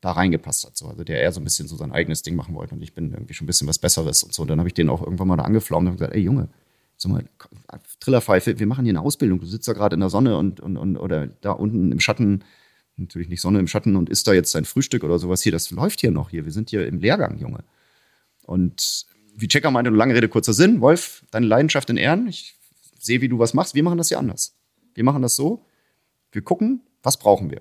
da 0.00 0.12
reingepasst 0.12 0.66
hat. 0.66 0.76
So. 0.76 0.88
Also 0.88 1.04
der 1.04 1.20
eher 1.20 1.32
so 1.32 1.40
ein 1.40 1.44
bisschen 1.44 1.68
so 1.68 1.76
sein 1.76 1.92
eigenes 1.92 2.22
Ding 2.22 2.34
machen 2.34 2.54
wollte 2.54 2.74
und 2.74 2.82
ich 2.82 2.94
bin 2.94 3.12
irgendwie 3.12 3.34
schon 3.34 3.44
ein 3.44 3.46
bisschen 3.46 3.68
was 3.68 3.78
Besseres 3.78 4.22
und 4.22 4.32
so. 4.32 4.42
Und 4.42 4.48
dann 4.48 4.58
habe 4.58 4.68
ich 4.68 4.74
den 4.74 4.88
auch 4.88 5.02
irgendwann 5.02 5.28
mal 5.28 5.36
da 5.36 5.44
angeflaumt 5.44 5.86
und 5.86 5.94
gesagt, 5.94 6.14
ey 6.14 6.20
Junge, 6.20 6.48
sag 6.96 7.12
mal, 7.12 7.24
Trillerpfeife, 8.00 8.58
wir 8.58 8.66
machen 8.66 8.84
hier 8.84 8.92
eine 8.92 9.00
Ausbildung. 9.00 9.40
Du 9.40 9.46
sitzt 9.46 9.68
da 9.68 9.72
gerade 9.72 9.94
in 9.94 10.00
der 10.00 10.10
Sonne 10.10 10.36
und, 10.36 10.60
und, 10.60 10.76
und 10.76 10.96
oder 10.96 11.26
da 11.26 11.52
unten 11.52 11.92
im 11.92 12.00
Schatten, 12.00 12.44
natürlich 12.96 13.28
nicht 13.28 13.40
Sonne 13.40 13.58
im 13.58 13.68
Schatten 13.68 13.96
und 13.96 14.08
isst 14.08 14.26
da 14.26 14.32
jetzt 14.32 14.54
dein 14.54 14.64
Frühstück 14.64 15.04
oder 15.04 15.18
sowas 15.18 15.42
hier. 15.42 15.52
Das 15.52 15.70
läuft 15.70 16.00
hier 16.00 16.10
noch 16.10 16.30
hier. 16.30 16.44
Wir 16.44 16.52
sind 16.52 16.70
hier 16.70 16.86
im 16.86 17.00
Lehrgang, 17.00 17.38
Junge. 17.38 17.64
Und 18.42 19.06
wie 19.34 19.48
Checker 19.48 19.70
meinte, 19.70 19.90
lange 19.90 20.14
Rede, 20.14 20.28
kurzer 20.28 20.52
Sinn. 20.52 20.80
Wolf, 20.80 21.24
deine 21.30 21.46
Leidenschaft 21.46 21.88
in 21.90 21.96
Ehren. 21.96 22.26
Ich 22.28 22.54
sehe, 22.98 23.20
wie 23.20 23.28
du 23.28 23.38
was 23.38 23.54
machst. 23.54 23.74
Wir 23.74 23.82
machen 23.82 23.98
das 23.98 24.08
hier 24.08 24.18
anders. 24.18 24.54
Wir 24.94 25.04
machen 25.04 25.22
das 25.22 25.36
so. 25.36 25.64
Wir 26.32 26.42
gucken, 26.42 26.82
was 27.02 27.16
brauchen 27.16 27.50
wir. 27.50 27.60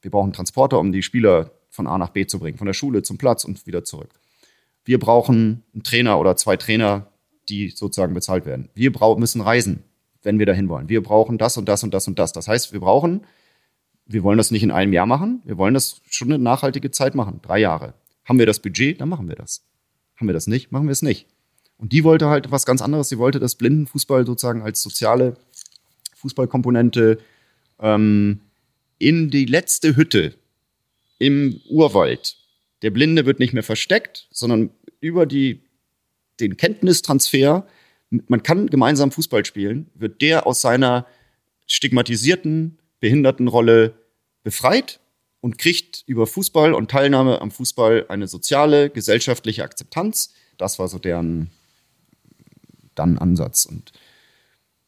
Wir 0.00 0.10
brauchen 0.10 0.32
Transporter, 0.32 0.78
um 0.78 0.92
die 0.92 1.02
Spieler 1.02 1.52
von 1.70 1.86
A 1.86 1.96
nach 1.98 2.10
B 2.10 2.26
zu 2.26 2.38
bringen, 2.38 2.58
von 2.58 2.66
der 2.66 2.74
Schule 2.74 3.02
zum 3.02 3.18
Platz 3.18 3.44
und 3.44 3.66
wieder 3.66 3.84
zurück. 3.84 4.10
Wir 4.84 4.98
brauchen 4.98 5.62
einen 5.72 5.82
Trainer 5.82 6.18
oder 6.18 6.36
zwei 6.36 6.56
Trainer, 6.56 7.06
die 7.48 7.70
sozusagen 7.70 8.14
bezahlt 8.14 8.46
werden. 8.46 8.68
Wir 8.74 8.92
müssen 9.16 9.40
reisen, 9.40 9.84
wenn 10.22 10.38
wir 10.38 10.46
dahin 10.46 10.68
wollen. 10.68 10.88
Wir 10.88 11.02
brauchen 11.02 11.38
das 11.38 11.56
und 11.56 11.68
das 11.68 11.82
und 11.84 11.94
das 11.94 12.08
und 12.08 12.18
das. 12.18 12.32
Das 12.32 12.48
heißt, 12.48 12.72
wir 12.72 12.80
brauchen, 12.80 13.24
wir 14.06 14.22
wollen 14.22 14.38
das 14.38 14.50
nicht 14.50 14.62
in 14.62 14.70
einem 14.70 14.92
Jahr 14.92 15.06
machen, 15.06 15.40
wir 15.44 15.56
wollen 15.56 15.74
das 15.74 16.00
schon 16.08 16.32
eine 16.32 16.42
nachhaltige 16.42 16.90
Zeit 16.90 17.14
machen, 17.14 17.40
drei 17.42 17.58
Jahre. 17.58 17.94
Haben 18.24 18.38
wir 18.38 18.46
das 18.46 18.60
Budget, 18.60 19.00
dann 19.00 19.08
machen 19.08 19.28
wir 19.28 19.36
das. 19.36 19.64
Haben 20.16 20.28
wir 20.28 20.34
das 20.34 20.46
nicht, 20.46 20.72
machen 20.72 20.86
wir 20.86 20.92
es 20.92 21.02
nicht. 21.02 21.26
Und 21.78 21.92
die 21.92 22.04
wollte 22.04 22.28
halt 22.28 22.50
was 22.50 22.66
ganz 22.66 22.80
anderes. 22.80 23.08
Sie 23.08 23.18
wollte 23.18 23.40
das 23.40 23.56
Blindenfußball 23.56 24.24
sozusagen 24.26 24.62
als 24.62 24.82
soziale 24.82 25.36
Fußballkomponente 26.14 27.18
ähm, 27.80 28.40
in 29.02 29.30
die 29.30 29.46
letzte 29.46 29.96
Hütte 29.96 30.34
im 31.18 31.60
Urwald. 31.68 32.36
Der 32.82 32.90
Blinde 32.90 33.26
wird 33.26 33.40
nicht 33.40 33.52
mehr 33.52 33.64
versteckt, 33.64 34.28
sondern 34.30 34.70
über 35.00 35.26
die, 35.26 35.64
den 36.38 36.56
Kenntnistransfer, 36.56 37.66
man 38.10 38.42
kann 38.44 38.68
gemeinsam 38.68 39.10
Fußball 39.10 39.44
spielen, 39.44 39.90
wird 39.94 40.22
der 40.22 40.46
aus 40.46 40.60
seiner 40.60 41.06
stigmatisierten 41.66 42.78
Behindertenrolle 43.00 43.94
befreit 44.44 45.00
und 45.40 45.58
kriegt 45.58 46.04
über 46.06 46.28
Fußball 46.28 46.72
und 46.72 46.88
Teilnahme 46.88 47.40
am 47.40 47.50
Fußball 47.50 48.06
eine 48.08 48.28
soziale, 48.28 48.88
gesellschaftliche 48.88 49.64
Akzeptanz. 49.64 50.32
Das 50.58 50.78
war 50.78 50.86
so 50.86 51.00
deren 51.00 51.50
dann 52.94 53.18
Ansatz. 53.18 53.64
Und 53.66 53.90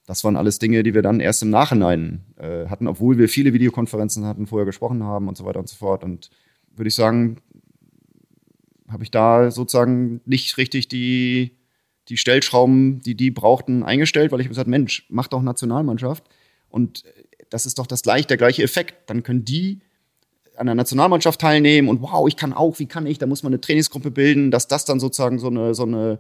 das 0.06 0.24
waren 0.24 0.36
alles 0.36 0.58
Dinge, 0.58 0.82
die 0.82 0.94
wir 0.94 1.02
dann 1.02 1.20
erst 1.20 1.42
im 1.42 1.50
Nachhinein 1.50 2.24
äh, 2.36 2.66
hatten, 2.66 2.86
obwohl 2.86 3.18
wir 3.18 3.28
viele 3.28 3.52
Videokonferenzen 3.52 4.24
hatten, 4.26 4.46
vorher 4.46 4.66
gesprochen 4.66 5.02
haben 5.02 5.28
und 5.28 5.36
so 5.36 5.44
weiter 5.44 5.60
und 5.60 5.68
so 5.68 5.76
fort. 5.76 6.04
Und 6.04 6.30
würde 6.76 6.88
ich 6.88 6.94
sagen, 6.94 7.38
habe 8.88 9.02
ich 9.02 9.10
da 9.10 9.50
sozusagen 9.50 10.20
nicht 10.26 10.58
richtig 10.58 10.88
die, 10.88 11.56
die 12.08 12.16
Stellschrauben, 12.16 13.00
die 13.00 13.14
die 13.14 13.30
brauchten, 13.30 13.82
eingestellt, 13.82 14.30
weil 14.30 14.40
ich 14.40 14.48
gesagt 14.48 14.68
Mensch, 14.68 15.06
mach 15.08 15.28
doch 15.28 15.42
Nationalmannschaft. 15.42 16.24
Und 16.68 17.04
das 17.48 17.66
ist 17.66 17.78
doch 17.78 17.86
das 17.86 18.02
gleich, 18.02 18.26
der 18.26 18.36
gleiche 18.36 18.62
Effekt. 18.62 19.08
Dann 19.08 19.22
können 19.22 19.44
die 19.44 19.80
an 20.56 20.66
der 20.66 20.74
Nationalmannschaft 20.74 21.40
teilnehmen 21.40 21.88
und 21.88 22.02
wow, 22.02 22.28
ich 22.28 22.36
kann 22.36 22.52
auch, 22.52 22.78
wie 22.78 22.86
kann 22.86 23.06
ich? 23.06 23.18
Da 23.18 23.26
muss 23.26 23.42
man 23.42 23.52
eine 23.52 23.60
Trainingsgruppe 23.60 24.10
bilden, 24.10 24.50
dass 24.50 24.68
das 24.68 24.84
dann 24.84 25.00
sozusagen 25.00 25.38
so 25.38 25.48
eine, 25.48 25.74
so 25.74 25.84
eine 25.84 26.18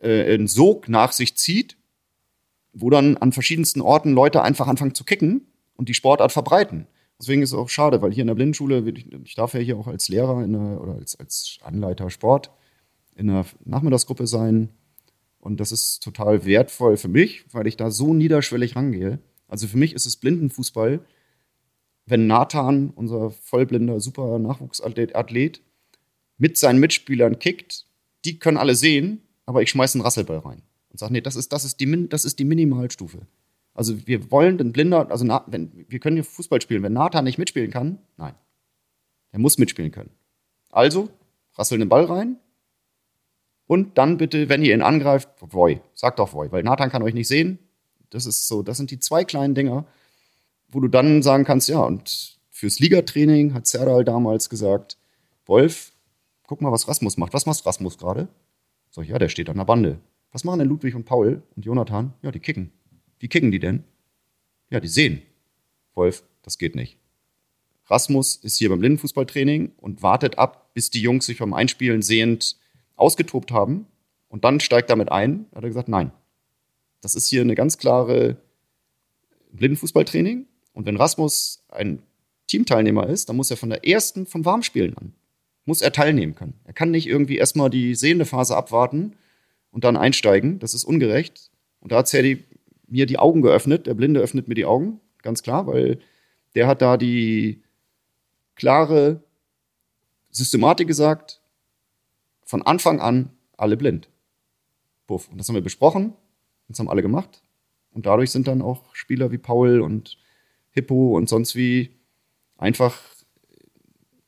äh, 0.00 0.34
einen 0.34 0.46
Sog 0.46 0.88
nach 0.88 1.12
sich 1.12 1.36
zieht, 1.36 1.76
wo 2.74 2.90
dann 2.90 3.16
an 3.16 3.32
verschiedensten 3.32 3.80
Orten 3.80 4.12
Leute 4.12 4.42
einfach 4.42 4.66
anfangen 4.66 4.94
zu 4.94 5.04
kicken 5.04 5.46
und 5.76 5.88
die 5.88 5.94
Sportart 5.94 6.32
verbreiten. 6.32 6.86
Deswegen 7.20 7.42
ist 7.42 7.50
es 7.50 7.58
auch 7.58 7.68
schade, 7.68 8.02
weil 8.02 8.12
hier 8.12 8.22
in 8.22 8.26
der 8.26 8.34
Blindenschule, 8.34 8.80
ich, 8.90 9.34
darf 9.34 9.54
ja 9.54 9.60
hier 9.60 9.78
auch 9.78 9.86
als 9.86 10.08
Lehrer 10.08 10.38
einer, 10.38 10.80
oder 10.80 10.94
als, 10.94 11.18
als 11.18 11.58
Anleiter 11.62 12.10
Sport 12.10 12.50
in 13.14 13.30
einer 13.30 13.46
Nachmittagsgruppe 13.64 14.26
sein. 14.26 14.70
Und 15.38 15.60
das 15.60 15.70
ist 15.70 16.02
total 16.02 16.44
wertvoll 16.44 16.96
für 16.96 17.08
mich, 17.08 17.44
weil 17.52 17.66
ich 17.68 17.76
da 17.76 17.90
so 17.90 18.12
niederschwellig 18.12 18.74
rangehe. 18.74 19.20
Also 19.46 19.68
für 19.68 19.76
mich 19.76 19.94
ist 19.94 20.06
es 20.06 20.16
Blindenfußball, 20.16 21.00
wenn 22.06 22.26
Nathan, 22.26 22.90
unser 22.90 23.30
vollblinder, 23.30 24.00
super 24.00 24.38
Nachwuchsathlet, 24.38 25.62
mit 26.36 26.58
seinen 26.58 26.80
Mitspielern 26.80 27.38
kickt, 27.38 27.86
die 28.24 28.38
können 28.38 28.56
alle 28.56 28.74
sehen, 28.74 29.22
aber 29.46 29.62
ich 29.62 29.70
schmeiße 29.70 29.96
einen 29.96 30.04
Rasselball 30.04 30.38
rein 30.38 30.62
und 30.94 30.98
sage, 30.98 31.12
nee, 31.12 31.20
das 31.20 31.34
ist, 31.34 31.52
das, 31.52 31.64
ist 31.64 31.80
die, 31.80 32.08
das 32.08 32.24
ist 32.24 32.38
die 32.38 32.44
Minimalstufe. 32.44 33.26
Also 33.74 34.06
wir 34.06 34.30
wollen 34.30 34.58
den 34.58 34.72
Blinder, 34.72 35.10
also 35.10 35.26
wenn, 35.48 35.72
wir 35.88 35.98
können 35.98 36.14
hier 36.14 36.22
Fußball 36.22 36.62
spielen. 36.62 36.84
Wenn 36.84 36.92
Nathan 36.92 37.24
nicht 37.24 37.36
mitspielen 37.36 37.72
kann, 37.72 37.98
nein. 38.16 38.36
Er 39.32 39.40
muss 39.40 39.58
mitspielen 39.58 39.90
können. 39.90 40.10
Also, 40.70 41.08
rasseln 41.54 41.80
den 41.80 41.88
Ball 41.88 42.04
rein. 42.04 42.36
Und 43.66 43.98
dann 43.98 44.18
bitte, 44.18 44.48
wenn 44.48 44.62
ihr 44.62 44.72
ihn 44.72 44.82
angreift, 44.82 45.28
Voy. 45.40 45.80
Sagt 45.94 46.20
doch 46.20 46.32
Voy, 46.32 46.52
weil 46.52 46.62
Nathan 46.62 46.90
kann 46.90 47.02
euch 47.02 47.14
nicht 47.14 47.26
sehen. 47.26 47.58
Das 48.10 48.24
ist 48.24 48.46
so, 48.46 48.62
das 48.62 48.76
sind 48.76 48.92
die 48.92 49.00
zwei 49.00 49.24
kleinen 49.24 49.56
Dinger, 49.56 49.86
wo 50.68 50.78
du 50.78 50.86
dann 50.86 51.24
sagen 51.24 51.42
kannst, 51.42 51.68
ja, 51.68 51.80
und 51.80 52.38
fürs 52.50 52.78
Ligatraining 52.78 53.52
hat 53.52 53.66
Serdal 53.66 54.04
damals 54.04 54.48
gesagt, 54.48 54.96
Wolf, 55.44 55.90
guck 56.46 56.60
mal, 56.60 56.70
was 56.70 56.86
Rasmus 56.86 57.16
macht. 57.16 57.34
Was 57.34 57.46
macht 57.46 57.66
Rasmus 57.66 57.98
gerade? 57.98 58.28
Sag 58.90 59.02
ich, 59.02 59.10
ja, 59.10 59.18
der 59.18 59.28
steht 59.28 59.50
an 59.50 59.56
der 59.56 59.64
Bande. 59.64 59.98
Was 60.34 60.42
machen 60.42 60.58
denn 60.58 60.68
Ludwig 60.68 60.96
und 60.96 61.04
Paul 61.04 61.44
und 61.54 61.64
Jonathan? 61.64 62.12
Ja, 62.20 62.32
die 62.32 62.40
kicken. 62.40 62.72
Wie 63.20 63.28
kicken 63.28 63.52
die 63.52 63.60
denn? 63.60 63.84
Ja, 64.68 64.80
die 64.80 64.88
sehen. 64.88 65.22
Wolf, 65.94 66.24
das 66.42 66.58
geht 66.58 66.74
nicht. 66.74 66.98
Rasmus 67.86 68.34
ist 68.34 68.58
hier 68.58 68.68
beim 68.68 68.80
Blindenfußballtraining 68.80 69.70
und 69.76 70.02
wartet 70.02 70.36
ab, 70.36 70.74
bis 70.74 70.90
die 70.90 71.00
Jungs 71.00 71.26
sich 71.26 71.38
beim 71.38 71.54
Einspielen 71.54 72.02
sehend 72.02 72.56
ausgetobt 72.96 73.52
haben. 73.52 73.86
Und 74.28 74.42
dann 74.42 74.58
steigt 74.58 74.90
er 74.90 74.96
mit 74.96 75.12
ein. 75.12 75.46
Da 75.52 75.58
hat 75.58 75.64
er 75.64 75.68
gesagt, 75.68 75.88
nein. 75.88 76.10
Das 77.00 77.14
ist 77.14 77.28
hier 77.28 77.42
eine 77.42 77.54
ganz 77.54 77.78
klare 77.78 78.36
Blindenfußballtraining. 79.52 80.46
Und 80.72 80.84
wenn 80.84 80.96
Rasmus 80.96 81.64
ein 81.68 82.02
Teamteilnehmer 82.48 83.06
ist, 83.06 83.28
dann 83.28 83.36
muss 83.36 83.52
er 83.52 83.56
von 83.56 83.70
der 83.70 83.86
ersten, 83.86 84.26
vom 84.26 84.44
Warmspielen 84.44 84.98
an, 84.98 85.12
muss 85.64 85.80
er 85.80 85.92
teilnehmen 85.92 86.34
können. 86.34 86.58
Er 86.64 86.72
kann 86.72 86.90
nicht 86.90 87.06
irgendwie 87.06 87.36
erstmal 87.36 87.70
die 87.70 87.94
sehende 87.94 88.24
Phase 88.24 88.56
abwarten 88.56 89.14
und 89.74 89.82
dann 89.82 89.96
einsteigen. 89.96 90.60
Das 90.60 90.72
ist 90.72 90.84
ungerecht. 90.84 91.50
Und 91.80 91.90
da 91.90 91.96
hat 91.96 92.08
Serdi 92.08 92.44
mir 92.86 93.06
die 93.06 93.18
Augen 93.18 93.42
geöffnet. 93.42 93.86
Der 93.88 93.94
Blinde 93.94 94.20
öffnet 94.20 94.46
mir 94.46 94.54
die 94.54 94.64
Augen, 94.64 95.00
ganz 95.20 95.42
klar, 95.42 95.66
weil 95.66 95.98
der 96.54 96.68
hat 96.68 96.80
da 96.80 96.96
die 96.96 97.62
klare 98.54 99.20
Systematik 100.30 100.86
gesagt, 100.86 101.42
von 102.44 102.62
Anfang 102.62 103.00
an 103.00 103.30
alle 103.56 103.76
blind. 103.76 104.08
Puff. 105.08 105.28
Und 105.28 105.38
das 105.38 105.48
haben 105.48 105.56
wir 105.56 105.62
besprochen, 105.62 106.12
das 106.68 106.78
haben 106.78 106.88
alle 106.88 107.02
gemacht. 107.02 107.42
Und 107.90 108.06
dadurch 108.06 108.30
sind 108.30 108.46
dann 108.46 108.62
auch 108.62 108.94
Spieler 108.94 109.32
wie 109.32 109.38
Paul 109.38 109.80
und 109.80 110.18
Hippo 110.70 111.16
und 111.16 111.28
sonst 111.28 111.56
wie 111.56 111.90
einfach, 112.56 113.00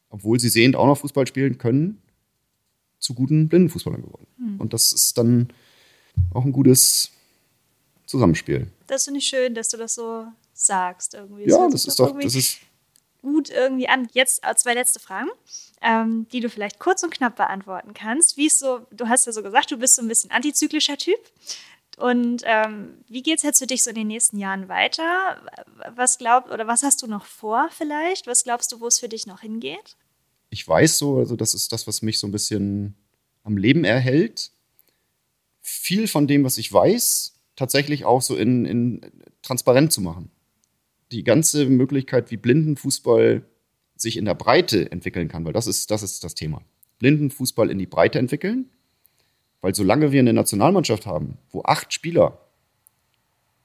obwohl 0.09 0.41
sie 0.41 0.49
sehend 0.49 0.75
auch 0.75 0.87
noch 0.87 0.99
Fußball 0.99 1.27
spielen 1.29 1.57
können, 1.57 2.03
zu 2.99 3.15
guten 3.15 3.49
Blindenfußballern 3.49 4.03
geworden. 4.03 4.27
Mhm. 4.53 4.61
Und 4.61 4.73
das 4.73 4.93
ist 4.93 5.17
dann 5.19 5.53
auch 6.33 6.45
ein 6.45 6.53
gutes 6.53 7.11
Zusammenspiel. 8.07 8.69
Das 8.87 9.05
finde 9.05 9.19
ich 9.19 9.27
schön, 9.27 9.55
dass 9.55 9.69
du 9.69 9.77
das 9.77 9.95
so 9.95 10.27
sagst 10.55 11.15
irgendwie. 11.15 11.49
Ja, 11.49 11.65
das, 11.65 11.73
das 11.73 11.87
ist 11.87 11.99
doch, 11.99 12.19
das 12.19 12.35
ist 12.35 12.59
gut 13.23 13.51
irgendwie 13.51 13.89
an. 13.89 14.09
Jetzt 14.13 14.45
äh, 14.45 14.55
zwei 14.55 14.75
letzte 14.75 15.01
Fragen, 15.01 15.29
ähm, 15.83 16.27
die 16.33 16.41
du 16.41 16.49
vielleicht 16.49 16.79
kurz 16.79 17.03
und 17.03 17.11
knapp 17.11 17.37
beantworten 17.37 17.93
kannst. 17.93 18.37
Wie 18.37 18.47
ist 18.47 18.59
so, 18.59 18.87
du 18.91 19.09
hast 19.09 19.27
ja 19.27 19.33
so 19.33 19.43
gesagt, 19.43 19.71
du 19.71 19.77
bist 19.77 19.97
so 19.97 20.03
ein 20.03 20.09
bisschen 20.09 20.31
antizyklischer 20.31 20.97
Typ. 20.97 21.19
Und 21.97 22.43
ähm, 22.45 22.99
wie 23.09 23.23
geht 23.23 23.39
es 23.39 23.43
jetzt 23.43 23.59
für 23.59 23.67
dich 23.67 23.83
so 23.83 23.91
in 23.91 23.97
den 23.97 24.07
nächsten 24.07 24.39
Jahren 24.39 24.69
weiter? 24.69 25.41
Was 25.95 26.19
glaubst 26.19 26.53
oder 26.53 26.67
was 26.67 26.83
hast 26.83 27.03
du 27.03 27.07
noch 27.07 27.25
vor 27.25 27.69
vielleicht? 27.71 28.27
Was 28.27 28.45
glaubst 28.45 28.71
du, 28.71 28.81
wo 28.81 28.87
es 28.87 28.99
für 28.99 29.09
dich 29.09 29.27
noch 29.27 29.41
hingeht? 29.41 29.97
Ich 30.51 30.67
weiß 30.67 30.99
so, 30.99 31.17
also 31.17 31.37
das 31.37 31.55
ist 31.55 31.73
das, 31.73 31.87
was 31.87 32.03
mich 32.03 32.19
so 32.19 32.27
ein 32.27 32.33
bisschen 32.33 32.95
am 33.47 33.57
Leben 33.57 33.85
erhält. 33.85 34.51
Viel 35.63 36.09
von 36.09 36.27
dem, 36.27 36.45
was 36.45 36.59
ich 36.59 36.73
weiß, 36.73 37.35
tatsächlich 37.55 38.05
auch 38.05 38.21
so 38.21 38.37
in, 38.37 38.67
in 38.67 39.01
transparent 39.43 39.93
zu 39.93 40.01
machen. 40.01 40.31
Die 41.13 41.25
ganze 41.25 41.67
Möglichkeit, 41.67 42.31
wie 42.31 42.37
Blindenfußball 42.37 43.43
sich 43.97 44.17
in 44.17 44.25
der 44.25 44.35
Breite 44.35 44.91
entwickeln 44.91 45.29
kann, 45.29 45.45
weil 45.45 45.53
das 45.53 45.67
ist, 45.67 45.91
das 45.91 46.03
ist 46.03 46.25
das 46.25 46.35
Thema. 46.35 46.63
Blindenfußball 46.99 47.71
in 47.71 47.79
die 47.79 47.87
Breite 47.87 48.19
entwickeln, 48.19 48.69
weil 49.61 49.75
solange 49.75 50.13
wir 50.13 50.21
eine 50.21 50.33
Nationalmannschaft 50.33 51.07
haben, 51.07 51.39
wo 51.51 51.63
acht 51.63 51.93
Spieler, 51.93 52.39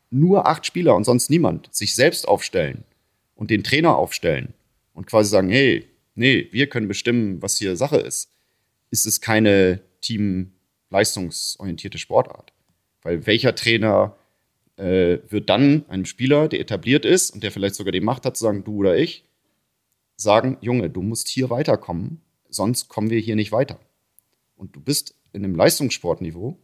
nur 0.09 0.47
acht 0.47 0.65
Spieler 0.65 0.95
und 0.95 1.05
sonst 1.05 1.29
niemand, 1.29 1.73
sich 1.73 1.95
selbst 1.95 2.27
aufstellen 2.27 2.83
und 3.35 3.49
den 3.49 3.63
Trainer 3.63 3.95
aufstellen 3.95 4.53
und 4.93 5.07
quasi 5.07 5.29
sagen, 5.29 5.49
hey, 5.49 5.87
nee, 6.15 6.47
wir 6.51 6.67
können 6.67 6.87
bestimmen, 6.87 7.41
was 7.41 7.57
hier 7.57 7.75
Sache 7.75 7.97
ist, 7.97 8.30
ist 8.91 9.05
es 9.05 9.21
keine 9.21 9.81
teamleistungsorientierte 10.01 11.97
Sportart. 11.97 12.53
Weil 13.01 13.25
welcher 13.25 13.55
Trainer 13.55 14.15
äh, 14.77 15.19
wird 15.29 15.49
dann 15.49 15.85
einem 15.87 16.05
Spieler, 16.05 16.47
der 16.47 16.59
etabliert 16.59 17.05
ist 17.05 17.31
und 17.31 17.43
der 17.43 17.51
vielleicht 17.51 17.75
sogar 17.75 17.91
die 17.91 18.01
Macht 18.01 18.25
hat, 18.25 18.37
zu 18.37 18.43
sagen, 18.43 18.63
du 18.63 18.77
oder 18.77 18.97
ich, 18.97 19.23
sagen, 20.17 20.57
Junge, 20.61 20.89
du 20.89 21.01
musst 21.01 21.29
hier 21.29 21.49
weiterkommen, 21.49 22.21
sonst 22.49 22.89
kommen 22.89 23.09
wir 23.09 23.19
hier 23.19 23.35
nicht 23.35 23.51
weiter. 23.51 23.79
Und 24.55 24.75
du 24.75 24.81
bist 24.81 25.15
in 25.33 25.43
einem 25.43 25.55
Leistungssportniveau, 25.55 26.57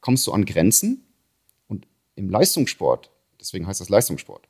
kommst 0.00 0.26
du 0.26 0.32
an 0.32 0.44
Grenzen 0.44 1.04
und 1.68 1.86
im 2.16 2.28
Leistungssport, 2.28 3.10
deswegen 3.40 3.66
heißt 3.66 3.80
das 3.80 3.88
Leistungssport, 3.88 4.48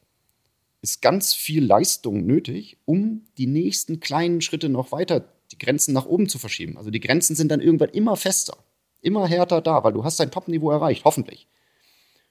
ist 0.82 1.03
ganz 1.03 1.34
viel 1.34 1.64
Leistung 1.64 2.24
nötig, 2.26 2.78
um 2.86 3.26
die 3.36 3.47
nächsten 3.47 4.01
kleinen 4.01 4.41
Schritte 4.41 4.68
noch 4.68 4.93
weiter, 4.93 5.32
die 5.53 5.59
Grenzen 5.59 5.92
nach 5.92 6.07
oben 6.07 6.28
zu 6.28 6.38
verschieben. 6.38 6.76
Also 6.76 6.90
die 6.90 7.01
Grenzen 7.01 7.36
sind 7.36 7.51
dann 7.51 7.61
irgendwann 7.61 7.90
immer 7.90 8.16
fester 8.16 8.57
immer 9.03 9.26
härter 9.26 9.61
da, 9.61 9.84
weil 9.84 9.92
du 9.92 10.05
hast 10.05 10.20
dein 10.20 10.30
Top-Niveau 10.30 10.70
erreicht, 10.70 11.05
hoffentlich. 11.05 11.46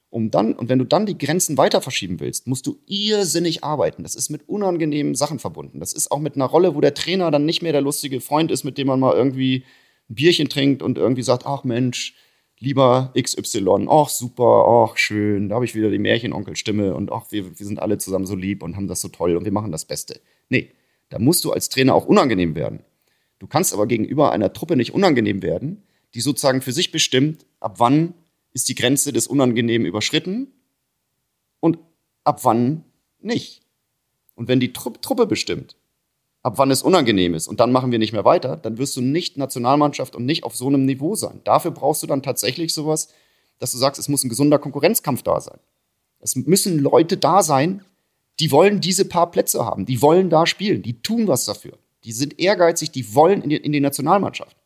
Um 0.08 0.30
dann, 0.30 0.54
und 0.54 0.68
wenn 0.68 0.80
du 0.80 0.84
dann 0.84 1.06
die 1.06 1.16
Grenzen 1.16 1.56
weiter 1.56 1.80
verschieben 1.80 2.18
willst, 2.18 2.48
musst 2.48 2.66
du 2.66 2.78
irrsinnig 2.86 3.62
arbeiten. 3.62 4.02
Das 4.02 4.16
ist 4.16 4.28
mit 4.28 4.48
unangenehmen 4.48 5.14
Sachen 5.14 5.38
verbunden. 5.38 5.78
Das 5.78 5.92
ist 5.92 6.10
auch 6.10 6.18
mit 6.18 6.34
einer 6.34 6.46
Rolle, 6.46 6.74
wo 6.74 6.80
der 6.80 6.94
Trainer 6.94 7.30
dann 7.30 7.44
nicht 7.44 7.62
mehr 7.62 7.72
der 7.72 7.80
lustige 7.80 8.20
Freund 8.20 8.50
ist, 8.50 8.64
mit 8.64 8.76
dem 8.76 8.88
man 8.88 8.98
mal 8.98 9.14
irgendwie 9.14 9.64
ein 10.08 10.16
Bierchen 10.16 10.48
trinkt 10.48 10.82
und 10.82 10.98
irgendwie 10.98 11.22
sagt, 11.22 11.46
ach 11.46 11.62
Mensch, 11.62 12.16
lieber 12.58 13.12
XY, 13.16 13.86
ach 13.88 14.08
super, 14.08 14.66
ach 14.66 14.96
schön, 14.96 15.48
da 15.48 15.54
habe 15.54 15.64
ich 15.64 15.76
wieder 15.76 15.90
die 15.90 15.98
Märchenonkelstimme 15.98 16.92
und 16.94 17.12
ach, 17.12 17.26
wir, 17.30 17.58
wir 17.58 17.66
sind 17.66 17.80
alle 17.80 17.96
zusammen 17.96 18.26
so 18.26 18.34
lieb 18.34 18.64
und 18.64 18.76
haben 18.76 18.88
das 18.88 19.00
so 19.00 19.08
toll 19.08 19.36
und 19.36 19.44
wir 19.44 19.52
machen 19.52 19.70
das 19.70 19.84
Beste. 19.84 20.20
Nee, 20.48 20.72
da 21.08 21.20
musst 21.20 21.44
du 21.44 21.52
als 21.52 21.68
Trainer 21.68 21.94
auch 21.94 22.06
unangenehm 22.06 22.56
werden. 22.56 22.80
Du 23.40 23.46
kannst 23.46 23.72
aber 23.72 23.86
gegenüber 23.86 24.30
einer 24.30 24.52
Truppe 24.52 24.76
nicht 24.76 24.94
unangenehm 24.94 25.42
werden, 25.42 25.82
die 26.14 26.20
sozusagen 26.20 26.60
für 26.60 26.72
sich 26.72 26.92
bestimmt, 26.92 27.46
ab 27.58 27.76
wann 27.78 28.14
ist 28.52 28.68
die 28.68 28.74
Grenze 28.74 29.12
des 29.12 29.26
Unangenehmen 29.26 29.86
überschritten 29.86 30.52
und 31.58 31.78
ab 32.22 32.44
wann 32.44 32.84
nicht. 33.20 33.62
Und 34.34 34.48
wenn 34.48 34.60
die 34.60 34.72
Truppe 34.72 35.26
bestimmt, 35.26 35.76
ab 36.42 36.58
wann 36.58 36.70
es 36.70 36.82
unangenehm 36.82 37.34
ist 37.34 37.48
und 37.48 37.60
dann 37.60 37.72
machen 37.72 37.92
wir 37.92 37.98
nicht 37.98 38.12
mehr 38.12 38.24
weiter, 38.24 38.56
dann 38.56 38.78
wirst 38.78 38.96
du 38.96 39.00
nicht 39.00 39.38
Nationalmannschaft 39.38 40.14
und 40.14 40.26
nicht 40.26 40.44
auf 40.44 40.54
so 40.54 40.66
einem 40.66 40.84
Niveau 40.84 41.14
sein. 41.14 41.40
Dafür 41.44 41.70
brauchst 41.70 42.02
du 42.02 42.06
dann 42.06 42.22
tatsächlich 42.22 42.74
sowas, 42.74 43.08
dass 43.58 43.72
du 43.72 43.78
sagst, 43.78 43.98
es 43.98 44.08
muss 44.08 44.22
ein 44.22 44.28
gesunder 44.28 44.58
Konkurrenzkampf 44.58 45.22
da 45.22 45.40
sein. 45.40 45.58
Es 46.18 46.36
müssen 46.36 46.78
Leute 46.78 47.16
da 47.16 47.42
sein, 47.42 47.84
die 48.38 48.50
wollen 48.50 48.80
diese 48.80 49.06
paar 49.06 49.30
Plätze 49.30 49.64
haben, 49.64 49.86
die 49.86 50.02
wollen 50.02 50.28
da 50.28 50.46
spielen, 50.46 50.82
die 50.82 51.00
tun 51.00 51.26
was 51.26 51.46
dafür. 51.46 51.78
Die 52.04 52.12
sind 52.12 52.40
ehrgeizig, 52.40 52.90
die 52.92 53.14
wollen 53.14 53.42
in 53.42 53.50
die, 53.50 53.56
in 53.56 53.72
die 53.72 53.80
Nationalmannschaft. 53.80 54.56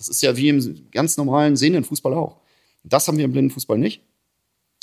Das 0.00 0.08
ist 0.08 0.22
ja 0.22 0.34
wie 0.34 0.48
im 0.48 0.90
ganz 0.90 1.18
normalen 1.18 1.56
sehenden 1.56 1.84
Fußball 1.84 2.14
auch. 2.14 2.38
Das 2.82 3.06
haben 3.06 3.18
wir 3.18 3.26
im 3.26 3.32
blinden 3.32 3.50
Fußball 3.50 3.76
nicht. 3.76 4.02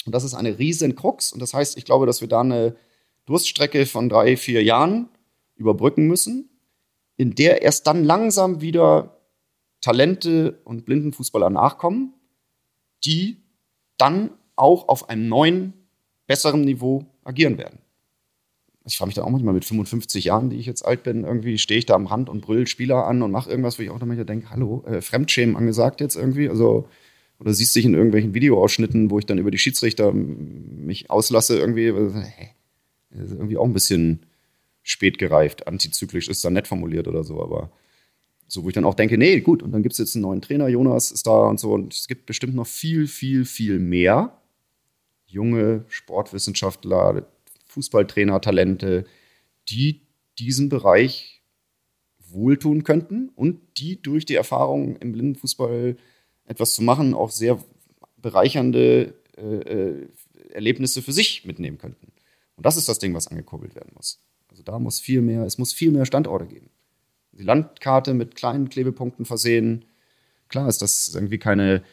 Und 0.06 0.14
das 0.14 0.24
ist 0.24 0.36
eine 0.36 0.60
riesen 0.60 0.96
Krux. 0.96 1.34
Und 1.34 1.40
das 1.40 1.56
heißt, 1.56 1.76
ich 1.76 1.86
glaube, 1.86 2.06
dass 2.06 2.22
wir 2.22 2.28
da 2.28 2.42
eine 2.42 2.76
Durststrecke 3.26 3.88
von 3.88 4.10
drei, 4.10 4.38
vier 4.38 4.62
Jahren 4.62 5.10
überbrücken 5.56 6.06
müssen, 6.06 6.50
in 7.16 7.34
der 7.34 7.64
erst 7.64 7.88
dann 7.88 8.04
langsam 8.04 8.62
wieder 8.62 9.18
Talente 9.82 10.62
und 10.66 10.86
Blindenfußballer 10.86 11.50
nachkommen, 11.50 12.14
die 13.04 13.42
dann 13.98 14.30
auch 14.56 14.88
auf 14.90 15.10
einem 15.10 15.28
neuen, 15.28 15.74
besseren 16.28 16.62
Niveau 16.62 17.08
agieren 17.24 17.58
werden. 17.58 17.80
Ich 18.88 18.98
frage 18.98 19.08
mich 19.08 19.16
dann 19.16 19.26
auch 19.26 19.30
manchmal 19.30 19.54
mit 19.54 19.66
55 19.66 20.24
Jahren, 20.26 20.50
die 20.50 20.58
ich 20.58 20.66
jetzt 20.66 20.84
alt 20.84 21.04
bin, 21.04 21.26
irgendwie 21.26 21.58
stehe 21.58 21.78
ich 21.78 21.86
da 21.86 21.94
am 21.96 22.08
Rand 22.08 22.30
und 22.30 22.42
brüll 22.42 22.68
Spieler 22.68 23.06
an 23.06 23.22
und 23.22 23.32
mache 23.32 23.50
irgendwas, 23.50 23.78
wo 23.78 23.84
ich 23.84 23.90
auch 23.90 24.00
dann 24.00 24.08
manchmal 24.08 24.26
denke, 24.26 24.50
hallo, 24.50 24.84
äh, 24.88 25.02
Fremdschämen 25.02 25.58
angesagt 25.58 26.00
jetzt 26.00 26.16
irgendwie. 26.16 26.48
Also, 26.50 26.88
oder 27.40 27.54
siehst 27.54 27.76
dich 27.76 27.86
in 27.86 27.94
irgendwelchen 27.94 28.34
Videoausschnitten, 28.34 29.12
wo 29.12 29.20
ich 29.20 29.26
dann 29.26 29.38
über 29.38 29.52
die 29.52 29.58
Schiedsrichter 29.58 30.14
mich 30.14 31.10
auslasse, 31.10 31.60
irgendwie. 31.60 31.92
Hä? 31.92 32.50
Das 33.10 33.32
ist 33.32 33.34
irgendwie 33.34 33.58
auch 33.58 33.66
ein 33.66 33.74
bisschen 33.74 34.22
spät 34.84 35.18
gereift. 35.18 35.68
Antizyklisch 35.68 36.30
ist 36.30 36.46
da 36.46 36.50
nett 36.50 36.68
formuliert 36.68 37.08
oder 37.08 37.24
so, 37.24 37.44
aber 37.44 37.70
so, 38.48 38.64
wo 38.64 38.70
ich 38.70 38.74
dann 38.74 38.86
auch 38.86 38.96
denke, 38.96 39.18
nee, 39.18 39.42
gut, 39.42 39.62
und 39.62 39.74
dann 39.74 39.84
gibt 39.84 39.94
es 39.94 40.00
jetzt 40.00 40.16
einen 40.16 40.22
neuen 40.22 40.42
Trainer, 40.42 40.70
Jonas 40.70 41.12
ist 41.12 41.28
da 41.28 41.48
und 41.48 41.60
so, 41.60 41.74
und 41.74 41.94
es 41.94 42.08
gibt 42.08 42.26
bestimmt 42.26 42.56
noch 42.56 42.68
viel, 42.68 43.08
viel, 43.08 43.44
viel 43.44 43.80
mehr 43.80 44.42
junge 45.26 45.84
Sportwissenschaftler, 45.90 47.28
Fußballtrainer, 47.78 48.42
Talente, 48.42 49.06
die 49.70 50.02
diesen 50.40 50.68
Bereich 50.68 51.44
wohltun 52.18 52.84
könnten 52.84 53.30
und 53.36 53.60
die 53.78 54.02
durch 54.02 54.26
die 54.26 54.34
Erfahrung 54.34 54.98
im 54.98 55.12
Blindenfußball 55.12 55.96
etwas 56.46 56.74
zu 56.74 56.82
machen 56.82 57.14
auch 57.14 57.30
sehr 57.30 57.64
bereichernde 58.18 59.14
äh, 59.38 59.42
äh 59.42 60.08
Erlebnisse 60.52 61.04
für 61.04 61.12
sich 61.12 61.46
mitnehmen 61.46 61.78
könnten. 61.78 62.08
Und 62.56 62.66
das 62.66 62.78
ist 62.78 62.90
das 62.90 62.98
Ding, 62.98 63.14
was 63.14 63.28
angekurbelt 63.28 63.76
werden 63.76 63.92
muss. 63.94 64.24
Also 64.50 64.64
da 64.64 64.80
muss 64.80 65.00
viel 65.00 65.22
mehr, 65.22 65.44
es 65.44 65.60
muss 65.60 65.72
viel 65.72 65.92
mehr 65.92 66.06
Standorte 66.06 66.48
geben. 66.48 66.72
Die 67.34 67.44
Landkarte 67.44 68.16
mit 68.16 68.34
kleinen 68.34 68.70
Klebepunkten 68.70 69.26
versehen. 69.26 69.86
Klar 70.48 70.68
ist, 70.68 70.82
dass 70.82 71.10
es 71.10 71.16
irgendwie 71.16 71.38
keine 71.38 71.84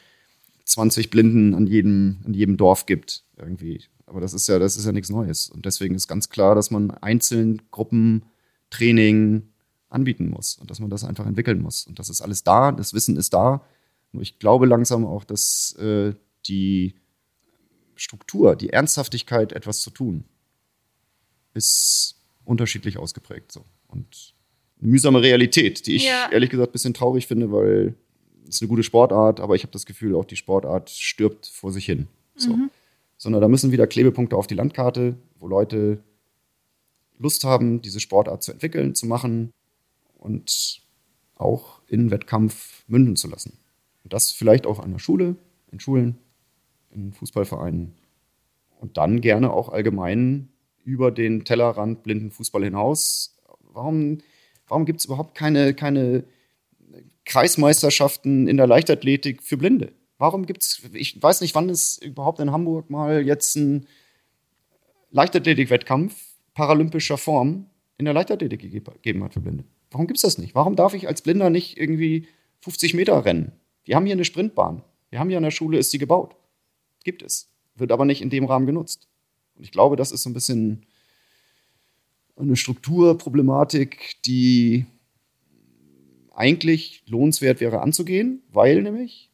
20 0.65 1.11
Blinden 1.11 1.55
an 1.55 1.67
jedem, 1.67 2.21
an 2.25 2.35
jedem 2.35 2.57
Dorf 2.57 2.87
gibt. 2.87 3.25
Irgendwie. 3.37 3.83
Aber 4.07 4.21
das 4.21 4.35
ist 4.35 4.49
ja, 4.49 4.59
das 4.59 4.77
ist 4.77 4.87
ja 4.87 4.93
nichts 4.93 5.11
Neues. 5.11 5.49
Und 5.49 5.67
deswegen 5.67 5.95
ist 5.95 6.09
ganz 6.09 6.29
klar, 6.29 6.55
dass 6.55 6.71
man 6.71 6.91
einzeln 6.91 7.63
Gruppen 7.71 8.25
Training 8.71 9.49
anbieten 9.89 10.29
muss 10.29 10.57
und 10.57 10.71
dass 10.71 10.81
man 10.81 10.91
das 10.91 11.05
einfach 11.05 11.27
entwickeln 11.27 11.63
muss. 11.63 11.87
Und 11.87 11.99
das 11.99 12.09
ist 12.09 12.21
alles 12.21 12.43
da, 12.43 12.73
das 12.73 12.95
Wissen 12.95 13.17
ist 13.17 13.33
da. 13.33 13.65
Nur 14.13 14.23
ich 14.23 14.39
glaube 14.39 14.67
langsam 14.67 15.07
auch, 15.07 15.25
dass 15.25 15.75
äh, 15.79 16.15
die 16.47 16.95
Struktur, 17.95 18.57
die 18.57 18.71
Ernsthaftigkeit, 18.71 19.53
etwas 19.53 19.81
zu 19.81 19.91
tun, 19.91 20.25
ist 21.55 22.17
unterschiedlich 22.45 22.99
ausgeprägt. 22.99 23.53
So. 23.53 23.65
Und 23.87 24.35
eine 24.81 24.91
mühsame 24.91 25.23
Realität, 25.23 25.87
die 25.87 25.97
ich 25.97 26.07
ja. 26.07 26.29
ehrlich 26.31 26.51
gesagt 26.51 26.71
ein 26.71 26.73
bisschen 26.73 26.95
traurig 26.95 27.27
finde, 27.27 27.53
weil 27.53 27.95
es 28.49 28.61
eine 28.61 28.69
gute 28.69 28.83
Sportart, 28.83 29.41
aber 29.41 29.55
ich 29.55 29.63
habe 29.63 29.73
das 29.73 29.87
Gefühl, 29.87 30.15
auch 30.15 30.25
die 30.25 30.37
Sportart 30.37 30.91
stirbt 30.91 31.47
vor 31.47 31.73
sich 31.73 31.85
hin. 31.85 32.09
So. 32.37 32.55
Mhm. 32.55 32.71
Sondern 33.17 33.43
da 33.43 33.49
müssen 33.49 33.73
wieder 33.73 33.87
Klebepunkte 33.87 34.37
auf 34.37 34.47
die 34.47 34.55
Landkarte, 34.55 35.17
wo 35.39 35.47
Leute 35.47 36.03
Lust 37.19 37.45
haben, 37.45 37.81
diese 37.81 38.01
Sportart 38.01 38.43
zu 38.43 38.53
entwickeln, 38.53 38.95
zu 38.95 39.07
machen 39.07 39.53
und 40.19 40.83
auch 41.37 41.81
in 41.87 42.11
Wettkampf 42.11 42.85
münden 42.87 43.17
zu 43.17 43.29
lassen. 43.29 43.59
Und 44.03 44.13
das 44.13 44.33
vielleicht 44.33 44.67
auch 44.67 44.81
an 44.81 44.93
der 44.93 44.99
Schule, 44.99 45.37
in 45.71 45.81
Schulen, 45.81 46.19
in 46.91 47.13
Fußballvereinen 47.13 47.95
und 48.81 48.97
dann 48.97 49.21
gerne 49.21 49.53
auch 49.53 49.71
allgemein 49.71 50.49
über 50.85 51.11
den 51.11 51.45
Tellerrand 51.45 52.03
blinden 52.03 52.31
Fußball 52.31 52.65
hinaus. 52.65 53.37
Warum, 53.73 54.19
warum 54.69 54.85
gibt 54.85 55.01
es 55.01 55.07
überhaupt 55.07 55.35
keine, 55.35 55.75
keine 55.75 56.25
Kreismeisterschaften 57.25 58.49
in 58.49 58.57
der 58.57 58.67
Leichtathletik 58.67 59.43
für 59.43 59.57
Blinde? 59.57 59.93
Warum 60.19 60.47
gibt 60.47 60.63
es, 60.63 60.83
ich 60.93 61.21
weiß 61.23 61.41
nicht, 61.41 61.55
wann 61.55 61.69
es 61.69 61.99
überhaupt 61.99 62.41
in 62.41 62.53
Hamburg 62.53 62.91
mal 62.91 63.25
jetzt 63.27 63.57
einen 63.57 63.87
Leichtathletik-Wettkampf 65.11 66.15
paralympischer 66.55 67.19
Form 67.19 67.67
in 67.99 68.05
der 68.05 68.15
Leichtathletik 68.15 68.61
gegeben 68.61 69.25
hat 69.25 69.35
für 69.35 69.41
Blinde. 69.41 69.65
Warum 69.91 70.07
gibt 70.07 70.19
es 70.19 70.23
das 70.23 70.39
nicht? 70.39 70.55
Warum 70.55 70.77
darf 70.77 70.95
ich 70.95 71.07
als 71.07 71.23
Blinder 71.23 71.51
nicht 71.51 71.79
irgendwie 71.79 72.27
50 72.63 72.95
Meter 72.95 73.25
rennen? 73.25 73.53
Wir 73.85 73.97
haben 73.97 74.07
hier 74.07 74.15
eine 74.15 74.25
Sprintbahn. 74.25 74.83
Wir 75.11 75.21
haben 75.21 75.29
hier 75.29 75.37
an 75.37 75.45
der 75.45 75.53
Schule, 75.53 75.79
ist 75.79 75.91
sie 75.93 75.99
gebaut. 75.99 76.35
Gibt 77.05 77.23
es. 77.23 77.49
Wird 77.77 77.93
aber 77.93 78.05
nicht 78.05 78.23
in 78.23 78.31
dem 78.31 78.45
Rahmen 78.45 78.67
genutzt. 78.67 79.09
Und 79.55 79.63
ich 79.63 79.71
glaube, 79.71 79.95
das 79.95 80.11
ist 80.11 80.23
so 80.23 80.31
ein 80.31 80.35
bisschen 80.35 80.87
eine 82.37 82.57
Strukturproblematik, 82.57 84.17
die 84.27 84.87
eigentlich 86.35 87.03
lohnenswert 87.07 87.61
wäre 87.61 87.81
anzugehen, 87.81 88.43
weil 88.53 88.83
nämlich 88.83 89.31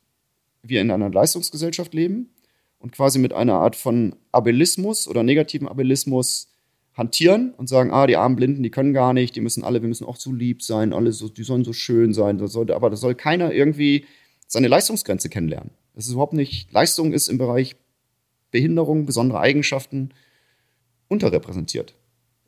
wir 0.62 0.80
in 0.80 0.90
einer 0.90 1.11
Leistungsgesellschaft 1.11 1.94
leben 1.94 2.30
und 2.78 2.92
quasi 2.92 3.18
mit 3.18 3.32
einer 3.32 3.55
Art 3.55 3.76
von 3.76 4.16
Abelismus 4.32 5.09
oder 5.09 5.22
negativen 5.22 5.68
Abelismus 5.68 6.48
hantieren 6.94 7.55
und 7.57 7.68
sagen, 7.68 7.92
ah, 7.92 8.07
die 8.07 8.16
armen 8.16 8.36
Blinden, 8.36 8.62
die 8.62 8.70
können 8.70 8.92
gar 8.92 9.12
nicht, 9.12 9.36
die 9.36 9.40
müssen 9.40 9.64
alle, 9.64 9.80
wir 9.80 9.88
müssen 9.88 10.07
auch 10.07 10.16
so 10.16 10.32
lieb 10.32 10.62
sein, 10.62 10.92
alle 10.92 11.12
so, 11.12 11.28
die 11.28 11.44
sollen 11.44 11.64
so 11.64 11.72
schön 11.72 12.12
sein, 12.12 12.38
das 12.38 12.53
sollte, 12.53 12.74
aber 12.74 12.90
da 12.90 12.96
soll 12.96 13.14
keiner 13.14 13.53
irgendwie 13.53 14.07
seine 14.46 14.68
Leistungsgrenze 14.68 15.28
kennenlernen. 15.28 15.70
Das 15.94 16.07
ist 16.07 16.12
überhaupt 16.12 16.32
nicht, 16.32 16.72
Leistung 16.72 17.12
ist 17.12 17.28
im 17.28 17.38
Bereich 17.38 17.76
Behinderung, 18.51 19.07
besondere 19.07 19.40
Eigenschaften 19.40 20.11
unterrepräsentiert. 21.09 21.94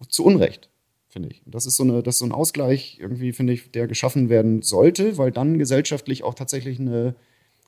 Zu 0.09 0.25
Unrecht, 0.25 0.69
finde 1.13 1.29
ich. 1.29 1.45
Und 1.45 1.55
das 1.55 1.67
ist 1.67 1.77
so, 1.77 1.83
eine, 1.83 2.03
das 2.03 2.15
ist 2.15 2.19
so 2.21 2.25
ein 2.25 2.33
Ausgleich, 2.33 2.97
irgendwie, 2.99 3.33
finde 3.33 3.53
ich, 3.53 3.71
der 3.71 3.87
geschaffen 3.87 4.31
werden 4.31 4.63
sollte, 4.63 5.19
weil 5.19 5.31
dann 5.31 5.59
gesellschaftlich 5.59 6.25
auch 6.25 6.35
tatsächlich 6.35 6.81
eine 6.81 7.15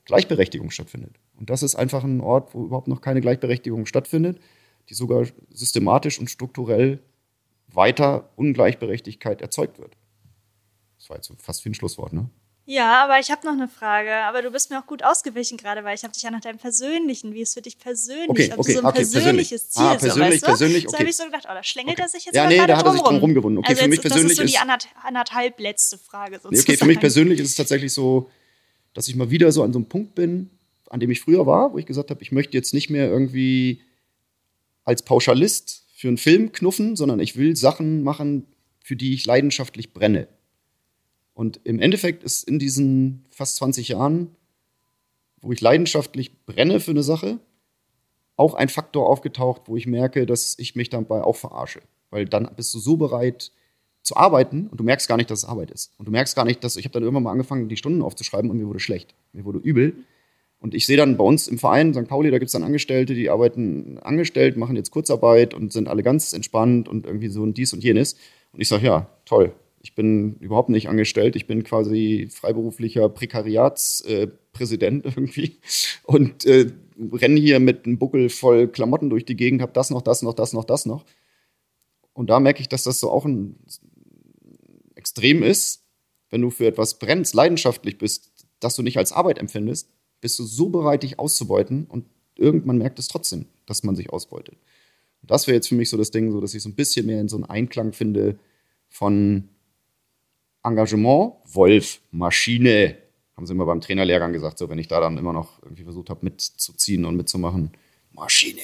Gleichberechtigung 0.05 0.71
stattfindet. 0.71 1.19
Und 1.37 1.51
das 1.51 1.61
ist 1.61 1.75
einfach 1.75 2.03
ein 2.03 2.21
Ort, 2.21 2.55
wo 2.55 2.65
überhaupt 2.65 2.87
noch 2.87 3.01
keine 3.01 3.21
Gleichberechtigung 3.21 3.85
stattfindet, 3.85 4.39
die 4.89 4.95
sogar 4.95 5.25
systematisch 5.51 6.19
und 6.19 6.29
strukturell 6.29 6.99
weiter 7.67 8.31
Ungleichberechtigkeit 8.35 9.41
erzeugt 9.41 9.77
wird. 9.79 9.95
Das 10.97 11.09
war 11.09 11.17
jetzt 11.17 11.31
fast 11.37 11.63
wie 11.65 11.69
ein 11.69 11.75
Schlusswort, 11.75 12.13
ne? 12.13 12.29
Ja, 12.67 13.03
aber 13.03 13.19
ich 13.19 13.29
habe 13.29 13.45
noch 13.45 13.53
eine 13.53 13.67
Frage. 13.67 14.11
Aber 14.23 14.41
du 14.41 14.49
bist 14.49 14.71
mir 14.71 14.79
auch 14.79 14.87
gut 14.87 15.03
ausgewichen 15.03 15.57
gerade, 15.57 15.83
weil 15.83 15.95
ich 15.95 16.03
habe 16.03 16.13
dich 16.13 16.23
ja 16.23 16.31
nach 16.31 16.41
deinem 16.41 16.57
persönlichen, 16.57 17.33
wie 17.33 17.41
es 17.41 17.53
für 17.53 17.61
dich 17.61 17.77
persönlich, 17.77 18.29
okay, 18.29 18.51
ob 18.53 18.59
okay, 18.59 18.73
so 18.73 18.79
ein 18.79 18.85
okay, 18.85 18.95
persönliches 18.97 19.69
Ziel 19.69 19.83
ah, 19.83 19.95
persönlich, 19.95 20.13
so, 20.13 20.19
weißt 20.19 20.45
persönlich, 20.45 20.87
okay. 20.87 20.91
So 20.91 20.99
habe 20.99 21.09
ich 21.09 21.15
so 21.15 21.25
gedacht, 21.25 21.43
oh, 21.45 21.53
da 21.53 21.63
schlängelt 21.63 21.99
er 21.99 22.09
sich 22.09 22.25
jetzt 22.25 22.35
Ja, 22.35 22.47
nee, 22.47 22.57
da 22.57 22.77
hat 22.77 22.85
er 22.85 22.93
sich 22.93 23.01
drum 23.01 23.17
rumgewunden. 23.17 23.59
Okay, 23.59 23.69
also 23.69 23.83
für 23.83 23.87
mich 23.87 23.97
jetzt, 23.97 24.03
persönlich 24.03 24.37
das 24.37 24.45
ist 24.45 24.53
so 24.53 24.67
die 24.67 24.73
ist, 24.73 25.05
anderthalb 25.05 25.59
letzte 25.59 25.97
Frage 25.99 26.37
sozusagen. 26.37 26.55
Nee, 26.55 26.61
okay, 26.61 26.77
für 26.77 26.85
mich 26.85 26.99
persönlich 26.99 27.39
ist 27.39 27.49
es 27.49 27.55
tatsächlich 27.55 27.93
so, 27.93 28.31
dass 28.95 29.07
ich 29.07 29.15
mal 29.15 29.29
wieder 29.29 29.51
so 29.51 29.61
an 29.61 29.71
so 29.71 29.77
einem 29.77 29.87
Punkt 29.87 30.15
bin, 30.15 30.49
an 30.89 30.99
dem 30.99 31.11
ich 31.11 31.21
früher 31.21 31.45
war, 31.45 31.73
wo 31.73 31.77
ich 31.77 31.85
gesagt 31.85 32.09
habe, 32.09 32.21
ich 32.23 32.31
möchte 32.31 32.57
jetzt 32.57 32.73
nicht 32.73 32.89
mehr 32.89 33.07
irgendwie 33.07 33.81
als 34.85 35.03
Pauschalist 35.03 35.85
für 35.93 36.07
einen 36.07 36.17
Film 36.17 36.51
knuffen, 36.51 36.95
sondern 36.95 37.19
ich 37.19 37.35
will 37.35 37.55
Sachen 37.55 38.01
machen, 38.01 38.47
für 38.83 38.95
die 38.95 39.13
ich 39.13 39.25
leidenschaftlich 39.25 39.93
brenne. 39.93 40.27
Und 41.35 41.59
im 41.65 41.79
Endeffekt 41.79 42.23
ist 42.23 42.47
in 42.47 42.57
diesen 42.57 43.25
fast 43.29 43.57
20 43.57 43.89
Jahren, 43.89 44.31
wo 45.41 45.51
ich 45.51 45.61
leidenschaftlich 45.61 46.45
brenne 46.45 46.79
für 46.79 46.91
eine 46.91 47.03
Sache, 47.03 47.39
auch 48.37 48.53
ein 48.53 48.69
Faktor 48.69 49.07
aufgetaucht, 49.07 49.63
wo 49.65 49.75
ich 49.75 49.85
merke, 49.85 50.25
dass 50.25 50.57
ich 50.57 50.75
mich 50.75 50.89
dabei 50.89 51.21
auch 51.21 51.35
verarsche. 51.35 51.81
Weil 52.09 52.25
dann 52.25 52.49
bist 52.55 52.73
du 52.73 52.79
so 52.79 52.95
bereit 52.97 53.51
zu 54.01 54.15
arbeiten 54.15 54.67
und 54.67 54.79
du 54.79 54.83
merkst 54.83 55.09
gar 55.09 55.17
nicht, 55.17 55.29
dass 55.29 55.39
es 55.39 55.45
Arbeit 55.45 55.71
ist. 55.71 55.91
Und 55.97 56.07
du 56.07 56.11
merkst 56.11 56.35
gar 56.35 56.45
nicht, 56.45 56.63
dass 56.63 56.77
ich 56.77 56.85
habe 56.85 56.93
dann 56.93 57.03
irgendwann 57.03 57.23
mal 57.23 57.31
angefangen, 57.31 57.67
die 57.67 57.77
Stunden 57.77 58.01
aufzuschreiben 58.01 58.49
und 58.49 58.57
mir 58.57 58.67
wurde 58.67 58.79
schlecht. 58.79 59.13
Mir 59.33 59.43
wurde 59.43 59.59
übel. 59.59 59.93
Und 60.59 60.73
ich 60.73 60.85
sehe 60.85 60.97
dann 60.97 61.17
bei 61.17 61.23
uns 61.23 61.49
im 61.49 61.59
Verein, 61.59 61.93
St. 61.93 62.07
Pauli, 62.07 62.31
da 62.31 62.39
gibt 62.39 62.47
es 62.47 62.53
dann 62.53 62.63
Angestellte, 62.63 63.13
die 63.13 63.29
arbeiten 63.29 63.97
angestellt, 63.99 64.55
machen 64.55 64.77
jetzt 64.77 64.91
Kurzarbeit 64.91 65.53
und 65.53 65.73
sind 65.73 65.89
alle 65.89 66.01
ganz 66.01 66.31
entspannt 66.31 66.87
und 66.87 67.05
irgendwie 67.05 67.27
so 67.27 67.41
und 67.41 67.57
dies 67.57 67.73
und 67.73 67.83
jenes. 67.83 68.15
Und 68.53 68.61
ich 68.61 68.69
sage, 68.69 68.85
ja, 68.85 69.09
toll, 69.25 69.53
ich 69.85 69.93
bin 69.93 70.37
überhaupt 70.37 70.69
nicht 70.69 70.89
angestellt. 70.89 71.35
Ich 71.35 71.45
bin 71.45 71.63
quasi 71.63 72.27
freiberuflicher 72.31 73.07
Prekariatspräsident 73.07 75.05
äh, 75.05 75.09
irgendwie 75.15 75.59
und 76.05 76.43
äh, 76.45 76.71
renne 77.13 77.39
hier 77.39 77.59
mit 77.59 77.85
einem 77.85 77.99
Buckel 77.99 78.29
voll 78.29 78.67
Klamotten 78.67 79.11
durch 79.11 79.25
die 79.25 79.35
Gegend, 79.35 79.61
habe 79.61 79.73
das 79.73 79.91
noch, 79.91 80.01
das 80.01 80.23
noch, 80.23 80.33
das 80.33 80.53
noch, 80.53 80.63
das 80.63 80.87
noch. 80.87 81.05
Und 82.13 82.31
da 82.31 82.39
merke 82.39 82.61
ich, 82.61 82.67
dass 82.67 82.81
das 82.81 82.99
so 82.99 83.11
auch 83.11 83.25
ein 83.25 83.57
Extrem 84.95 85.43
ist, 85.43 85.83
wenn 86.31 86.41
du 86.41 86.49
für 86.49 86.65
etwas 86.65 86.97
brennst, 86.97 87.35
leidenschaftlich 87.35 87.99
bist, 87.99 88.31
dass 88.59 88.75
du 88.75 88.81
nicht 88.81 88.97
als 88.97 89.11
Arbeit 89.11 89.37
empfindest, 89.37 89.91
bist 90.19 90.39
du 90.39 90.45
so 90.45 90.69
bereit, 90.69 91.03
dich 91.03 91.19
auszubeuten 91.19 91.85
und 91.85 92.05
irgendwann 92.33 92.79
merkt 92.79 92.97
es 92.97 93.07
trotzdem, 93.07 93.45
dass 93.67 93.83
man 93.83 93.95
sich 93.95 94.09
ausbeutet. 94.09 94.55
Und 95.21 95.29
das 95.29 95.45
wäre 95.45 95.53
jetzt 95.53 95.67
für 95.67 95.75
mich 95.75 95.91
so 95.91 95.97
das 95.97 96.09
Ding, 96.09 96.31
so 96.31 96.41
dass 96.41 96.55
ich 96.55 96.63
so 96.63 96.69
ein 96.69 96.75
bisschen 96.75 97.05
mehr 97.05 97.21
in 97.21 97.29
so 97.29 97.35
einen 97.35 97.45
Einklang 97.45 97.93
finde 97.93 98.39
von 98.89 99.49
Engagement, 100.65 101.33
Wolf, 101.45 102.01
Maschine. 102.11 102.97
Haben 103.37 103.45
sie 103.45 103.53
immer 103.53 103.65
beim 103.65 103.81
Trainerlehrgang 103.81 104.33
gesagt, 104.33 104.57
so 104.57 104.69
wenn 104.69 104.79
ich 104.79 104.87
da 104.87 104.99
dann 104.99 105.17
immer 105.17 105.33
noch 105.33 105.61
irgendwie 105.61 105.83
versucht 105.83 106.09
habe 106.09 106.21
mitzuziehen 106.23 107.05
und 107.05 107.15
mitzumachen. 107.15 107.71
Maschine. 108.13 108.61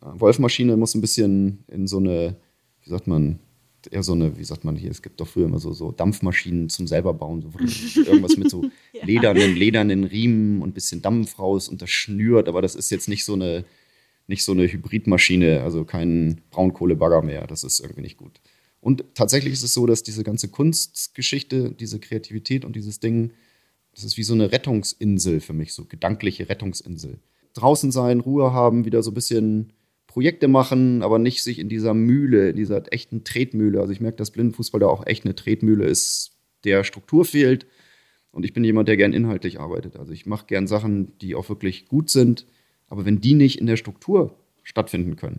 Wolfmaschine 0.00 0.76
muss 0.76 0.94
ein 0.94 1.00
bisschen 1.00 1.64
in 1.68 1.86
so 1.86 1.98
eine, 1.98 2.36
wie 2.82 2.90
sagt 2.90 3.06
man, 3.06 3.38
eher 3.90 4.02
so 4.02 4.12
eine, 4.12 4.36
wie 4.38 4.44
sagt 4.44 4.64
man 4.64 4.76
hier, 4.76 4.90
es 4.90 5.02
gibt 5.02 5.20
doch 5.20 5.28
früher 5.28 5.46
immer 5.46 5.58
so, 5.58 5.72
so 5.72 5.92
Dampfmaschinen 5.92 6.68
zum 6.68 6.86
selber 6.86 7.14
bauen, 7.14 7.42
so, 7.42 8.00
irgendwas 8.00 8.36
mit 8.36 8.50
so 8.50 8.64
ja. 8.92 9.04
ledernen, 9.04 9.54
ledernen 9.54 10.04
Riemen 10.04 10.62
und 10.62 10.70
ein 10.70 10.74
bisschen 10.74 11.02
Dampf 11.02 11.38
raus 11.38 11.68
und 11.68 11.82
das 11.82 11.90
schnürt, 11.90 12.48
aber 12.48 12.62
das 12.62 12.74
ist 12.74 12.90
jetzt 12.90 13.08
nicht 13.08 13.24
so 13.24 13.34
eine, 13.34 13.64
nicht 14.26 14.44
so 14.44 14.52
eine 14.52 14.70
Hybridmaschine, 14.70 15.62
also 15.62 15.84
kein 15.84 16.40
Braunkohlebagger 16.50 17.22
mehr. 17.22 17.46
Das 17.46 17.64
ist 17.64 17.80
irgendwie 17.80 18.02
nicht 18.02 18.16
gut. 18.16 18.40
Und 18.82 19.04
tatsächlich 19.14 19.52
ist 19.52 19.62
es 19.62 19.74
so, 19.74 19.86
dass 19.86 20.02
diese 20.02 20.24
ganze 20.24 20.48
Kunstgeschichte, 20.48 21.70
diese 21.70 22.00
Kreativität 22.00 22.64
und 22.64 22.74
dieses 22.74 22.98
Ding, 22.98 23.30
das 23.94 24.02
ist 24.02 24.16
wie 24.16 24.24
so 24.24 24.34
eine 24.34 24.50
Rettungsinsel 24.50 25.40
für 25.40 25.52
mich, 25.52 25.72
so 25.72 25.84
gedankliche 25.84 26.48
Rettungsinsel. 26.48 27.20
Draußen 27.54 27.92
sein, 27.92 28.18
Ruhe 28.18 28.52
haben, 28.52 28.84
wieder 28.84 29.04
so 29.04 29.12
ein 29.12 29.14
bisschen 29.14 29.72
Projekte 30.08 30.48
machen, 30.48 31.02
aber 31.02 31.20
nicht 31.20 31.44
sich 31.44 31.60
in 31.60 31.68
dieser 31.68 31.94
Mühle, 31.94 32.50
in 32.50 32.56
dieser 32.56 32.92
echten 32.92 33.22
Tretmühle. 33.22 33.80
Also 33.80 33.92
ich 33.92 34.00
merke, 34.00 34.16
dass 34.16 34.32
Blindenfußball 34.32 34.80
da 34.80 34.88
auch 34.88 35.06
echt 35.06 35.24
eine 35.24 35.36
Tretmühle 35.36 35.84
ist, 35.84 36.32
der 36.64 36.82
Struktur 36.82 37.24
fehlt. 37.24 37.66
Und 38.32 38.44
ich 38.44 38.52
bin 38.52 38.64
jemand, 38.64 38.88
der 38.88 38.96
gern 38.96 39.12
inhaltlich 39.12 39.60
arbeitet. 39.60 39.96
Also 39.96 40.12
ich 40.12 40.26
mache 40.26 40.46
gern 40.46 40.66
Sachen, 40.66 41.16
die 41.20 41.36
auch 41.36 41.48
wirklich 41.48 41.86
gut 41.86 42.10
sind. 42.10 42.46
Aber 42.88 43.04
wenn 43.04 43.20
die 43.20 43.34
nicht 43.34 43.60
in 43.60 43.66
der 43.68 43.76
Struktur 43.76 44.34
stattfinden 44.64 45.14
können, 45.14 45.38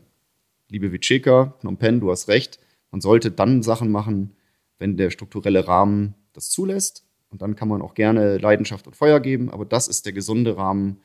liebe 0.69 0.93
Vicheka, 0.93 1.55
Phnom 1.59 1.75
Penh, 1.75 1.99
du 1.99 2.09
hast 2.09 2.29
recht, 2.29 2.59
man 2.93 3.01
sollte 3.01 3.31
dann 3.31 3.63
Sachen 3.63 3.91
machen, 3.91 4.35
wenn 4.77 4.97
der 4.97 5.09
strukturelle 5.09 5.67
Rahmen 5.67 6.13
das 6.33 6.51
zulässt. 6.51 7.03
Und 7.31 7.41
dann 7.41 7.55
kann 7.55 7.67
man 7.67 7.81
auch 7.81 7.95
gerne 7.95 8.37
Leidenschaft 8.37 8.85
und 8.85 8.95
Feuer 8.95 9.19
geben. 9.19 9.49
Aber 9.49 9.65
das 9.65 9.87
ist 9.87 10.05
der 10.05 10.13
gesunde 10.13 10.57
Rahmen, 10.57 10.97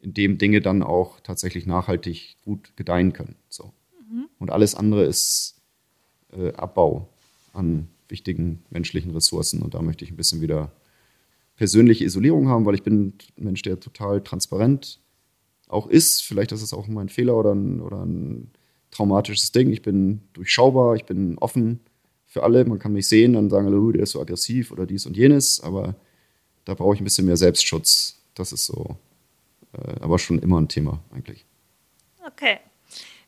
in 0.00 0.12
dem 0.12 0.36
Dinge 0.36 0.60
dann 0.60 0.82
auch 0.82 1.18
tatsächlich 1.20 1.64
nachhaltig 1.64 2.36
gut 2.44 2.76
gedeihen 2.76 3.14
können. 3.14 3.36
So. 3.48 3.72
Mhm. 4.12 4.28
Und 4.38 4.50
alles 4.50 4.74
andere 4.74 5.04
ist 5.04 5.62
äh, 6.30 6.52
Abbau 6.52 7.08
an 7.54 7.88
wichtigen 8.08 8.62
menschlichen 8.68 9.12
Ressourcen. 9.12 9.62
Und 9.62 9.72
da 9.72 9.80
möchte 9.80 10.04
ich 10.04 10.10
ein 10.10 10.18
bisschen 10.18 10.42
wieder 10.42 10.70
persönliche 11.56 12.04
Isolierung 12.04 12.48
haben, 12.48 12.66
weil 12.66 12.74
ich 12.74 12.82
bin 12.82 13.14
ein 13.38 13.44
Mensch, 13.44 13.62
der 13.62 13.80
total 13.80 14.22
transparent 14.22 15.00
auch 15.68 15.86
ist. 15.86 16.22
Vielleicht 16.22 16.52
ist 16.52 16.60
es 16.60 16.74
auch 16.74 16.86
mein 16.86 17.08
Fehler 17.08 17.34
oder 17.34 17.54
ein, 17.54 17.80
oder 17.80 18.04
ein 18.04 18.50
traumatisches 18.90 19.52
Ding. 19.52 19.72
Ich 19.72 19.82
bin 19.82 20.22
durchschaubar, 20.32 20.96
ich 20.96 21.04
bin 21.04 21.38
offen 21.38 21.80
für 22.26 22.42
alle. 22.42 22.64
Man 22.64 22.78
kann 22.78 22.92
mich 22.92 23.08
sehen, 23.08 23.34
dann 23.34 23.50
sagen 23.50 23.66
alle, 23.66 23.92
der 23.92 24.02
ist 24.02 24.12
so 24.12 24.20
aggressiv 24.20 24.72
oder 24.72 24.86
dies 24.86 25.06
und 25.06 25.16
jenes. 25.16 25.60
Aber 25.60 25.94
da 26.64 26.74
brauche 26.74 26.94
ich 26.94 27.00
ein 27.00 27.04
bisschen 27.04 27.26
mehr 27.26 27.36
Selbstschutz. 27.36 28.20
Das 28.34 28.52
ist 28.52 28.66
so 28.66 28.96
äh, 29.72 30.00
aber 30.00 30.18
schon 30.18 30.38
immer 30.38 30.60
ein 30.60 30.68
Thema 30.68 31.02
eigentlich. 31.12 31.44
Okay. 32.26 32.60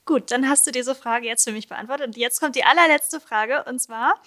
Gut, 0.05 0.31
dann 0.33 0.49
hast 0.49 0.67
du 0.67 0.73
diese 0.73 0.95
Frage 0.95 1.27
jetzt 1.27 1.45
für 1.45 1.53
mich 1.53 1.69
beantwortet. 1.69 2.09
Und 2.09 2.17
jetzt 2.17 2.41
kommt 2.41 2.57
die 2.57 2.65
allerletzte 2.65 3.21
Frage. 3.21 3.65
Und 3.65 3.81
zwar, 3.81 4.21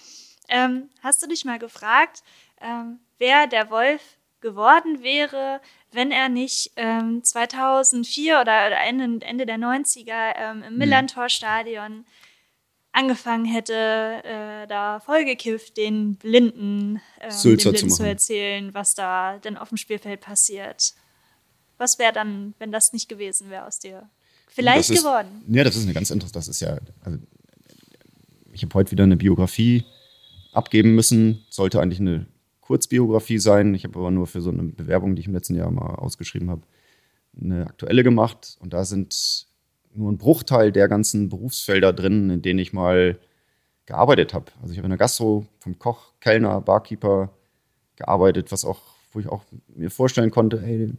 ähm, 0.48 0.88
hast 1.02 1.22
du 1.22 1.28
dich 1.28 1.44
mal 1.44 1.58
gefragt, 1.58 2.22
ähm, 2.60 2.98
wer 3.18 3.46
der 3.46 3.70
Wolf 3.70 4.00
geworden 4.46 5.02
wäre, 5.02 5.60
wenn 5.90 6.12
er 6.12 6.28
nicht 6.28 6.70
ähm, 6.76 7.24
2004 7.24 8.40
oder, 8.40 8.66
oder 8.68 8.80
Ende, 8.80 9.26
Ende 9.26 9.44
der 9.44 9.56
90er 9.56 10.34
ähm, 10.36 10.62
im 10.62 10.68
hm. 10.68 10.78
Millantor-Stadion 10.78 12.04
angefangen 12.92 13.44
hätte, 13.44 13.74
äh, 13.74 14.66
da 14.68 15.00
vollgekifft 15.00 15.76
den 15.76 16.14
Blinden, 16.14 17.00
ähm, 17.20 17.30
den 17.30 17.56
Blinden 17.56 17.90
zu, 17.90 17.96
zu 17.96 18.02
erzählen, 18.04 18.72
was 18.72 18.94
da 18.94 19.38
denn 19.38 19.56
auf 19.56 19.68
dem 19.70 19.78
Spielfeld 19.78 20.20
passiert. 20.20 20.94
Was 21.76 21.98
wäre 21.98 22.12
dann, 22.12 22.54
wenn 22.58 22.70
das 22.70 22.92
nicht 22.92 23.08
gewesen 23.08 23.50
wäre 23.50 23.66
aus 23.66 23.80
dir? 23.80 24.08
Vielleicht 24.48 24.88
ist, 24.90 25.02
geworden. 25.02 25.42
Ja, 25.48 25.64
das 25.64 25.76
ist 25.76 25.82
eine 25.82 25.92
ganz 25.92 26.10
interessante, 26.10 26.38
das 26.38 26.48
ist 26.48 26.60
ja, 26.60 26.78
also, 27.04 27.18
ich 28.52 28.62
habe 28.62 28.72
heute 28.74 28.92
wieder 28.92 29.04
eine 29.04 29.16
Biografie 29.16 29.84
abgeben 30.52 30.94
müssen, 30.94 31.44
sollte 31.50 31.80
eigentlich 31.80 32.00
eine 32.00 32.26
Kurzbiografie 32.66 33.38
sein. 33.38 33.74
Ich 33.74 33.84
habe 33.84 33.98
aber 33.98 34.10
nur 34.10 34.26
für 34.26 34.40
so 34.40 34.50
eine 34.50 34.64
Bewerbung, 34.64 35.14
die 35.14 35.20
ich 35.20 35.28
im 35.28 35.34
letzten 35.34 35.54
Jahr 35.54 35.70
mal 35.70 35.94
ausgeschrieben 35.94 36.50
habe, 36.50 36.62
eine 37.40 37.66
aktuelle 37.66 38.02
gemacht. 38.02 38.56
Und 38.60 38.72
da 38.72 38.84
sind 38.84 39.46
nur 39.94 40.10
ein 40.10 40.18
Bruchteil 40.18 40.72
der 40.72 40.88
ganzen 40.88 41.28
Berufsfelder 41.28 41.92
drin, 41.92 42.28
in 42.28 42.42
denen 42.42 42.58
ich 42.58 42.72
mal 42.72 43.18
gearbeitet 43.86 44.34
habe. 44.34 44.46
Also 44.60 44.72
ich 44.72 44.78
habe 44.78 44.86
in 44.86 44.90
der 44.90 44.98
Gastro 44.98 45.46
vom 45.60 45.78
Koch, 45.78 46.12
Kellner, 46.18 46.60
Barkeeper 46.60 47.30
gearbeitet, 47.94 48.50
was 48.50 48.64
auch, 48.64 48.82
wo 49.12 49.20
ich 49.20 49.28
auch 49.28 49.44
mir 49.68 49.90
vorstellen 49.90 50.32
konnte, 50.32 50.60
hey, 50.60 50.92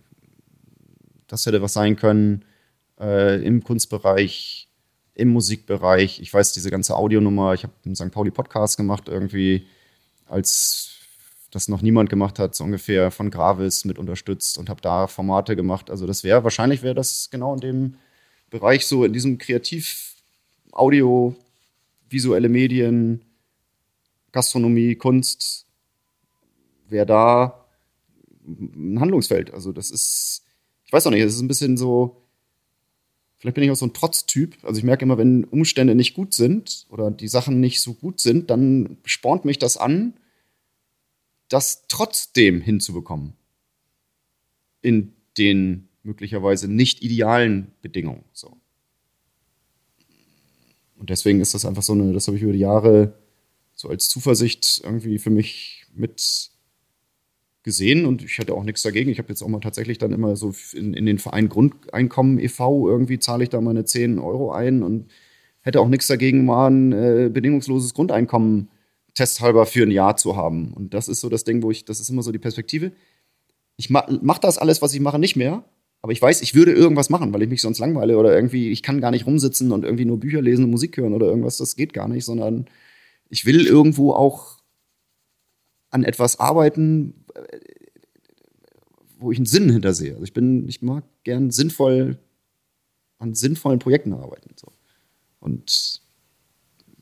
das 1.28 1.46
hätte 1.46 1.62
was 1.62 1.74
sein 1.74 1.98
können 1.98 2.46
äh, 2.98 3.44
im 3.44 3.62
Kunstbereich, 3.62 4.70
im 5.16 5.30
Musikbereich. 5.30 6.22
Ich 6.22 6.34
weiß 6.34 6.54
diese 6.54 6.72
ganze 6.72 6.96
Audionummer. 6.96 7.54
Ich 7.56 7.64
habe 7.64 7.74
einen 7.84 7.96
St. 7.96 8.12
Pauli 8.12 8.32
Podcast 8.32 8.78
gemacht 8.78 9.10
irgendwie, 9.10 9.68
als 10.28 10.97
das 11.52 11.68
noch 11.68 11.82
niemand 11.82 12.10
gemacht 12.10 12.40
hat, 12.40 12.56
so 12.56 12.64
ungefähr 12.64 13.12
von 13.12 13.32
Gravis 13.32 13.86
mit 13.86 13.98
unterstützt 13.98 14.58
und 14.58 14.70
habe 14.70 14.82
da 14.82 15.08
Formate 15.08 15.56
gemacht. 15.56 15.90
Also 15.90 16.06
das 16.06 16.24
wäre, 16.24 16.44
wahrscheinlich 16.44 16.84
wäre 16.84 16.96
das 16.96 17.30
genau 17.30 17.54
in 17.54 17.62
dem 17.62 17.96
Bereich 18.50 18.86
so, 18.86 19.04
in 19.04 19.14
diesem 19.14 19.38
Kreativ, 19.38 20.16
Audio, 20.72 21.36
visuelle 22.10 22.50
Medien, 22.50 23.22
Gastronomie, 24.32 24.96
Kunst, 24.96 25.66
wäre 26.90 27.06
da 27.06 27.66
ein 28.46 29.00
Handlungsfeld. 29.00 29.54
Also 29.54 29.72
das 29.72 29.92
ist, 29.92 30.44
ich 30.86 30.94
weiß 30.94 31.08
auch 31.08 31.12
nicht, 31.12 31.24
es 31.24 31.36
ist 31.36 31.42
ein 31.42 31.48
bisschen 31.48 31.78
so, 31.78 32.22
vielleicht 33.38 33.56
bin 33.56 33.64
ich 33.64 33.72
auch 33.72 33.76
so 33.76 33.86
ein 33.86 33.94
Trotztyp. 33.94 34.58
Also 34.64 34.78
ich 34.78 34.84
merke 34.84 35.04
immer, 35.04 35.18
wenn 35.18 35.44
Umstände 35.46 35.96
nicht 35.96 36.14
gut 36.14 36.34
sind 36.34 36.86
oder 36.90 37.12
die 37.12 37.28
Sachen 37.28 37.60
nicht 37.60 37.82
so 37.82 37.94
gut 37.94 38.20
sind, 38.20 38.50
dann 38.50 38.98
spornt 39.06 39.46
mich 39.46 39.60
das 39.60 39.78
an, 39.78 40.14
das 41.50 41.86
trotzdem 41.88 42.62
hinzubekommen. 42.62 43.34
In 44.82 45.14
den 45.38 45.90
möglicherweise 46.04 46.72
nicht 46.72 47.04
idealen 47.04 47.72
Bedingungen. 47.82 48.24
So. 48.34 48.58
Und 50.96 51.10
deswegen 51.10 51.42
ist 51.42 51.54
das 51.54 51.66
einfach 51.66 51.84
so 51.84 51.94
eine, 51.94 52.14
das 52.14 52.28
habe 52.28 52.38
ich 52.38 52.44
über 52.44 52.54
die 52.54 52.60
Jahre 52.60 53.14
so 53.76 53.90
als 53.90 54.10
Zuversicht 54.10 54.82
irgendwie 54.84 55.20
für 55.20 55.30
mich 55.30 55.86
mit 55.94 56.52
gesehen 57.64 58.06
und 58.06 58.24
ich 58.24 58.40
hatte 58.40 58.54
auch 58.54 58.64
nichts 58.64 58.82
dagegen. 58.82 59.12
Ich 59.12 59.20
habe 59.20 59.30
jetzt 59.30 59.44
auch 59.44 59.48
mal 59.50 59.60
tatsächlich 59.60 59.98
dann 59.98 60.14
immer 60.14 60.36
so 60.36 60.54
in, 60.74 60.94
in 60.94 61.06
den 61.06 61.20
Verein 61.20 61.50
Grundeinkommen 61.50 62.40
e.V. 62.40 62.88
irgendwie 62.88 63.20
zahle 63.20 63.44
ich 63.44 63.50
da 63.50 63.60
meine 63.60 63.84
10 63.84 64.20
Euro 64.20 64.52
ein 64.52 64.84
und 64.84 65.12
hätte 65.62 65.82
auch 65.82 65.90
nichts 65.90 66.08
dagegen, 66.08 66.46
mal 66.46 66.72
ein 66.72 66.94
äh, 66.94 67.30
bedingungsloses 67.32 67.94
Grundeinkommen 67.94 68.70
testhalber 69.18 69.66
für 69.66 69.84
ein 69.84 69.92
Jahr 69.92 70.16
zu 70.16 70.36
haben. 70.36 70.74
Und 70.74 70.94
das 70.94 71.08
ist 71.08 71.22
so 71.22 71.30
das 71.30 71.44
Ding, 71.44 71.64
wo 71.64 71.72
ich, 71.72 71.86
das 71.86 72.00
ist 72.00 72.10
immer 72.10 72.22
so 72.22 72.32
die 72.32 72.40
Perspektive. 72.40 72.92
Ich 73.76 73.90
ma 73.90 74.08
mache 74.22 74.42
das 74.42 74.58
alles, 74.58 74.82
was 74.82 74.94
ich 74.94 75.00
mache, 75.00 75.20
nicht 75.20 75.36
mehr. 75.36 75.64
Aber 76.02 76.12
ich 76.12 76.22
weiß, 76.22 76.42
ich 76.42 76.54
würde 76.54 76.72
irgendwas 76.72 77.10
machen, 77.10 77.34
weil 77.34 77.42
ich 77.42 77.50
mich 77.50 77.62
sonst 77.62 77.80
langweile 77.80 78.18
oder 78.18 78.34
irgendwie, 78.34 78.70
ich 78.70 78.84
kann 78.84 79.02
gar 79.02 79.12
nicht 79.12 79.26
rumsitzen 79.26 79.72
und 79.72 79.84
irgendwie 79.84 80.06
nur 80.06 80.20
Bücher 80.20 80.42
lesen 80.42 80.66
und 80.66 80.72
Musik 80.72 80.96
hören 80.98 81.14
oder 81.14 81.28
irgendwas. 81.28 81.58
Das 81.58 81.76
geht 81.76 81.94
gar 81.94 82.08
nicht, 82.08 82.24
sondern 82.24 82.68
ich 83.30 83.46
will 83.46 83.66
irgendwo 83.66 84.14
auch 84.14 84.60
an 85.90 86.04
etwas 86.04 86.40
arbeiten, 86.40 87.26
wo 89.18 89.32
ich 89.32 89.40
einen 89.40 89.48
Sinn 89.48 89.72
hintersehe. 89.72 90.14
Also 90.14 90.24
ich 90.24 90.34
bin, 90.34 90.68
ich 90.68 90.84
mag 90.84 91.04
gern 91.24 91.50
sinnvoll 91.50 92.20
an 93.18 93.34
sinnvollen 93.34 93.80
Projekten 93.80 94.14
arbeiten. 94.14 94.52
So. 94.56 94.72
Und 95.40 96.02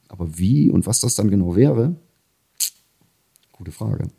aber 0.07 0.37
wie 0.37 0.69
und 0.69 0.85
was 0.85 1.01
das 1.01 1.15
dann 1.15 1.29
genau 1.29 1.57
wäre, 1.57 1.95
gute 3.55 3.71
Frage. 3.71 4.09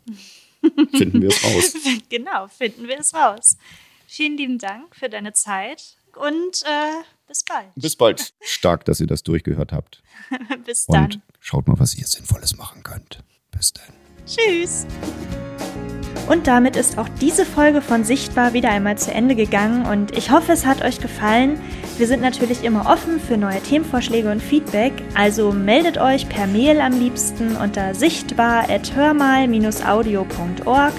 finden 0.91 1.21
wir 1.21 1.29
es 1.29 1.43
raus. 1.43 1.73
Genau, 2.09 2.47
finden 2.47 2.87
wir 2.87 2.99
es 2.99 3.13
raus. 3.13 3.57
Vielen 4.07 4.37
lieben 4.37 4.57
Dank 4.57 4.95
für 4.95 5.09
deine 5.09 5.33
Zeit 5.33 5.97
und 6.15 6.63
äh, 6.63 7.03
bis 7.27 7.43
bald. 7.43 7.67
Bis 7.75 7.95
bald. 7.95 8.33
Stark, 8.41 8.85
dass 8.85 8.99
ihr 8.99 9.07
das 9.07 9.23
durchgehört 9.23 9.71
habt. 9.73 10.01
bis 10.65 10.85
dann. 10.85 11.05
Und 11.05 11.21
schaut 11.39 11.67
mal, 11.67 11.79
was 11.79 11.95
ihr 11.95 12.07
Sinnvolles 12.07 12.55
machen 12.57 12.83
könnt. 12.83 13.23
Bis 13.51 13.73
dann. 13.73 13.93
Tschüss. 14.25 14.85
Und 16.27 16.47
damit 16.47 16.75
ist 16.75 16.97
auch 16.97 17.07
diese 17.21 17.45
Folge 17.45 17.81
von 17.81 18.03
Sichtbar 18.03 18.53
wieder 18.53 18.69
einmal 18.69 18.97
zu 18.97 19.13
Ende 19.13 19.35
gegangen 19.35 19.85
und 19.85 20.17
ich 20.17 20.31
hoffe, 20.31 20.51
es 20.51 20.65
hat 20.65 20.83
euch 20.83 20.99
gefallen. 20.99 21.59
Wir 21.97 22.07
sind 22.07 22.21
natürlich 22.21 22.63
immer 22.63 22.89
offen 22.89 23.19
für 23.19 23.37
neue 23.37 23.61
Themenvorschläge 23.61 24.29
und 24.29 24.41
Feedback, 24.41 24.91
also 25.15 25.51
meldet 25.51 25.97
euch 25.97 26.27
per 26.27 26.47
Mail 26.47 26.81
am 26.81 26.99
liebsten 26.99 27.55
unter 27.55 27.95
sichtbar.hörmal-audio.org, 27.95 30.93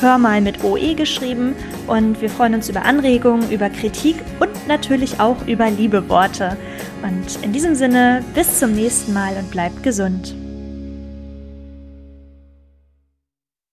hörmal 0.00 0.40
mit 0.40 0.64
OE 0.64 0.94
geschrieben 0.94 1.54
und 1.86 2.20
wir 2.20 2.30
freuen 2.30 2.54
uns 2.54 2.68
über 2.68 2.84
Anregungen, 2.84 3.52
über 3.52 3.70
Kritik 3.70 4.16
und 4.40 4.50
natürlich 4.66 5.20
auch 5.20 5.46
über 5.46 5.70
liebe 5.70 6.08
Worte. 6.08 6.56
Und 7.02 7.44
in 7.44 7.52
diesem 7.52 7.76
Sinne, 7.76 8.24
bis 8.34 8.58
zum 8.58 8.72
nächsten 8.72 9.12
Mal 9.12 9.36
und 9.36 9.50
bleibt 9.50 9.82
gesund. 9.82 10.34